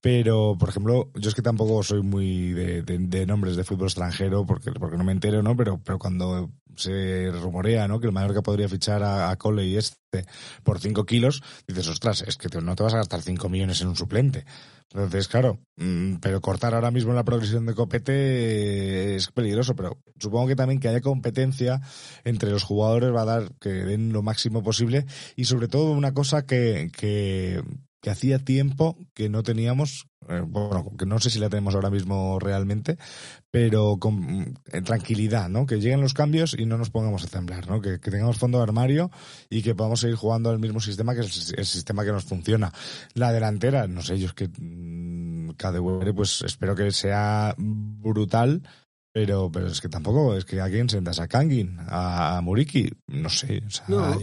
Pero, 0.00 0.56
por 0.58 0.70
ejemplo, 0.70 1.10
yo 1.14 1.28
es 1.28 1.34
que 1.34 1.42
tampoco 1.42 1.82
soy 1.82 2.02
muy 2.02 2.52
de, 2.52 2.82
de, 2.82 3.26
nombres 3.26 3.56
de 3.56 3.64
fútbol 3.64 3.88
extranjero 3.88 4.46
porque, 4.46 4.72
porque 4.72 4.96
no 4.96 5.04
me 5.04 5.12
entero, 5.12 5.42
¿no? 5.42 5.56
Pero, 5.56 5.80
pero 5.84 5.98
cuando 5.98 6.50
se 6.76 7.30
rumorea, 7.30 7.86
¿no? 7.86 8.00
Que 8.00 8.06
el 8.06 8.12
Mallorca 8.12 8.42
podría 8.42 8.68
fichar 8.68 9.02
a, 9.02 9.30
a 9.30 9.36
Cole 9.36 9.66
y 9.66 9.76
este 9.76 9.99
por 10.62 10.80
5 10.80 11.04
kilos, 11.06 11.42
dices, 11.66 11.88
ostras, 11.88 12.24
es 12.26 12.36
que 12.36 12.48
te- 12.48 12.60
no 12.60 12.74
te 12.74 12.82
vas 12.82 12.94
a 12.94 12.98
gastar 12.98 13.22
5 13.22 13.48
millones 13.48 13.80
en 13.80 13.88
un 13.88 13.96
suplente. 13.96 14.44
Entonces, 14.92 15.28
claro, 15.28 15.60
mm, 15.76 16.16
pero 16.16 16.40
cortar 16.40 16.74
ahora 16.74 16.90
mismo 16.90 17.12
la 17.12 17.24
progresión 17.24 17.64
de 17.66 17.74
Copete 17.74 19.14
es 19.14 19.28
peligroso, 19.30 19.76
pero 19.76 19.98
supongo 20.18 20.48
que 20.48 20.56
también 20.56 20.80
que 20.80 20.88
haya 20.88 21.00
competencia 21.00 21.80
entre 22.24 22.50
los 22.50 22.64
jugadores 22.64 23.14
va 23.14 23.22
a 23.22 23.26
dar 23.26 23.52
que 23.60 23.68
den 23.70 24.12
lo 24.12 24.22
máximo 24.22 24.62
posible 24.62 25.06
y 25.36 25.44
sobre 25.44 25.68
todo 25.68 25.92
una 25.92 26.12
cosa 26.12 26.44
que, 26.44 26.90
que, 26.96 27.62
hacía 28.10 28.40
tiempo 28.40 28.96
que 29.14 29.28
no 29.28 29.42
teníamos, 29.44 30.06
bueno, 30.28 30.92
que 30.98 31.06
no 31.06 31.18
sé 31.18 31.30
si 31.30 31.38
la 31.38 31.48
tenemos 31.48 31.74
ahora 31.74 31.90
mismo 31.90 32.38
realmente, 32.38 32.98
pero 33.50 33.96
con 33.98 34.54
eh, 34.72 34.82
tranquilidad, 34.82 35.48
¿no? 35.48 35.66
Que 35.66 35.80
lleguen 35.80 36.00
los 36.00 36.14
cambios 36.14 36.54
y 36.58 36.66
no 36.66 36.78
nos 36.78 36.90
pongamos 36.90 37.24
a 37.24 37.28
temblar, 37.28 37.68
¿no? 37.68 37.80
Que, 37.80 38.00
que 38.00 38.10
tengamos 38.10 38.38
fondo 38.38 38.58
de 38.58 38.64
armario 38.64 39.10
y 39.48 39.62
que 39.62 39.74
podamos 39.74 40.00
seguir 40.00 40.16
jugando 40.16 40.50
al 40.50 40.58
mismo 40.58 40.80
sistema 40.80 41.14
que 41.14 41.22
es 41.22 41.50
el, 41.52 41.60
el 41.60 41.66
sistema 41.66 42.04
que 42.04 42.12
nos 42.12 42.24
funciona. 42.24 42.72
La 43.14 43.32
delantera, 43.32 43.86
no 43.86 44.02
sé, 44.02 44.18
yo 44.18 44.26
es 44.26 44.34
que 44.34 44.48
mm, 44.48 45.52
Kadewere, 45.56 46.12
pues 46.12 46.42
espero 46.42 46.74
que 46.74 46.90
sea 46.92 47.54
brutal, 47.56 48.62
pero, 49.12 49.50
pero 49.50 49.66
es 49.66 49.80
que 49.80 49.88
tampoco, 49.88 50.36
es 50.36 50.44
que 50.44 50.60
a 50.60 50.68
quién 50.68 50.88
sentas, 50.88 51.18
a 51.18 51.28
Kangin, 51.28 51.78
a, 51.80 52.36
a 52.36 52.40
Muriki, 52.40 52.90
no 53.08 53.28
sé, 53.28 53.62
o 53.66 53.70
sea, 53.70 53.84
No. 53.88 54.16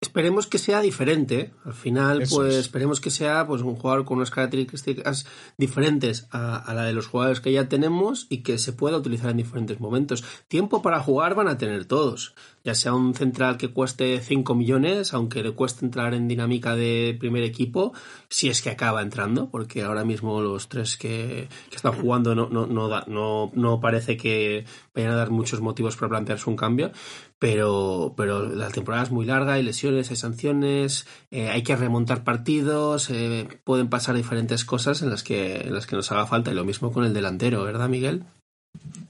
Esperemos 0.00 0.46
que 0.46 0.58
sea 0.58 0.80
diferente. 0.80 1.52
Al 1.64 1.74
final, 1.74 2.22
Eso 2.22 2.36
pues 2.36 2.54
es. 2.54 2.60
esperemos 2.60 3.00
que 3.00 3.10
sea 3.10 3.46
pues 3.48 3.62
un 3.62 3.74
jugador 3.74 4.04
con 4.04 4.18
unas 4.18 4.30
características 4.30 5.26
diferentes 5.56 6.28
a, 6.30 6.56
a 6.56 6.72
la 6.74 6.84
de 6.84 6.92
los 6.92 7.08
jugadores 7.08 7.40
que 7.40 7.50
ya 7.52 7.68
tenemos 7.68 8.26
y 8.28 8.42
que 8.42 8.58
se 8.58 8.72
pueda 8.72 8.96
utilizar 8.96 9.30
en 9.30 9.38
diferentes 9.38 9.80
momentos. 9.80 10.22
Tiempo 10.46 10.82
para 10.82 11.00
jugar 11.00 11.34
van 11.34 11.48
a 11.48 11.58
tener 11.58 11.84
todos. 11.84 12.34
Ya 12.68 12.74
sea 12.74 12.92
un 12.92 13.14
central 13.14 13.56
que 13.56 13.68
cueste 13.68 14.20
5 14.20 14.54
millones, 14.54 15.14
aunque 15.14 15.42
le 15.42 15.52
cueste 15.52 15.86
entrar 15.86 16.12
en 16.12 16.28
dinámica 16.28 16.76
de 16.76 17.16
primer 17.18 17.42
equipo, 17.44 17.92
si 18.28 18.48
es 18.50 18.60
que 18.62 18.68
acaba 18.70 19.00
entrando, 19.00 19.48
porque 19.50 19.82
ahora 19.82 20.04
mismo 20.04 20.40
los 20.42 20.68
tres 20.68 20.96
que, 20.98 21.48
que 21.70 21.76
están 21.76 21.92
jugando 22.02 22.34
no, 22.34 22.48
no, 22.50 22.66
no, 22.66 22.88
da- 22.88 23.04
no, 23.06 23.50
no 23.54 23.80
parece 23.80 24.16
que 24.18 24.66
vayan 24.94 25.12
a 25.12 25.16
dar 25.16 25.30
muchos 25.30 25.60
motivos 25.62 25.96
para 25.96 26.10
plantearse 26.10 26.50
un 26.50 26.56
cambio 26.56 26.90
pero, 27.38 28.14
pero 28.16 28.48
la 28.48 28.68
temporada 28.68 29.04
es 29.04 29.10
muy 29.10 29.24
larga, 29.24 29.54
hay 29.54 29.62
lesiones, 29.62 30.10
hay 30.10 30.16
sanciones, 30.16 31.06
eh, 31.30 31.48
hay 31.48 31.62
que 31.62 31.76
remontar 31.76 32.24
partidos, 32.24 33.10
eh, 33.10 33.46
pueden 33.64 33.88
pasar 33.88 34.16
diferentes 34.16 34.64
cosas 34.64 35.02
en 35.02 35.10
las 35.10 35.22
que 35.22 35.56
en 35.68 35.72
las 35.74 35.86
que 35.86 35.96
nos 35.96 36.10
haga 36.10 36.26
falta 36.26 36.50
y 36.50 36.54
lo 36.54 36.64
mismo 36.64 36.92
con 36.92 37.04
el 37.04 37.14
delantero, 37.14 37.62
¿verdad, 37.64 37.88
Miguel? 37.88 38.24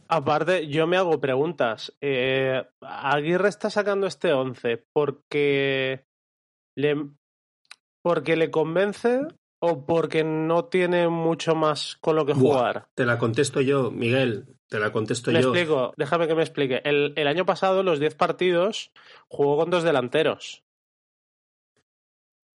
Aparte, 0.08 0.68
yo 0.68 0.86
me 0.86 0.96
hago 0.96 1.20
preguntas. 1.20 1.94
Eh, 2.00 2.64
Aguirre 2.80 3.48
está 3.48 3.68
sacando 3.70 4.06
este 4.06 4.32
11 4.32 4.86
porque 4.92 6.06
le, 6.76 7.06
porque 8.02 8.36
le 8.36 8.50
convence 8.50 9.20
o 9.60 9.84
porque 9.84 10.24
no 10.24 10.64
tiene 10.66 11.08
mucho 11.08 11.54
más 11.54 11.96
con 12.00 12.16
lo 12.16 12.24
que 12.24 12.32
Buah, 12.32 12.40
jugar. 12.58 12.88
Te 12.94 13.04
la 13.04 13.18
contesto 13.18 13.60
yo, 13.60 13.90
Miguel, 13.90 14.56
te 14.68 14.78
la 14.78 14.92
contesto 14.92 15.30
Me 15.30 15.42
yo. 15.42 15.48
explico, 15.48 15.92
déjame 15.96 16.26
que 16.26 16.34
me 16.34 16.42
explique. 16.42 16.80
El, 16.84 17.12
el 17.16 17.26
año 17.26 17.44
pasado, 17.44 17.82
los 17.82 18.00
10 18.00 18.14
partidos, 18.14 18.92
jugó 19.28 19.56
con 19.56 19.70
dos 19.70 19.82
delanteros. 19.82 20.62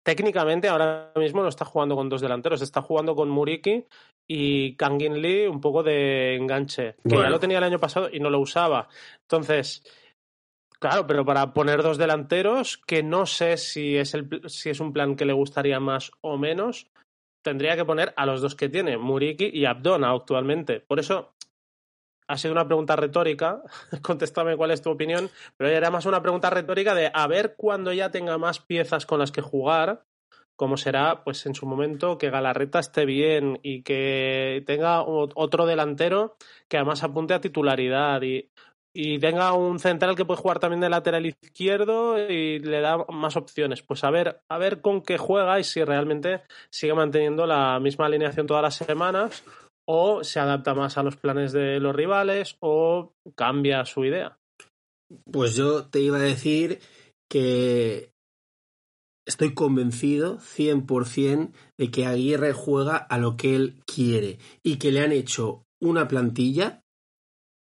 Técnicamente, 0.03 0.67
ahora 0.67 1.11
mismo 1.15 1.41
no 1.41 1.47
está 1.47 1.63
jugando 1.63 1.95
con 1.95 2.09
dos 2.09 2.21
delanteros, 2.21 2.61
está 2.61 2.81
jugando 2.81 3.15
con 3.15 3.29
Muriki 3.29 3.85
y 4.27 4.75
Kangin 4.75 5.21
Lee 5.21 5.47
un 5.47 5.61
poco 5.61 5.81
de 5.81 6.35
enganche, 6.35 6.95
que 7.03 7.15
Bueno. 7.15 7.23
ya 7.23 7.29
lo 7.29 7.39
tenía 7.39 7.57
el 7.59 7.63
año 7.63 7.79
pasado 7.79 8.09
y 8.11 8.19
no 8.19 8.29
lo 8.29 8.39
usaba. 8.39 8.89
Entonces, 9.21 9.83
claro, 10.79 11.07
pero 11.07 11.23
para 11.23 11.53
poner 11.53 11.81
dos 11.81 11.97
delanteros, 11.97 12.77
que 12.77 13.01
no 13.01 13.25
sé 13.25 13.55
si 13.55 13.95
es, 13.95 14.13
el, 14.13 14.41
si 14.49 14.69
es 14.69 14.81
un 14.81 14.91
plan 14.91 15.15
que 15.15 15.25
le 15.25 15.33
gustaría 15.33 15.79
más 15.79 16.11
o 16.21 16.37
menos, 16.37 16.87
tendría 17.41 17.75
que 17.75 17.85
poner 17.85 18.13
a 18.17 18.25
los 18.25 18.41
dos 18.41 18.55
que 18.55 18.69
tiene, 18.69 18.97
Muriki 18.97 19.51
y 19.53 19.65
Abdona 19.65 20.11
actualmente. 20.11 20.79
Por 20.79 20.99
eso 20.99 21.32
ha 22.27 22.37
sido 22.37 22.53
una 22.53 22.65
pregunta 22.65 22.95
retórica, 22.95 23.61
contéstame 24.01 24.57
cuál 24.57 24.71
es 24.71 24.81
tu 24.81 24.89
opinión, 24.89 25.29
pero 25.57 25.69
era 25.69 25.91
más 25.91 26.05
una 26.05 26.21
pregunta 26.21 26.49
retórica 26.49 26.95
de 26.95 27.11
a 27.13 27.27
ver 27.27 27.55
cuando 27.57 27.93
ya 27.93 28.11
tenga 28.11 28.37
más 28.37 28.59
piezas 28.59 29.05
con 29.05 29.19
las 29.19 29.31
que 29.31 29.41
jugar, 29.41 30.03
cómo 30.55 30.77
será, 30.77 31.23
pues 31.23 31.45
en 31.45 31.55
su 31.55 31.65
momento 31.65 32.17
que 32.17 32.29
Galarreta 32.29 32.79
esté 32.79 33.05
bien 33.05 33.59
y 33.63 33.83
que 33.83 34.63
tenga 34.65 35.01
otro 35.03 35.65
delantero 35.65 36.35
que 36.67 36.77
además 36.77 37.03
apunte 37.03 37.33
a 37.33 37.41
titularidad 37.41 38.21
y, 38.21 38.49
y 38.93 39.17
tenga 39.17 39.53
un 39.53 39.79
central 39.79 40.15
que 40.15 40.25
puede 40.25 40.39
jugar 40.39 40.59
también 40.59 40.81
de 40.81 40.89
lateral 40.89 41.25
izquierdo 41.25 42.19
y 42.19 42.59
le 42.59 42.79
da 42.79 43.03
más 43.09 43.35
opciones. 43.35 43.81
Pues 43.81 44.03
a 44.03 44.11
ver, 44.11 44.41
a 44.47 44.57
ver 44.59 44.81
con 44.81 45.01
qué 45.01 45.17
juega 45.17 45.59
y 45.59 45.63
si 45.63 45.83
realmente 45.83 46.43
sigue 46.69 46.93
manteniendo 46.93 47.47
la 47.47 47.79
misma 47.79 48.05
alineación 48.05 48.45
todas 48.45 48.61
las 48.61 48.75
semanas 48.75 49.43
o 49.87 50.23
se 50.23 50.39
adapta 50.39 50.73
más 50.73 50.97
a 50.97 51.03
los 51.03 51.15
planes 51.17 51.51
de 51.51 51.79
los 51.79 51.95
rivales 51.95 52.57
o 52.59 53.13
cambia 53.35 53.85
su 53.85 54.05
idea. 54.05 54.37
Pues 55.31 55.55
yo 55.55 55.85
te 55.85 55.99
iba 55.99 56.17
a 56.17 56.21
decir 56.21 56.79
que 57.29 58.11
estoy 59.27 59.53
convencido 59.53 60.37
100% 60.37 61.51
de 61.77 61.91
que 61.91 62.05
Aguirre 62.05 62.53
juega 62.53 62.97
a 62.97 63.17
lo 63.17 63.37
que 63.37 63.55
él 63.55 63.81
quiere 63.85 64.39
y 64.63 64.77
que 64.77 64.91
le 64.91 65.01
han 65.01 65.11
hecho 65.11 65.63
una 65.81 66.07
plantilla 66.07 66.82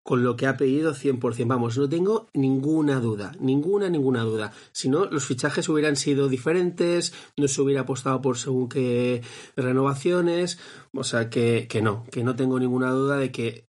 con 0.04 0.24
lo 0.24 0.36
que 0.36 0.48
ha 0.48 0.58
pedido 0.58 0.94
100%. 0.96 1.46
Vamos, 1.48 1.78
no 1.78 1.88
tengo 1.88 2.28
ninguna 2.34 3.00
duda, 3.00 3.32
ninguna, 3.40 3.90
ninguna 3.90 4.22
duda. 4.24 4.52
Si 4.72 4.90
no, 4.90 5.06
los 5.06 5.26
fichajes 5.26 5.70
hubieran 5.70 5.96
sido 5.96 6.28
diferentes, 6.30 7.14
no 7.38 7.48
se 7.48 7.62
hubiera 7.62 7.82
apostado 7.82 8.22
por 8.22 8.38
según 8.38 8.70
qué 8.70 9.22
renovaciones. 9.56 10.60
O 10.94 11.04
sea, 11.04 11.30
que, 11.30 11.68
que 11.70 11.82
no, 11.82 12.06
que 12.12 12.24
no 12.24 12.36
tengo 12.36 12.60
ninguna 12.60 12.92
duda 12.92 13.18
de 13.18 13.32
que 13.32 13.66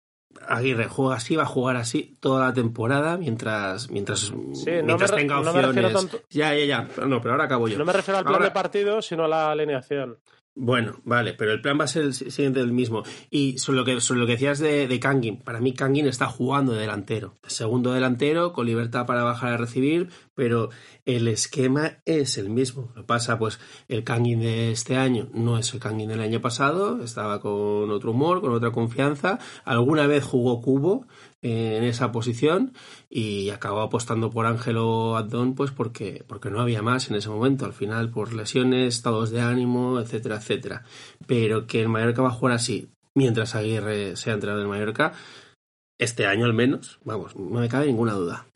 Aguirre 0.47 0.89
juega 0.89 1.15
así, 1.15 1.38
va 1.38 1.43
a 1.43 1.47
jugar 1.47 1.78
así 1.78 2.17
toda 2.19 2.47
la 2.47 2.53
temporada 2.53 3.15
mientras, 3.17 3.89
mientras, 3.89 4.32
no 4.34 4.41
mientras 4.84 5.11
me 5.11 5.17
tenga 5.17 5.36
no 5.41 5.53
me 5.53 5.61
refiero 5.61 5.88
opciones. 5.88 5.93
tanto- 5.93 6.21
Ya, 6.30 6.53
ya, 6.53 6.65
ya. 6.65 7.05
No, 7.07 7.21
pero 7.21 7.32
ahora 7.36 7.45
acabo 7.45 7.69
yo. 7.69 7.78
No 7.78 7.86
me 7.86 7.93
refiero 7.93 8.17
al 8.17 8.26
plan 8.26 8.36
Ahora- 8.36 8.45
de 8.47 8.51
partido, 8.51 9.01
sino 9.01 9.23
a 9.23 9.28
la 9.30 9.51
alineación. 9.51 10.17
Bueno, 10.57 11.01
vale, 11.03 11.33
pero 11.33 11.51
el 11.51 11.59
plan 11.59 11.77
va 11.77 11.83
a 11.83 11.87
ser 11.87 12.03
el 12.03 12.13
si- 12.13 12.31
siguiente 12.31 12.61
del 12.61 12.71
mismo. 12.71 13.03
Y 13.29 13.57
sobre 13.57 13.77
lo 13.79 13.83
que, 13.83 13.99
sobre 13.99 14.21
lo 14.21 14.25
que 14.25 14.31
decías 14.33 14.57
de, 14.59 14.87
de 14.87 14.99
Kangin, 15.01 15.41
para 15.41 15.59
mí 15.59 15.73
Kangin 15.73 16.07
está 16.07 16.27
jugando 16.27 16.71
de 16.71 16.79
delantero. 16.79 17.37
Segundo 17.45 17.91
delantero, 17.91 18.53
con 18.53 18.65
libertad 18.65 19.05
para 19.05 19.23
bajar 19.23 19.51
a 19.51 19.57
recibir, 19.57 20.07
pero 20.33 20.69
el 21.03 21.27
esquema 21.27 21.97
es 22.05 22.37
el 22.37 22.49
mismo. 22.49 22.93
Lo 22.95 23.05
pasa, 23.05 23.37
pues, 23.37 23.59
el 23.89 24.05
Kangin 24.05 24.39
de 24.39 24.71
este 24.71 24.95
año 24.95 25.27
no 25.33 25.57
es 25.57 25.73
el 25.73 25.81
Kangin 25.81 26.07
del 26.07 26.21
año 26.21 26.39
pasado, 26.39 27.03
estaba 27.03 27.41
con 27.41 27.91
otro 27.91 28.11
humor, 28.11 28.39
con 28.39 28.53
otra 28.53 28.71
confianza. 28.71 29.39
Alguna 29.65 30.07
vez 30.07 30.23
jugó 30.23 30.61
Cubo 30.61 31.05
en 31.45 31.83
esa 31.83 32.11
posición 32.11 32.73
y 33.09 33.51
acabó 33.51 33.81
apostando 33.81 34.31
por 34.31 34.47
Ángelo 34.47 35.15
Addon 35.15 35.53
pues 35.53 35.69
porque, 35.69 36.23
porque 36.27 36.49
no 36.49 36.59
había 36.59 36.81
más 36.81 37.09
en 37.09 37.15
ese 37.15 37.29
momento, 37.29 37.65
al 37.65 37.73
final 37.73 38.09
por 38.09 38.33
lesiones, 38.33 38.95
estados 38.95 39.29
de 39.29 39.41
ánimo, 39.41 39.99
etcétera, 39.99 40.37
etcétera. 40.37 40.83
Pero 41.27 41.67
que 41.67 41.81
el 41.81 41.89
Mallorca 41.89 42.23
va 42.23 42.29
a 42.29 42.31
jugar 42.31 42.55
así 42.55 42.89
mientras 43.13 43.53
Aguirre 43.53 44.15
sea 44.15 44.33
entrenador 44.33 44.63
del 44.63 44.69
Mallorca, 44.69 45.13
este 45.99 46.25
año 46.25 46.45
al 46.45 46.53
menos, 46.53 46.99
vamos, 47.03 47.35
no 47.35 47.59
me 47.59 47.69
cabe 47.69 47.85
ninguna 47.85 48.13
duda. 48.13 48.47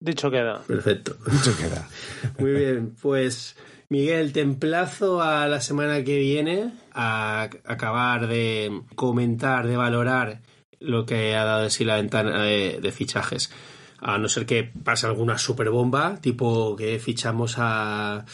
Dicho 0.00 0.30
queda. 0.30 0.62
Perfecto. 0.66 1.16
Dicho 1.30 1.56
queda. 1.56 1.88
Muy 2.38 2.52
bien, 2.52 2.94
pues 3.00 3.56
Miguel, 3.88 4.32
te 4.32 4.40
emplazo 4.40 5.22
a 5.22 5.46
la 5.48 5.60
semana 5.60 6.02
que 6.02 6.18
viene 6.18 6.72
a 6.92 7.42
acabar 7.64 8.26
de 8.26 8.82
comentar, 8.94 9.66
de 9.66 9.76
valorar 9.76 10.40
lo 10.80 11.06
que 11.06 11.34
ha 11.34 11.44
dado 11.44 11.62
de 11.64 11.70
sí 11.70 11.84
la 11.84 11.96
ventana 11.96 12.42
de, 12.42 12.78
de 12.80 12.92
fichajes. 12.92 13.50
A 13.98 14.18
no 14.18 14.28
ser 14.28 14.44
que 14.44 14.64
pase 14.64 15.06
alguna 15.06 15.38
super 15.38 15.70
bomba, 15.70 16.20
tipo 16.20 16.76
que 16.76 16.98
fichamos 16.98 17.54
a 17.58 18.24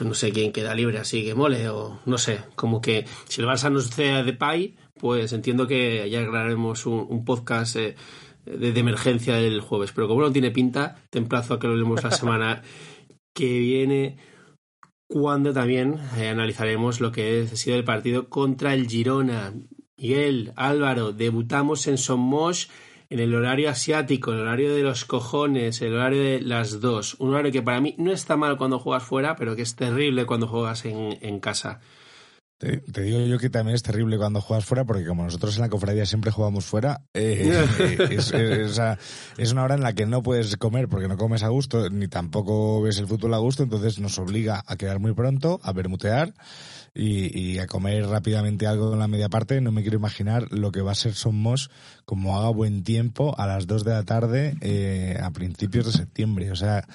no 0.00 0.14
sé 0.14 0.32
quién 0.32 0.52
queda 0.52 0.74
libre 0.74 0.98
así 0.98 1.24
que 1.24 1.34
mole, 1.34 1.68
o 1.68 2.00
no 2.04 2.18
sé, 2.18 2.40
como 2.56 2.80
que 2.80 3.06
si 3.28 3.40
el 3.40 3.46
Barça 3.46 3.70
nos 3.70 3.90
cede 3.90 4.24
de 4.24 4.32
Pay, 4.32 4.76
pues 4.98 5.32
entiendo 5.32 5.66
que 5.66 6.08
ya 6.10 6.20
grabaremos 6.20 6.84
un, 6.86 7.06
un 7.08 7.24
podcast 7.24 7.76
eh, 7.76 7.94
de, 8.44 8.72
de 8.72 8.80
emergencia 8.80 9.38
el 9.38 9.60
jueves. 9.60 9.92
Pero 9.92 10.08
como 10.08 10.22
no 10.22 10.32
tiene 10.32 10.50
pinta, 10.50 10.96
te 11.10 11.18
emplazo 11.18 11.54
a 11.54 11.58
que 11.58 11.68
lo 11.68 11.76
leemos 11.76 12.02
la 12.02 12.10
semana 12.10 12.62
que 13.34 13.58
viene, 13.58 14.18
cuando 15.08 15.52
también 15.52 15.98
eh, 16.16 16.28
analizaremos 16.28 17.00
lo 17.00 17.12
que 17.12 17.48
ha 17.50 17.56
sido 17.56 17.76
el 17.76 17.84
partido 17.84 18.28
contra 18.28 18.74
el 18.74 18.88
Girona. 18.88 19.54
Miguel, 19.98 20.52
Álvaro, 20.54 21.12
debutamos 21.12 21.88
en 21.88 21.98
Somos 21.98 22.70
en 23.10 23.18
el 23.18 23.34
horario 23.34 23.68
asiático, 23.68 24.32
el 24.32 24.40
horario 24.40 24.72
de 24.72 24.84
los 24.84 25.04
cojones, 25.04 25.82
el 25.82 25.94
horario 25.94 26.22
de 26.22 26.40
las 26.40 26.80
dos. 26.80 27.16
Un 27.18 27.30
horario 27.30 27.50
que 27.50 27.62
para 27.62 27.80
mí 27.80 27.96
no 27.98 28.12
está 28.12 28.36
mal 28.36 28.56
cuando 28.58 28.78
juegas 28.78 29.02
fuera, 29.02 29.34
pero 29.34 29.56
que 29.56 29.62
es 29.62 29.74
terrible 29.74 30.24
cuando 30.24 30.46
juegas 30.46 30.84
en, 30.84 31.18
en 31.20 31.40
casa. 31.40 31.80
Te, 32.58 32.82
digo 33.02 33.20
yo 33.20 33.38
que 33.38 33.50
también 33.50 33.76
es 33.76 33.84
terrible 33.84 34.18
cuando 34.18 34.40
juegas 34.40 34.64
fuera, 34.64 34.84
porque 34.84 35.06
como 35.06 35.22
nosotros 35.22 35.54
en 35.54 35.62
la 35.62 35.68
cofradía 35.68 36.04
siempre 36.06 36.32
jugamos 36.32 36.64
fuera, 36.64 37.02
eh, 37.14 37.52
es, 38.10 38.32
es, 38.32 39.52
una 39.52 39.62
hora 39.62 39.76
en 39.76 39.82
la 39.82 39.92
que 39.92 40.06
no 40.06 40.24
puedes 40.24 40.56
comer 40.56 40.88
porque 40.88 41.06
no 41.06 41.16
comes 41.16 41.44
a 41.44 41.48
gusto, 41.48 41.88
ni 41.88 42.08
tampoco 42.08 42.82
ves 42.82 42.98
el 42.98 43.06
fútbol 43.06 43.34
a 43.34 43.38
gusto, 43.38 43.62
entonces 43.62 44.00
nos 44.00 44.18
obliga 44.18 44.64
a 44.66 44.76
quedar 44.76 44.98
muy 44.98 45.14
pronto, 45.14 45.60
a 45.62 45.72
bermutear 45.72 46.34
y, 46.94 47.58
a 47.58 47.66
comer 47.66 48.06
rápidamente 48.06 48.66
algo 48.66 48.92
en 48.92 48.98
la 48.98 49.08
media 49.08 49.28
parte. 49.28 49.60
No 49.60 49.72
me 49.72 49.82
quiero 49.82 49.96
imaginar 49.96 50.50
lo 50.50 50.72
que 50.72 50.82
va 50.82 50.92
a 50.92 50.96
ser 50.96 51.14
Somos 51.14 51.70
como 52.04 52.38
haga 52.38 52.50
buen 52.50 52.82
tiempo 52.82 53.34
a 53.38 53.46
las 53.46 53.66
2 53.66 53.84
de 53.84 53.92
la 53.92 54.02
tarde 54.02 54.56
eh, 54.60 55.18
a 55.22 55.30
principios 55.30 55.86
de 55.86 55.92
septiembre. 55.92 56.50
O 56.50 56.56
sea, 56.56 56.86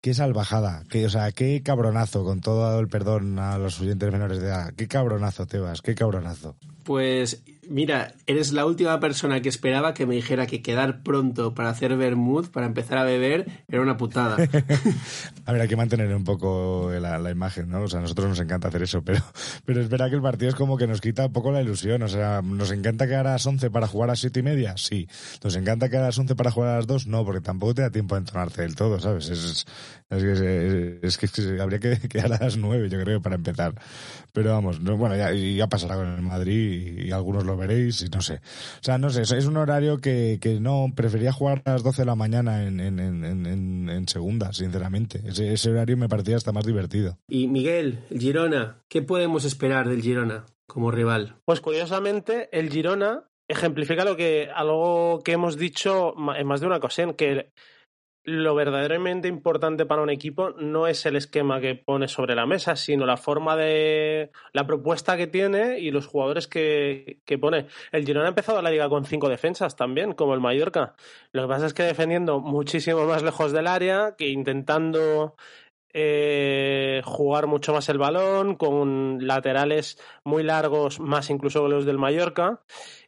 qué 0.00 0.14
salvajada, 0.14 0.84
qué, 0.88 1.06
o 1.06 1.10
sea, 1.10 1.32
qué 1.32 1.62
cabronazo, 1.62 2.24
con 2.24 2.40
todo 2.40 2.78
el 2.80 2.88
perdón 2.88 3.38
a 3.38 3.58
los 3.58 3.80
oyentes 3.80 4.12
menores 4.12 4.40
de 4.40 4.48
edad. 4.48 4.72
Qué 4.76 4.88
cabronazo, 4.88 5.46
Tebas, 5.46 5.82
qué 5.82 5.94
cabronazo. 5.94 6.56
Pues 6.84 7.42
mira, 7.68 8.14
eres 8.26 8.52
la 8.52 8.66
última 8.66 8.98
persona 9.00 9.40
que 9.40 9.48
esperaba 9.48 9.94
que 9.94 10.06
me 10.06 10.14
dijera 10.14 10.46
que 10.46 10.62
quedar 10.62 11.02
pronto 11.02 11.54
para 11.54 11.70
hacer 11.70 11.96
vermouth, 11.96 12.48
para 12.48 12.66
empezar 12.66 12.98
a 12.98 13.04
beber, 13.04 13.46
era 13.68 13.82
una 13.82 13.96
putada. 13.96 14.36
a 15.44 15.52
ver, 15.52 15.62
hay 15.62 15.68
que 15.68 15.76
mantener 15.76 16.14
un 16.14 16.24
poco 16.24 16.90
la, 17.00 17.30
imagen, 17.30 17.68
¿no? 17.68 17.82
O 17.82 17.88
sea, 17.88 17.98
a 17.98 18.02
nosotros 18.02 18.28
nos 18.28 18.40
encanta 18.40 18.68
hacer 18.68 18.82
eso, 18.82 19.02
pero, 19.02 19.22
pero 19.64 19.80
es 19.80 19.88
verdad 19.88 20.08
que 20.08 20.16
el 20.16 20.22
partido 20.22 20.48
es 20.50 20.54
como 20.54 20.76
que 20.76 20.86
nos 20.86 21.00
quita 21.00 21.26
un 21.26 21.32
poco 21.32 21.52
la 21.52 21.60
ilusión. 21.60 22.02
O 22.02 22.08
sea, 22.08 22.42
¿nos 22.42 22.70
encanta 22.70 23.06
quedar 23.06 23.26
a 23.26 23.32
las 23.32 23.46
11 23.46 23.70
para 23.70 23.86
jugar 23.86 24.08
a 24.08 24.12
las 24.12 24.20
7 24.20 24.40
y 24.40 24.42
media? 24.42 24.76
Sí. 24.76 25.08
¿Nos 25.42 25.54
encanta 25.56 25.88
quedar 25.88 26.04
a 26.04 26.06
las 26.06 26.18
11 26.18 26.34
para 26.34 26.50
jugar 26.50 26.70
a 26.70 26.76
las 26.76 26.86
2? 26.86 27.06
No, 27.06 27.24
porque 27.24 27.40
tampoco 27.40 27.74
te 27.74 27.82
da 27.82 27.90
tiempo 27.90 28.14
a 28.14 28.18
entonarte 28.18 28.62
del 28.62 28.74
todo, 28.74 28.98
¿sabes? 28.98 29.28
Es, 29.28 29.66
es, 30.10 31.18
que, 31.18 31.60
habría 31.60 31.78
que 31.78 31.98
quedar 32.08 32.32
a 32.32 32.44
las 32.44 32.56
9, 32.56 32.88
yo 32.88 33.00
creo, 33.00 33.20
para 33.20 33.34
empezar. 33.34 33.74
Pero 34.32 34.52
vamos, 34.52 34.80
no, 34.80 34.96
bueno, 34.96 35.16
ya, 35.16 35.32
ya 35.32 35.66
pasará 35.66 35.96
con 35.96 36.06
el 36.06 36.22
Madrid 36.22 37.06
y, 37.06 37.10
algunos 37.10 37.44
lo 37.44 37.56
veréis 37.58 38.02
y 38.02 38.08
no 38.08 38.20
sé. 38.20 38.34
O 38.34 38.82
sea, 38.82 38.98
no 38.98 39.10
sé, 39.10 39.22
es 39.22 39.46
un 39.46 39.56
horario 39.56 39.98
que, 39.98 40.38
que 40.40 40.60
no, 40.60 40.86
prefería 40.94 41.32
jugar 41.32 41.62
a 41.64 41.72
las 41.72 41.82
12 41.82 42.02
de 42.02 42.06
la 42.06 42.14
mañana 42.14 42.64
en, 42.64 42.80
en, 42.80 42.98
en, 42.98 43.88
en 43.88 44.08
segunda, 44.08 44.52
sinceramente. 44.52 45.20
Ese, 45.24 45.52
ese 45.52 45.70
horario 45.70 45.96
me 45.96 46.08
parecía 46.08 46.36
hasta 46.36 46.52
más 46.52 46.64
divertido. 46.64 47.18
Y 47.28 47.48
Miguel, 47.48 48.00
Girona, 48.16 48.82
¿qué 48.88 49.02
podemos 49.02 49.44
esperar 49.44 49.88
del 49.88 50.02
Girona 50.02 50.46
como 50.66 50.90
rival? 50.90 51.36
Pues 51.44 51.60
curiosamente, 51.60 52.48
el 52.52 52.70
Girona 52.70 53.24
ejemplifica 53.48 54.04
lo 54.04 54.16
que 54.16 54.48
algo 54.54 55.22
que 55.24 55.32
hemos 55.32 55.56
dicho 55.56 56.14
en 56.36 56.46
más 56.46 56.60
de 56.60 56.66
una 56.66 56.76
ocasión, 56.76 57.14
que 57.14 57.50
lo 58.28 58.54
verdaderamente 58.54 59.26
importante 59.26 59.86
para 59.86 60.02
un 60.02 60.10
equipo 60.10 60.50
no 60.50 60.86
es 60.86 61.06
el 61.06 61.16
esquema 61.16 61.60
que 61.60 61.74
pone 61.74 62.08
sobre 62.08 62.34
la 62.34 62.44
mesa, 62.44 62.76
sino 62.76 63.06
la 63.06 63.16
forma 63.16 63.56
de 63.56 64.30
la 64.52 64.66
propuesta 64.66 65.16
que 65.16 65.26
tiene 65.26 65.78
y 65.78 65.90
los 65.90 66.06
jugadores 66.06 66.46
que, 66.46 67.20
que 67.24 67.38
pone. 67.38 67.68
El 67.90 68.04
Girona 68.04 68.26
ha 68.26 68.28
empezado 68.28 68.60
la 68.60 68.70
liga 68.70 68.88
con 68.90 69.06
cinco 69.06 69.30
defensas 69.30 69.76
también, 69.76 70.12
como 70.12 70.34
el 70.34 70.40
Mallorca. 70.40 70.94
Lo 71.32 71.42
que 71.42 71.48
pasa 71.48 71.66
es 71.66 71.72
que 71.72 71.84
defendiendo 71.84 72.38
muchísimo 72.40 73.06
más 73.06 73.22
lejos 73.22 73.52
del 73.52 73.66
área, 73.66 74.14
que 74.18 74.28
intentando 74.28 75.34
eh, 75.92 77.02
jugar 77.04 77.46
mucho 77.46 77.72
más 77.72 77.88
el 77.88 77.98
balón, 77.98 78.56
con 78.56 79.26
laterales 79.26 79.98
muy 80.24 80.42
largos, 80.42 81.00
más 81.00 81.30
incluso 81.30 81.62
que 81.62 81.70
los 81.70 81.84
del 81.84 81.98
Mallorca. 81.98 82.62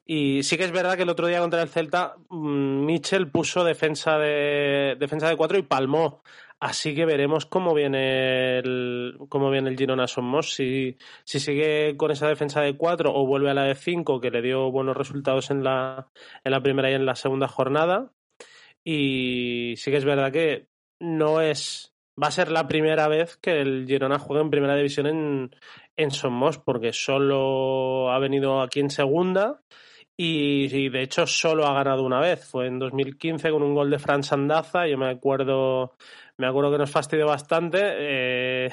Y 0.05 0.43
sí 0.43 0.57
que 0.57 0.65
es 0.65 0.73
verdad 0.73 0.97
que 0.97 1.03
el 1.05 1.09
otro 1.09 1.27
día 1.27 1.41
contra 1.41 1.63
el 1.63 1.69
Celta, 1.69 2.17
mm, 2.29 2.85
Mitchell 2.85 3.31
puso 3.31 3.65
defensa 3.65 4.19
de 4.19 4.97
defensa 4.99 5.29
de 5.29 5.37
cuatro 5.37 5.59
y 5.59 5.63
palmó. 5.63 6.23
Así 6.61 6.95
que 6.95 7.07
veremos 7.07 7.47
cómo 7.47 7.73
viene 7.75 8.59
el, 8.59 9.17
cómo 9.31 9.51
viene 9.51 9.71
el 9.71 9.79
Girona 9.79 10.07
Somos, 10.07 10.53
si, 10.55 10.99
si 11.25 11.41
sigue 11.41 11.97
con 11.97 12.11
esa 12.11 12.29
defensa 12.29 12.61
de 12.61 12.77
cuatro 12.77 13.15
o 13.15 13.27
vuelve 13.27 13.51
a 13.51 13.55
la 13.55 13.65
de 13.65 13.75
cinco, 13.75 14.21
que 14.21 14.31
le 14.31 14.43
dio 14.43 14.71
buenos 14.71 14.97
resultados 14.97 15.51
en 15.51 15.65
la, 15.65 16.11
en 16.45 16.53
la 16.53 16.63
primera 16.63 16.91
y 16.91 16.95
en 16.95 17.07
la 17.07 17.15
segunda 17.15 17.49
jornada. 17.49 18.13
Y 18.85 19.75
sí 19.77 19.91
que 19.91 19.97
es 19.99 20.05
verdad 20.05 20.33
que 20.33 20.69
no 20.99 21.41
es, 21.41 21.90
va 22.23 22.29
a 22.29 22.31
ser 22.31 22.51
la 22.51 22.67
primera 22.69 23.09
vez 23.09 23.37
que 23.37 23.61
el 23.61 23.87
Girona 23.87 24.19
juega 24.19 24.43
en 24.43 24.51
primera 24.51 24.77
división 24.77 25.07
en, 25.07 25.51
en 25.97 26.11
Somos, 26.11 26.59
porque 26.59 26.93
solo 26.93 28.11
ha 28.11 28.19
venido 28.19 28.61
aquí 28.61 28.81
en 28.81 28.91
segunda 28.91 29.61
y, 30.23 30.91
de 30.91 31.03
hecho 31.03 31.27
solo 31.27 31.67
ha 31.67 31.73
ganado 31.73 32.03
una 32.03 32.21
vez. 32.21 32.47
Fue 32.47 32.67
en 32.67 32.79
2015 32.79 33.51
con 33.51 33.63
un 33.63 33.75
gol 33.75 33.89
de 33.91 33.99
Fran 33.99 34.23
Sandaza. 34.23 34.87
Yo 34.87 34.99
me 34.99 35.09
acuerdo, 35.09 35.97
me 36.37 36.47
acuerdo 36.47 36.73
que 36.73 36.79
nos 36.79 36.91
fastidió 36.91 37.27
bastante. 37.27 37.79
Eh, 37.83 38.71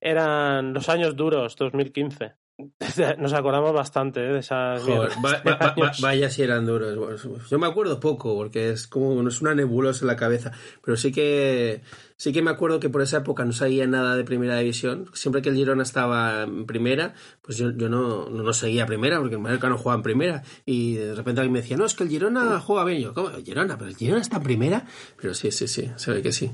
eran 0.00 0.72
los 0.72 0.88
años 0.88 1.14
duros, 1.14 1.54
2015. 1.56 2.32
Nos 3.18 3.34
acordamos 3.34 3.74
bastante 3.74 4.20
¿eh? 4.20 4.32
de 4.32 4.38
esas. 4.38 4.82
vaya 6.00 6.30
si 6.30 6.42
eran 6.42 6.64
duros. 6.64 7.28
Yo 7.50 7.58
me 7.58 7.66
acuerdo 7.66 8.00
poco, 8.00 8.34
porque 8.34 8.70
es 8.70 8.86
como 8.86 9.22
no 9.22 9.28
es 9.28 9.42
una 9.42 9.54
nebulosa 9.54 10.04
en 10.04 10.06
la 10.06 10.16
cabeza. 10.16 10.52
Pero 10.82 10.96
sí 10.96 11.12
que 11.12 11.82
sí 12.16 12.32
que 12.32 12.40
me 12.40 12.50
acuerdo 12.50 12.80
que 12.80 12.88
por 12.88 13.02
esa 13.02 13.18
época 13.18 13.44
no 13.44 13.52
sabía 13.52 13.86
nada 13.86 14.16
de 14.16 14.24
primera 14.24 14.56
división. 14.56 15.10
Siempre 15.12 15.42
que 15.42 15.50
el 15.50 15.56
Girona 15.56 15.82
estaba 15.82 16.44
en 16.44 16.64
primera, 16.64 17.14
pues 17.42 17.58
yo, 17.58 17.72
yo 17.72 17.90
no, 17.90 18.30
no, 18.30 18.52
seguía 18.54 18.86
primera, 18.86 19.18
porque 19.20 19.34
el 19.34 19.42
Mallorca 19.42 19.68
no 19.68 19.76
jugaba 19.76 19.98
en 19.98 20.02
primera. 20.02 20.42
Y 20.64 20.94
de 20.94 21.14
repente 21.14 21.42
alguien 21.42 21.52
me 21.52 21.60
decía, 21.60 21.76
no, 21.76 21.84
es 21.84 21.94
que 21.94 22.04
el 22.04 22.10
Girona 22.10 22.58
juega 22.60 22.84
bien. 22.84 23.02
Yo, 23.02 23.12
¿cómo? 23.12 23.28
El 23.30 23.44
Girona, 23.44 23.76
pero 23.76 23.90
el 23.90 23.96
Girona 23.96 24.22
está 24.22 24.38
en 24.38 24.42
primera. 24.44 24.86
Pero 25.20 25.34
sí, 25.34 25.50
sí, 25.50 25.68
sí, 25.68 25.90
se 25.96 26.10
ve 26.10 26.22
que 26.22 26.32
sí. 26.32 26.52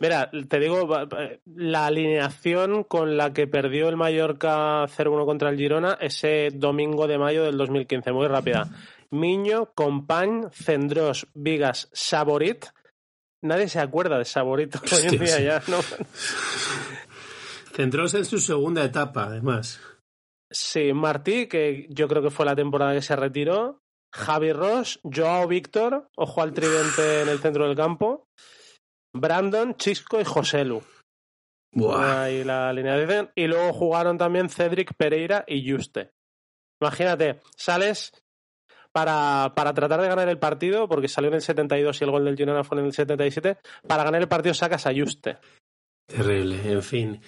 Mira, 0.00 0.30
te 0.48 0.58
digo, 0.58 0.88
la 1.46 1.86
alineación 1.86 2.84
con 2.84 3.16
la 3.16 3.32
que 3.32 3.46
perdió 3.46 3.88
el 3.88 3.96
Mallorca 3.96 4.84
0-1 4.84 5.24
contra 5.24 5.50
el 5.50 5.56
Girona 5.56 5.96
ese 6.00 6.50
domingo 6.52 7.06
de 7.06 7.18
mayo 7.18 7.44
del 7.44 7.56
2015, 7.56 8.12
muy 8.12 8.26
rápida. 8.26 8.68
Miño, 9.10 9.72
Compañ, 9.74 10.50
Cendros, 10.50 11.26
Vigas, 11.34 11.88
Saborit. 11.92 12.66
Nadie 13.42 13.68
se 13.68 13.78
acuerda 13.78 14.18
de 14.18 14.24
Saborit 14.24 14.74
hoy 14.76 15.02
en 15.04 15.18
día 15.18 15.40
ya, 15.40 15.62
¿no? 15.68 15.78
Cendros 17.72 18.14
en 18.14 18.24
su 18.24 18.38
segunda 18.38 18.84
etapa, 18.84 19.24
además. 19.24 19.80
Sí, 20.50 20.92
Martí, 20.92 21.46
que 21.46 21.86
yo 21.90 22.08
creo 22.08 22.22
que 22.22 22.30
fue 22.30 22.46
la 22.46 22.56
temporada 22.56 22.94
que 22.94 23.02
se 23.02 23.16
retiró. 23.16 23.80
Javi 24.12 24.52
Ross, 24.52 25.00
Joao 25.02 25.48
Víctor, 25.48 26.08
ojo 26.16 26.40
al 26.40 26.52
tridente 26.52 27.22
en 27.22 27.28
el 27.28 27.40
centro 27.40 27.66
del 27.66 27.76
campo. 27.76 28.28
Brandon, 29.14 29.74
Chisco 29.76 30.20
y 30.20 30.24
Joselu. 30.24 30.82
Ahí 31.96 32.44
la 32.44 32.72
línea 32.72 33.32
Y 33.34 33.46
luego 33.46 33.72
jugaron 33.72 34.18
también 34.18 34.48
Cedric 34.48 34.94
Pereira 34.94 35.44
y 35.46 35.70
Juste. 35.70 36.12
Imagínate, 36.80 37.40
sales 37.56 38.12
para, 38.92 39.52
para 39.56 39.74
tratar 39.74 40.00
de 40.00 40.08
ganar 40.08 40.28
el 40.28 40.38
partido, 40.38 40.88
porque 40.88 41.08
salió 41.08 41.28
en 41.28 41.34
el 41.34 41.42
72 41.42 42.00
y 42.00 42.04
el 42.04 42.10
gol 42.10 42.24
del 42.24 42.36
Girona 42.36 42.62
fue 42.62 42.78
en 42.78 42.86
el 42.86 42.92
77. 42.92 43.58
Para 43.86 44.04
ganar 44.04 44.20
el 44.20 44.28
partido 44.28 44.54
sacas 44.54 44.86
a 44.86 44.92
Juste. 44.94 45.38
Terrible, 46.06 46.70
en 46.70 46.82
fin. 46.82 47.20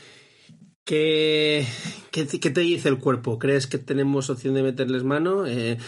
¿Qué, 2.11 2.25
te 2.25 2.61
dice 2.61 2.89
el 2.89 2.99
cuerpo? 2.99 3.39
¿Crees 3.39 3.67
que 3.67 3.79
tenemos 3.79 4.31
opción 4.31 4.55
de 4.55 4.63
meterles 4.63 5.05
mano? 5.05 5.47
Eh, 5.47 5.79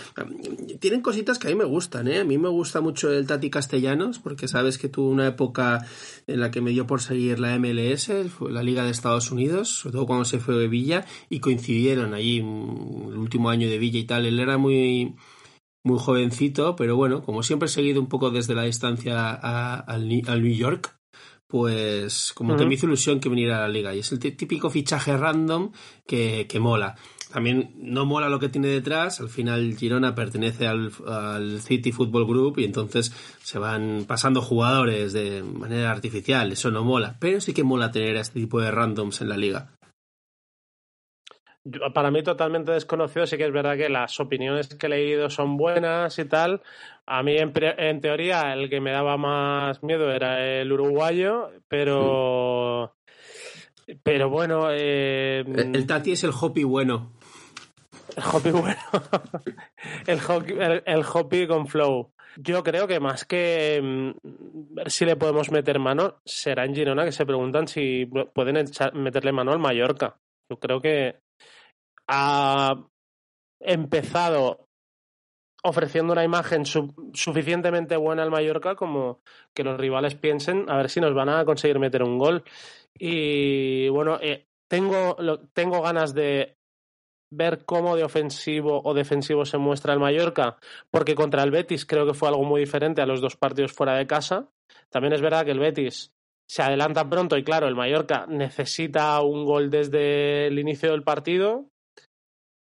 tienen 0.80 1.00
cositas 1.00 1.38
que 1.38 1.48
a 1.48 1.50
mí 1.50 1.56
me 1.56 1.64
gustan, 1.64 2.08
¿eh? 2.08 2.18
A 2.18 2.24
mí 2.24 2.38
me 2.38 2.48
gusta 2.48 2.80
mucho 2.80 3.10
el 3.12 3.26
Tati 3.26 3.50
Castellanos, 3.50 4.18
porque 4.18 4.48
sabes 4.48 4.78
que 4.78 4.88
tuvo 4.88 5.08
una 5.10 5.26
época 5.26 5.86
en 6.26 6.40
la 6.40 6.50
que 6.50 6.60
me 6.60 6.70
dio 6.70 6.86
por 6.86 7.00
seguir 7.00 7.38
la 7.38 7.58
MLS, 7.58 8.10
la 8.50 8.62
Liga 8.62 8.84
de 8.84 8.90
Estados 8.90 9.30
Unidos, 9.30 9.68
sobre 9.68 9.92
todo 9.92 10.06
cuando 10.06 10.24
se 10.24 10.38
fue 10.38 10.54
de 10.56 10.68
Villa, 10.68 11.06
y 11.30 11.40
coincidieron 11.40 12.14
allí 12.14 12.38
el 12.38 13.18
último 13.18 13.50
año 13.50 13.68
de 13.68 13.78
Villa 13.78 13.98
y 13.98 14.04
tal. 14.04 14.26
Él 14.26 14.40
era 14.40 14.58
muy 14.58 15.14
muy 15.84 15.98
jovencito, 15.98 16.76
pero 16.76 16.96
bueno, 16.96 17.22
como 17.22 17.42
siempre 17.42 17.66
he 17.66 17.70
seguido 17.70 18.00
un 18.00 18.08
poco 18.08 18.30
desde 18.30 18.54
la 18.54 18.64
distancia 18.64 19.32
al 19.32 20.08
New 20.08 20.54
York, 20.54 20.97
pues 21.48 22.32
como 22.34 22.56
que 22.56 22.66
me 22.66 22.74
hizo 22.74 22.86
ilusión 22.86 23.20
que 23.20 23.30
viniera 23.30 23.56
a 23.56 23.60
la 23.62 23.68
liga. 23.68 23.94
Y 23.94 24.00
es 24.00 24.12
el 24.12 24.18
típico 24.18 24.68
fichaje 24.70 25.16
random 25.16 25.72
que, 26.06 26.46
que, 26.46 26.60
mola. 26.60 26.94
También 27.32 27.74
no 27.76 28.04
mola 28.04 28.28
lo 28.28 28.38
que 28.38 28.50
tiene 28.50 28.68
detrás. 28.68 29.20
Al 29.20 29.30
final 29.30 29.74
Girona 29.76 30.14
pertenece 30.14 30.66
al, 30.66 30.92
al, 31.06 31.60
City 31.62 31.90
Football 31.90 32.26
Group 32.26 32.58
y 32.58 32.64
entonces 32.64 33.12
se 33.42 33.58
van 33.58 34.04
pasando 34.06 34.42
jugadores 34.42 35.14
de 35.14 35.42
manera 35.42 35.90
artificial. 35.90 36.52
Eso 36.52 36.70
no 36.70 36.84
mola. 36.84 37.16
Pero 37.18 37.40
sí 37.40 37.54
que 37.54 37.64
mola 37.64 37.90
tener 37.90 38.18
a 38.18 38.20
este 38.20 38.40
tipo 38.40 38.60
de 38.60 38.70
randoms 38.70 39.22
en 39.22 39.30
la 39.30 39.38
liga 39.38 39.77
para 41.94 42.10
mí 42.10 42.22
totalmente 42.22 42.72
desconocido, 42.72 43.26
sí 43.26 43.36
que 43.36 43.46
es 43.46 43.52
verdad 43.52 43.76
que 43.76 43.88
las 43.88 44.18
opiniones 44.20 44.68
que 44.68 44.86
he 44.86 44.90
leído 44.90 45.30
son 45.30 45.56
buenas 45.56 46.18
y 46.18 46.24
tal. 46.24 46.62
A 47.06 47.22
mí, 47.22 47.36
en, 47.38 48.00
teoría, 48.00 48.52
el 48.52 48.68
que 48.68 48.80
me 48.80 48.92
daba 48.92 49.16
más 49.16 49.82
miedo 49.82 50.12
era 50.12 50.44
el 50.44 50.70
uruguayo, 50.70 51.50
pero... 51.68 52.94
Pero 54.02 54.28
bueno... 54.28 54.68
Eh, 54.70 55.42
el, 55.46 55.86
Tati 55.86 56.12
es 56.12 56.24
el 56.24 56.32
Hopi 56.38 56.64
bueno. 56.64 57.12
El 58.14 58.22
Hopi 58.24 58.50
bueno. 58.50 58.76
el, 60.06 60.18
hopi, 60.20 60.54
el, 60.84 61.04
Hopi 61.10 61.46
con 61.46 61.66
flow. 61.66 62.12
Yo 62.36 62.62
creo 62.62 62.86
que 62.86 63.00
más 63.00 63.24
que 63.24 63.80
mm, 63.82 64.74
ver 64.74 64.90
si 64.90 65.06
le 65.06 65.16
podemos 65.16 65.50
meter 65.50 65.78
mano, 65.78 66.20
será 66.26 66.66
en 66.66 66.74
Girona 66.74 67.06
que 67.06 67.12
se 67.12 67.24
preguntan 67.24 67.66
si 67.66 68.06
pueden 68.34 68.66
meterle 68.92 69.32
mano 69.32 69.52
al 69.52 69.58
Mallorca. 69.58 70.18
Yo 70.50 70.58
creo 70.58 70.80
que 70.82 71.16
ha 72.08 72.74
empezado 73.60 74.68
ofreciendo 75.62 76.12
una 76.12 76.24
imagen 76.24 76.64
suficientemente 76.64 77.96
buena 77.96 78.22
al 78.22 78.30
Mallorca 78.30 78.76
como 78.76 79.20
que 79.54 79.64
los 79.64 79.78
rivales 79.78 80.14
piensen 80.14 80.70
a 80.70 80.76
ver 80.76 80.88
si 80.88 81.00
nos 81.00 81.14
van 81.14 81.28
a 81.28 81.44
conseguir 81.44 81.78
meter 81.78 82.02
un 82.02 82.18
gol. 82.18 82.44
Y 82.96 83.88
bueno, 83.88 84.18
eh, 84.20 84.46
tengo, 84.68 85.16
tengo 85.52 85.82
ganas 85.82 86.14
de 86.14 86.56
ver 87.30 87.64
cómo 87.64 87.96
de 87.96 88.04
ofensivo 88.04 88.80
o 88.82 88.94
defensivo 88.94 89.44
se 89.44 89.58
muestra 89.58 89.92
el 89.92 90.00
Mallorca, 90.00 90.58
porque 90.90 91.14
contra 91.14 91.42
el 91.42 91.50
Betis 91.50 91.84
creo 91.84 92.06
que 92.06 92.14
fue 92.14 92.28
algo 92.28 92.44
muy 92.44 92.60
diferente 92.60 93.02
a 93.02 93.06
los 93.06 93.20
dos 93.20 93.36
partidos 93.36 93.72
fuera 93.72 93.96
de 93.96 94.06
casa. 94.06 94.48
También 94.90 95.12
es 95.12 95.20
verdad 95.20 95.44
que 95.44 95.50
el 95.50 95.58
Betis 95.58 96.12
se 96.48 96.62
adelanta 96.62 97.08
pronto 97.08 97.36
y 97.36 97.44
claro, 97.44 97.68
el 97.68 97.74
Mallorca 97.74 98.26
necesita 98.26 99.20
un 99.20 99.44
gol 99.44 99.68
desde 99.68 100.46
el 100.46 100.58
inicio 100.58 100.92
del 100.92 101.02
partido 101.02 101.68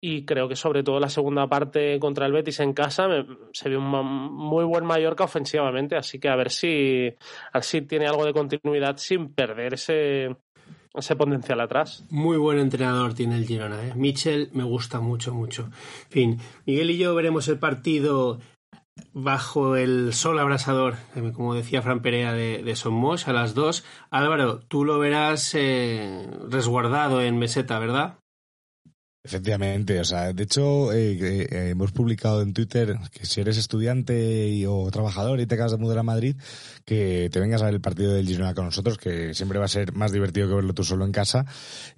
y 0.07 0.27
creo 0.27 0.49
que 0.49 0.55
sobre 0.55 0.83
todo 0.83 1.01
la 1.01 1.09
segunda 1.09 1.47
parte 1.47 1.99
contra 1.99 2.27
el 2.27 2.33
Betis 2.33 2.61
en 2.61 2.75
casa 2.75 3.09
se 3.53 3.69
ve 3.71 3.79
un 3.79 3.87
muy 3.87 4.63
buen 4.65 4.85
Mallorca 4.85 5.25
ofensivamente, 5.25 5.97
así 5.97 6.19
que 6.19 6.29
a 6.29 6.37
ver 6.37 6.51
si, 6.51 7.09
a 7.53 7.59
ver 7.59 7.65
si 7.65 7.81
tiene 7.81 8.07
algo 8.07 8.27
de 8.27 8.35
continuidad 8.35 8.99
sin 8.99 9.33
perder 9.33 9.73
ese, 9.73 10.37
ese 10.93 11.17
potencial 11.17 11.59
atrás. 11.59 12.05
Muy 12.11 12.37
buen 12.37 12.59
entrenador 12.59 13.15
tiene 13.15 13.37
el 13.37 13.47
Girona, 13.47 13.83
¿eh? 13.83 13.93
Michel 13.97 14.51
me 14.53 14.65
gusta 14.65 15.01
mucho, 15.01 15.33
mucho. 15.33 15.71
En 16.11 16.11
fin, 16.11 16.39
Miguel 16.67 16.91
y 16.91 16.99
yo 16.99 17.15
veremos 17.15 17.49
el 17.49 17.59
partido 17.59 18.41
bajo 19.15 19.75
el 19.75 20.13
sol 20.13 20.39
abrasador, 20.39 20.97
eh, 21.17 21.33
como 21.35 21.55
decía 21.55 21.81
Fran 21.81 22.03
Perea 22.03 22.35
de, 22.35 22.63
de 22.63 22.77
Somos, 22.77 23.27
a 23.27 23.33
las 23.33 23.55
dos. 23.55 23.87
Álvaro, 24.11 24.61
tú 24.69 24.85
lo 24.85 24.99
verás 24.99 25.55
eh, 25.55 26.29
resguardado 26.51 27.23
en 27.23 27.39
meseta, 27.39 27.79
¿verdad? 27.79 28.19
Efectivamente, 29.27 29.99
o 30.01 30.05
sea, 30.05 30.35
de 30.35 30.43
hecho 30.43 30.93
eh, 30.93 31.17
eh, 31.19 31.71
hemos 31.71 31.93
publicado 31.93 32.43
en 32.43 32.53
Twitter 32.53 32.99
que 33.11 33.25
si 33.25 33.41
eres 33.41 33.57
estudiante 33.57 34.67
o 34.67 34.91
trabajador 34.91 35.41
y 35.41 35.47
te 35.47 35.55
acabas 35.55 35.73
de 35.73 35.79
mudar 35.79 35.97
a 35.97 36.03
Madrid, 36.03 36.37
que 36.85 37.31
te 37.33 37.41
vengas 37.41 37.63
a 37.63 37.65
ver 37.65 37.75
el 37.75 37.81
partido 37.81 38.13
del 38.13 38.27
Girona 38.27 38.53
con 38.53 38.67
nosotros, 38.67 38.99
que 38.99 39.33
siempre 39.33 39.59
va 39.59 39.65
a 39.65 39.69
ser 39.69 39.95
más 39.95 40.13
divertido 40.13 40.47
que 40.47 40.57
verlo 40.57 40.75
tú 40.75 40.85
solo 40.85 41.07
en 41.07 41.13
casa. 41.13 41.47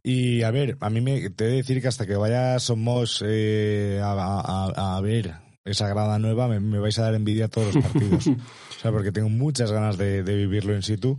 Y 0.04 0.42
a 0.42 0.52
ver, 0.52 0.76
a 0.78 0.88
mí 0.88 1.00
me 1.00 1.28
te 1.30 1.46
he 1.46 1.48
de 1.48 1.56
decir 1.56 1.82
que 1.82 1.88
hasta 1.88 2.06
que 2.06 2.14
vaya 2.14 2.60
Somos 2.60 3.24
eh, 3.26 4.00
a, 4.00 5.00
ver 5.02 5.34
esa 5.64 5.88
grada 5.88 6.20
nueva, 6.20 6.46
me, 6.46 6.78
vais 6.78 6.96
a 7.00 7.02
dar 7.02 7.14
envidia 7.16 7.46
a 7.46 7.48
todos 7.48 7.74
los 7.74 7.84
partidos. 7.84 8.26
o 8.28 8.80
sea, 8.80 8.92
porque 8.92 9.10
tengo 9.10 9.30
muchas 9.30 9.72
ganas 9.72 9.98
de, 9.98 10.22
de 10.22 10.36
vivirlo 10.36 10.76
in 10.76 10.82
situ. 10.82 11.18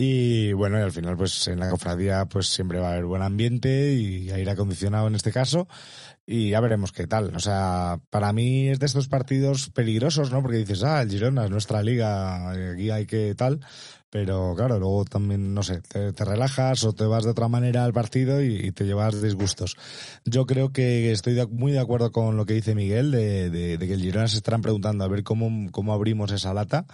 Y 0.00 0.52
bueno, 0.52 0.78
y 0.78 0.82
al 0.82 0.92
final, 0.92 1.16
pues 1.16 1.48
en 1.48 1.58
la 1.58 1.68
cofradía, 1.68 2.24
pues 2.26 2.46
siempre 2.46 2.78
va 2.78 2.90
a 2.90 2.92
haber 2.92 3.06
buen 3.06 3.20
ambiente 3.20 3.94
y 3.94 4.30
aire 4.30 4.52
acondicionado 4.52 5.08
en 5.08 5.16
este 5.16 5.32
caso. 5.32 5.66
Y 6.24 6.50
ya 6.50 6.60
veremos 6.60 6.92
qué 6.92 7.08
tal. 7.08 7.34
O 7.34 7.40
sea, 7.40 7.98
para 8.08 8.32
mí 8.32 8.68
es 8.68 8.78
de 8.78 8.86
estos 8.86 9.08
partidos 9.08 9.70
peligrosos, 9.70 10.30
¿no? 10.30 10.40
Porque 10.40 10.58
dices, 10.58 10.84
ah, 10.84 11.02
el 11.02 11.10
Girona 11.10 11.46
es 11.46 11.50
nuestra 11.50 11.82
liga, 11.82 12.48
aquí 12.50 12.90
hay 12.90 13.06
que 13.06 13.34
tal. 13.34 13.58
Pero 14.08 14.54
claro, 14.54 14.78
luego 14.78 15.04
también, 15.04 15.52
no 15.52 15.64
sé, 15.64 15.80
te, 15.80 16.12
relajas 16.24 16.84
o 16.84 16.92
te 16.92 17.04
vas 17.04 17.24
de 17.24 17.30
otra 17.30 17.48
manera 17.48 17.82
al 17.82 17.92
partido 17.92 18.40
y, 18.40 18.70
te 18.70 18.84
llevas 18.84 19.20
disgustos. 19.20 19.76
Yo 20.24 20.46
creo 20.46 20.72
que 20.72 21.10
estoy 21.10 21.44
muy 21.48 21.72
de 21.72 21.80
acuerdo 21.80 22.12
con 22.12 22.36
lo 22.36 22.46
que 22.46 22.54
dice 22.54 22.76
Miguel, 22.76 23.10
de, 23.10 23.50
de, 23.50 23.78
de 23.78 23.86
que 23.88 23.94
el 23.94 24.00
Girona 24.00 24.28
se 24.28 24.36
estarán 24.36 24.62
preguntando 24.62 25.02
a 25.02 25.08
ver 25.08 25.24
cómo, 25.24 25.72
cómo 25.72 25.92
abrimos 25.92 26.30
esa 26.30 26.54
lata 26.54 26.86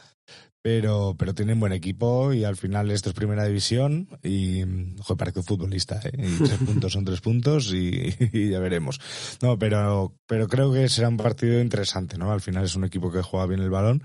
pero, 0.65 1.15
pero 1.19 1.35
tienen 1.35 1.61
buen 1.61 1.75
equipo 1.75 2.33
y 2.33 2.45
al 2.45 2.57
final 2.57 2.91
esto 2.91 3.11
es 3.11 3.15
primera 3.15 3.45
división 3.45 4.09
y, 4.23 4.63
joder, 4.99 5.19
parece 5.19 5.41
un 5.41 5.45
futbolista, 5.45 6.01
¿eh? 6.03 6.13
Y 6.17 6.43
tres 6.43 6.59
puntos 6.67 6.91
son 6.95 7.05
tres 7.05 7.21
puntos 7.21 7.71
y, 7.75 8.15
y, 8.33 8.49
ya 8.49 8.61
veremos. 8.61 8.99
No, 9.43 9.59
pero, 9.59 10.15
pero 10.27 10.49
creo 10.49 10.73
que 10.73 10.89
será 10.89 11.11
un 11.11 11.19
partido 11.19 11.61
interesante, 11.61 12.17
¿no? 12.17 12.33
Al 12.33 12.41
final 12.41 12.65
es 12.65 12.77
un 12.77 12.85
equipo 12.85 13.13
que 13.13 13.21
juega 13.21 13.45
bien 13.45 13.61
el 13.61 13.69
balón, 13.69 14.03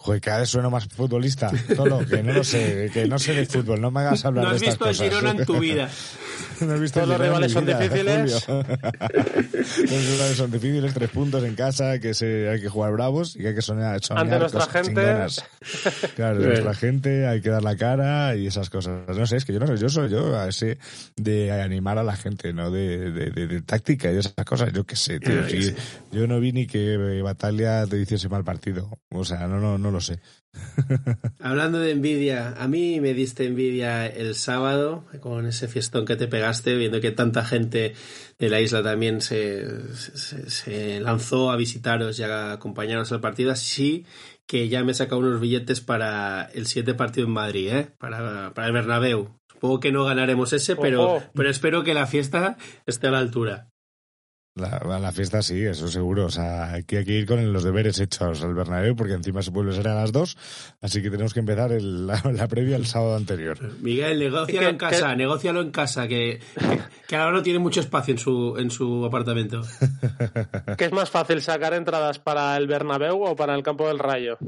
Joder, 0.00 0.20
cada 0.20 0.38
vez 0.38 0.48
sueno 0.48 0.70
más 0.70 0.86
futbolista. 0.86 1.50
Todo, 1.74 2.06
que 2.06 2.22
no 2.22 2.32
lo 2.32 2.44
sé, 2.44 2.88
que 2.94 3.08
no 3.08 3.18
sé 3.18 3.34
de 3.34 3.46
fútbol, 3.46 3.80
no 3.80 3.90
me 3.90 4.00
hagas 4.00 4.24
hablar 4.24 4.50
de 4.50 4.56
estas 4.56 4.78
cosas. 4.78 4.78
No 4.78 4.86
has 4.86 5.00
visto 5.00 5.04
el 5.04 5.10
Girona 5.10 5.40
en 5.40 5.46
tu 5.46 5.58
vida. 5.58 5.90
no 6.60 6.72
has 6.72 6.80
visto 6.80 7.00
Todos 7.00 7.08
los 7.10 7.20
rivales 7.20 7.52
son 7.52 7.66
difíciles. 7.66 8.48
los 8.48 10.06
rivales 10.06 10.36
son 10.36 10.50
difíciles, 10.52 10.94
tres 10.94 11.10
puntos 11.10 11.42
en 11.42 11.56
casa, 11.56 11.98
que 11.98 12.14
se, 12.14 12.48
hay 12.48 12.60
que 12.60 12.68
jugar 12.68 12.92
bravos 12.92 13.34
y 13.34 13.40
que 13.40 13.48
hay 13.48 13.54
que 13.56 13.62
soñar, 13.62 14.00
soñar 14.00 14.24
Ante 14.24 14.38
nuestra 14.38 14.66
gente. 14.66 14.88
Chingonas. 14.88 15.44
Claro, 16.14 16.38
de 16.38 16.46
nuestra 16.46 16.74
gente 16.74 17.26
hay 17.26 17.40
que 17.40 17.50
dar 17.50 17.62
la 17.62 17.76
cara 17.76 18.34
y 18.36 18.46
esas 18.46 18.70
cosas. 18.70 19.16
No 19.16 19.26
sé, 19.26 19.36
es 19.36 19.44
que 19.44 19.52
yo 19.52 19.58
no 19.58 19.66
sé, 19.66 19.76
yo 19.76 19.88
soy 19.88 20.08
yo 20.08 20.38
a 20.38 20.48
ese 20.48 20.78
de 21.16 21.50
animar 21.50 21.98
a 21.98 22.02
la 22.02 22.16
gente, 22.16 22.52
¿no? 22.52 22.70
De, 22.70 23.10
de, 23.10 23.30
de, 23.30 23.62
táctica 23.62 24.10
y 24.12 24.16
esas 24.16 24.34
cosas, 24.46 24.72
yo 24.72 24.84
qué 24.84 24.96
sé, 24.96 25.18
tío. 25.20 25.42
yo 26.12 26.26
no 26.26 26.40
vi 26.40 26.52
ni 26.52 26.66
que 26.66 27.20
Batalla 27.22 27.86
te 27.86 27.98
hiciese 28.00 28.28
mal 28.28 28.44
partido. 28.44 28.98
O 29.10 29.24
sea, 29.24 29.46
no, 29.46 29.58
no, 29.58 29.78
no 29.78 29.87
lo 29.90 30.00
sé. 30.00 30.20
Hablando 31.40 31.78
de 31.78 31.92
envidia, 31.92 32.54
a 32.58 32.68
mí 32.68 33.00
me 33.00 33.14
diste 33.14 33.44
envidia 33.44 34.06
el 34.06 34.34
sábado 34.34 35.04
con 35.20 35.46
ese 35.46 35.68
fiestón 35.68 36.04
que 36.04 36.16
te 36.16 36.26
pegaste, 36.26 36.74
viendo 36.76 37.00
que 37.00 37.10
tanta 37.10 37.44
gente 37.44 37.94
de 38.38 38.48
la 38.48 38.60
isla 38.60 38.82
también 38.82 39.20
se, 39.20 39.66
se, 39.94 41.00
lanzó 41.00 41.50
a 41.50 41.56
visitaros 41.56 42.18
y 42.18 42.22
a 42.22 42.52
acompañaros 42.52 43.12
al 43.12 43.20
partido. 43.20 43.52
Así 43.52 44.06
que 44.46 44.68
ya 44.68 44.82
me 44.82 44.92
he 44.92 44.94
sacado 44.94 45.20
unos 45.20 45.40
billetes 45.40 45.80
para 45.80 46.50
el 46.54 46.66
siguiente 46.66 46.94
partido 46.94 47.26
en 47.26 47.32
Madrid, 47.32 47.68
¿eh? 47.68 47.90
para, 47.98 48.52
para 48.54 48.66
el 48.66 48.72
Bernabéu. 48.72 49.38
Supongo 49.52 49.80
que 49.80 49.92
no 49.92 50.04
ganaremos 50.04 50.52
ese, 50.52 50.76
pero, 50.76 51.22
pero 51.34 51.50
espero 51.50 51.82
que 51.82 51.92
la 51.92 52.06
fiesta 52.06 52.56
esté 52.86 53.08
a 53.08 53.10
la 53.10 53.18
altura. 53.18 53.68
La, 54.58 54.98
la, 54.98 55.12
fiesta 55.12 55.42
sí, 55.42 55.62
eso 55.62 55.88
seguro. 55.88 56.26
O 56.26 56.30
sea, 56.30 56.72
hay 56.72 56.84
que, 56.84 57.00
ir 57.00 57.26
con 57.26 57.52
los 57.52 57.64
deberes 57.64 58.00
hechos 58.00 58.42
al 58.42 58.54
Bernabéu 58.54 58.96
porque 58.96 59.14
encima 59.14 59.42
se 59.42 59.50
vuelve 59.50 59.72
a 59.72 59.76
ser 59.76 59.88
a 59.88 59.94
las 59.94 60.12
dos, 60.12 60.36
así 60.80 61.02
que 61.02 61.10
tenemos 61.10 61.32
que 61.32 61.40
empezar 61.40 61.70
la, 61.70 62.48
previa 62.48 62.76
el 62.76 62.86
sábado 62.86 63.16
anterior. 63.16 63.58
Miguel, 63.80 64.18
negocialo 64.18 64.68
en 64.68 64.76
casa, 64.76 65.14
negocialo 65.14 65.60
en 65.60 65.70
casa, 65.70 66.08
que, 66.08 66.40
que, 67.06 67.16
ahora 67.16 67.32
no 67.32 67.42
tiene 67.42 67.58
mucho 67.58 67.80
espacio 67.80 68.12
en 68.12 68.18
su, 68.18 68.56
en 68.58 68.70
su 68.70 69.04
apartamento. 69.04 69.62
¿Qué 70.76 70.86
es 70.86 70.92
más 70.92 71.10
fácil, 71.10 71.40
sacar 71.42 71.74
entradas 71.74 72.18
para 72.18 72.56
el 72.56 72.66
Bernabéu 72.66 73.22
o 73.22 73.36
para 73.36 73.54
el 73.54 73.62
Campo 73.62 73.88
del 73.88 73.98
Rayo? 73.98 74.38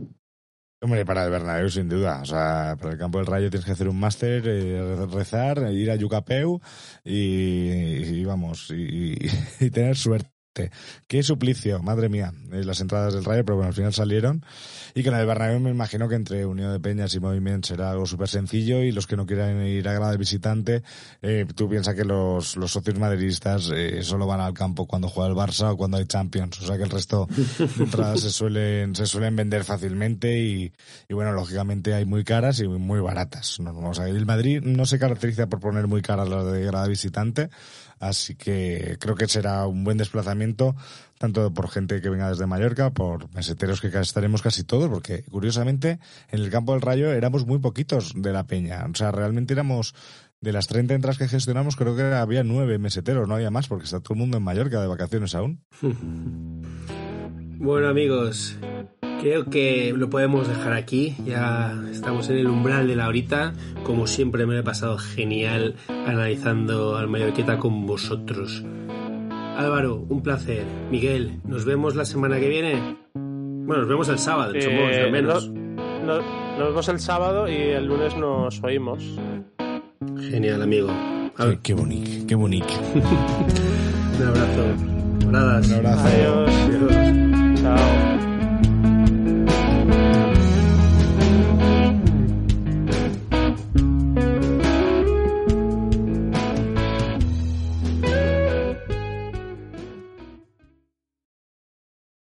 Hombre, 0.83 1.05
para 1.05 1.25
el 1.25 1.31
Bernabéu 1.31 1.69
sin 1.69 1.89
duda. 1.91 2.23
O 2.23 2.25
sea, 2.25 2.77
para 2.79 2.93
el 2.93 2.99
campo 2.99 3.19
del 3.19 3.27
Rayo 3.27 3.51
tienes 3.51 3.67
que 3.67 3.73
hacer 3.73 3.89
un 3.89 4.01
máster, 4.01 4.43
eh, 4.47 5.07
rezar, 5.13 5.71
ir 5.73 5.91
a 5.91 5.97
Yucapeu 5.97 6.61
y, 7.05 8.25
vamos, 8.25 8.71
y, 8.71 9.17
tener 9.71 9.97
suerte. 9.97 10.40
Qué 10.53 11.23
suplicio, 11.23 11.81
madre 11.81 12.09
mía, 12.09 12.33
eh, 12.53 12.65
las 12.65 12.81
entradas 12.81 13.15
del 13.15 13.25
Rayo, 13.25 13.45
pero 13.45 13.57
bueno, 13.57 13.69
al 13.69 13.75
final 13.75 13.93
salieron. 13.93 14.45
Y 14.97 15.05
con 15.05 15.15
el 15.15 15.25
Bernabéu 15.25 15.61
me 15.61 15.71
imagino 15.71 16.09
que 16.09 16.17
entre 16.17 16.45
Unión 16.45 16.73
de 16.73 16.81
Peñas 16.81 17.15
y 17.15 17.21
Movimiento 17.21 17.69
será 17.69 17.93
algo 17.93 18.05
súper 18.05 18.29
sencillo 18.29 18.83
y 18.83 18.91
los 18.91 19.07
que 19.07 19.17
no 19.17 19.27
quieran 19.27 19.65
ir 19.65 19.89
a 19.89 19.93
grada 19.93 20.17
visitante, 20.17 20.83
eh, 21.23 21.47
tú 21.55 21.69
piensas 21.69 21.95
que 21.95 22.05
los, 22.05 22.57
los 22.57 22.73
socios 22.73 22.99
madridistas 22.99 23.71
eh, 23.73 24.03
solo 24.03 24.27
van 24.27 24.41
al 24.41 24.53
campo 24.53 24.87
cuando 24.87 25.09
juega 25.09 25.31
el 25.31 25.37
Barça 25.37 25.73
o 25.73 25.77
cuando 25.77 25.99
hay 25.99 26.07
Champions. 26.07 26.61
O 26.61 26.67
sea 26.67 26.77
que 26.77 26.83
el 26.83 26.91
resto 26.91 27.29
de 27.59 27.85
entradas 27.85 28.21
se 28.21 28.31
suelen, 28.31 28.97
se 28.97 29.07
suelen 29.07 29.37
vender 29.37 29.63
fácilmente 29.63 30.37
y, 30.37 30.73
y 31.09 31.15
bueno, 31.15 31.31
lógicamente 31.33 31.95
hay 31.95 32.07
muy 32.07 32.25
caras 32.25 32.59
y 32.59 32.67
muy 32.67 32.99
baratas. 32.99 33.61
No, 33.61 33.71
o 33.89 33.95
sea, 33.95 34.09
el 34.09 34.27
Madrid 34.27 34.61
no 34.63 34.85
se 34.85 34.99
caracteriza 34.99 35.47
por 35.47 35.61
poner 35.61 35.87
muy 35.87 36.03
caras 36.03 36.29
las 36.29 36.51
de 36.51 36.65
grada 36.65 36.89
visitante 36.89 37.51
Así 38.01 38.35
que 38.35 38.97
creo 38.99 39.15
que 39.15 39.29
será 39.29 39.67
un 39.67 39.85
buen 39.85 39.99
desplazamiento, 39.99 40.75
tanto 41.19 41.53
por 41.53 41.69
gente 41.69 42.01
que 42.01 42.09
venga 42.09 42.31
desde 42.31 42.47
Mallorca, 42.47 42.91
por 42.91 43.33
meseteros 43.35 43.83
que 43.83 43.89
estaremos 43.89 44.41
casi 44.41 44.65
todos, 44.65 44.89
porque 44.89 45.23
curiosamente 45.25 46.01
en 46.31 46.41
el 46.41 46.51
campo 46.51 46.73
del 46.73 46.81
Rayo 46.81 47.13
éramos 47.13 47.47
muy 47.47 47.59
poquitos 47.59 48.15
de 48.17 48.33
la 48.33 48.45
peña. 48.45 48.87
O 48.91 48.95
sea, 48.95 49.13
realmente 49.13 49.53
éramos 49.53 49.95
de 50.41 50.53
las 50.53 50.67
30 50.67 50.95
entradas 50.95 51.19
que 51.19 51.29
gestionamos, 51.29 51.77
creo 51.77 51.95
que 51.95 52.03
había 52.03 52.43
nueve 52.43 52.79
meseteros, 52.79 53.29
no 53.29 53.35
había 53.35 53.51
más, 53.51 53.69
porque 53.69 53.85
está 53.85 54.01
todo 54.01 54.15
el 54.15 54.21
mundo 54.21 54.39
en 54.39 54.45
Mallorca 54.45 54.81
de 54.81 54.87
vacaciones 54.87 55.35
aún. 55.35 55.63
bueno, 57.61 57.89
amigos, 57.89 58.59
Creo 59.21 59.51
que 59.51 59.93
lo 59.95 60.09
podemos 60.09 60.49
dejar 60.49 60.73
aquí, 60.73 61.15
ya 61.27 61.79
estamos 61.93 62.31
en 62.31 62.39
el 62.39 62.47
umbral 62.47 62.89
de 62.89 62.97
la 62.97 63.07
horita. 63.07 63.53
Como 63.83 64.07
siempre 64.07 64.47
me 64.47 64.59
he 64.59 64.63
pasado 64.63 64.97
genial 64.97 65.75
analizando 65.89 66.97
al 66.97 67.09
Mallorqueta 67.09 67.59
con 67.59 67.87
vosotros. 67.87 68.65
Álvaro, 69.59 70.07
un 70.09 70.23
placer. 70.23 70.65
Miguel, 70.91 71.39
nos 71.45 71.67
vemos 71.67 71.97
la 71.97 72.07
semana 72.07 72.41
que 72.41 72.49
viene. 72.49 72.97
Bueno, 73.13 73.83
nos 73.83 73.89
vemos 73.89 74.09
el 74.09 74.19
sábado, 74.19 74.55
eh, 74.55 75.03
al 75.03 75.13
menos. 75.13 75.51
nos 75.51 76.25
vemos 76.57 76.89
el 76.89 76.99
sábado 76.99 77.47
y 77.47 77.57
el 77.57 77.85
lunes 77.85 78.17
nos 78.17 78.63
oímos. 78.63 79.05
Genial, 80.31 80.63
amigo. 80.63 80.89
Qué, 81.63 81.75
bonito, 81.75 82.27
qué 82.27 82.35
bonito. 82.35 82.73
un 84.19 84.27
abrazo. 84.27 84.65
Un 85.29 85.37
abrazo. 85.37 85.75
Adiós. 85.77 86.51
Adiós. 86.51 87.20
Oh. 87.73 88.00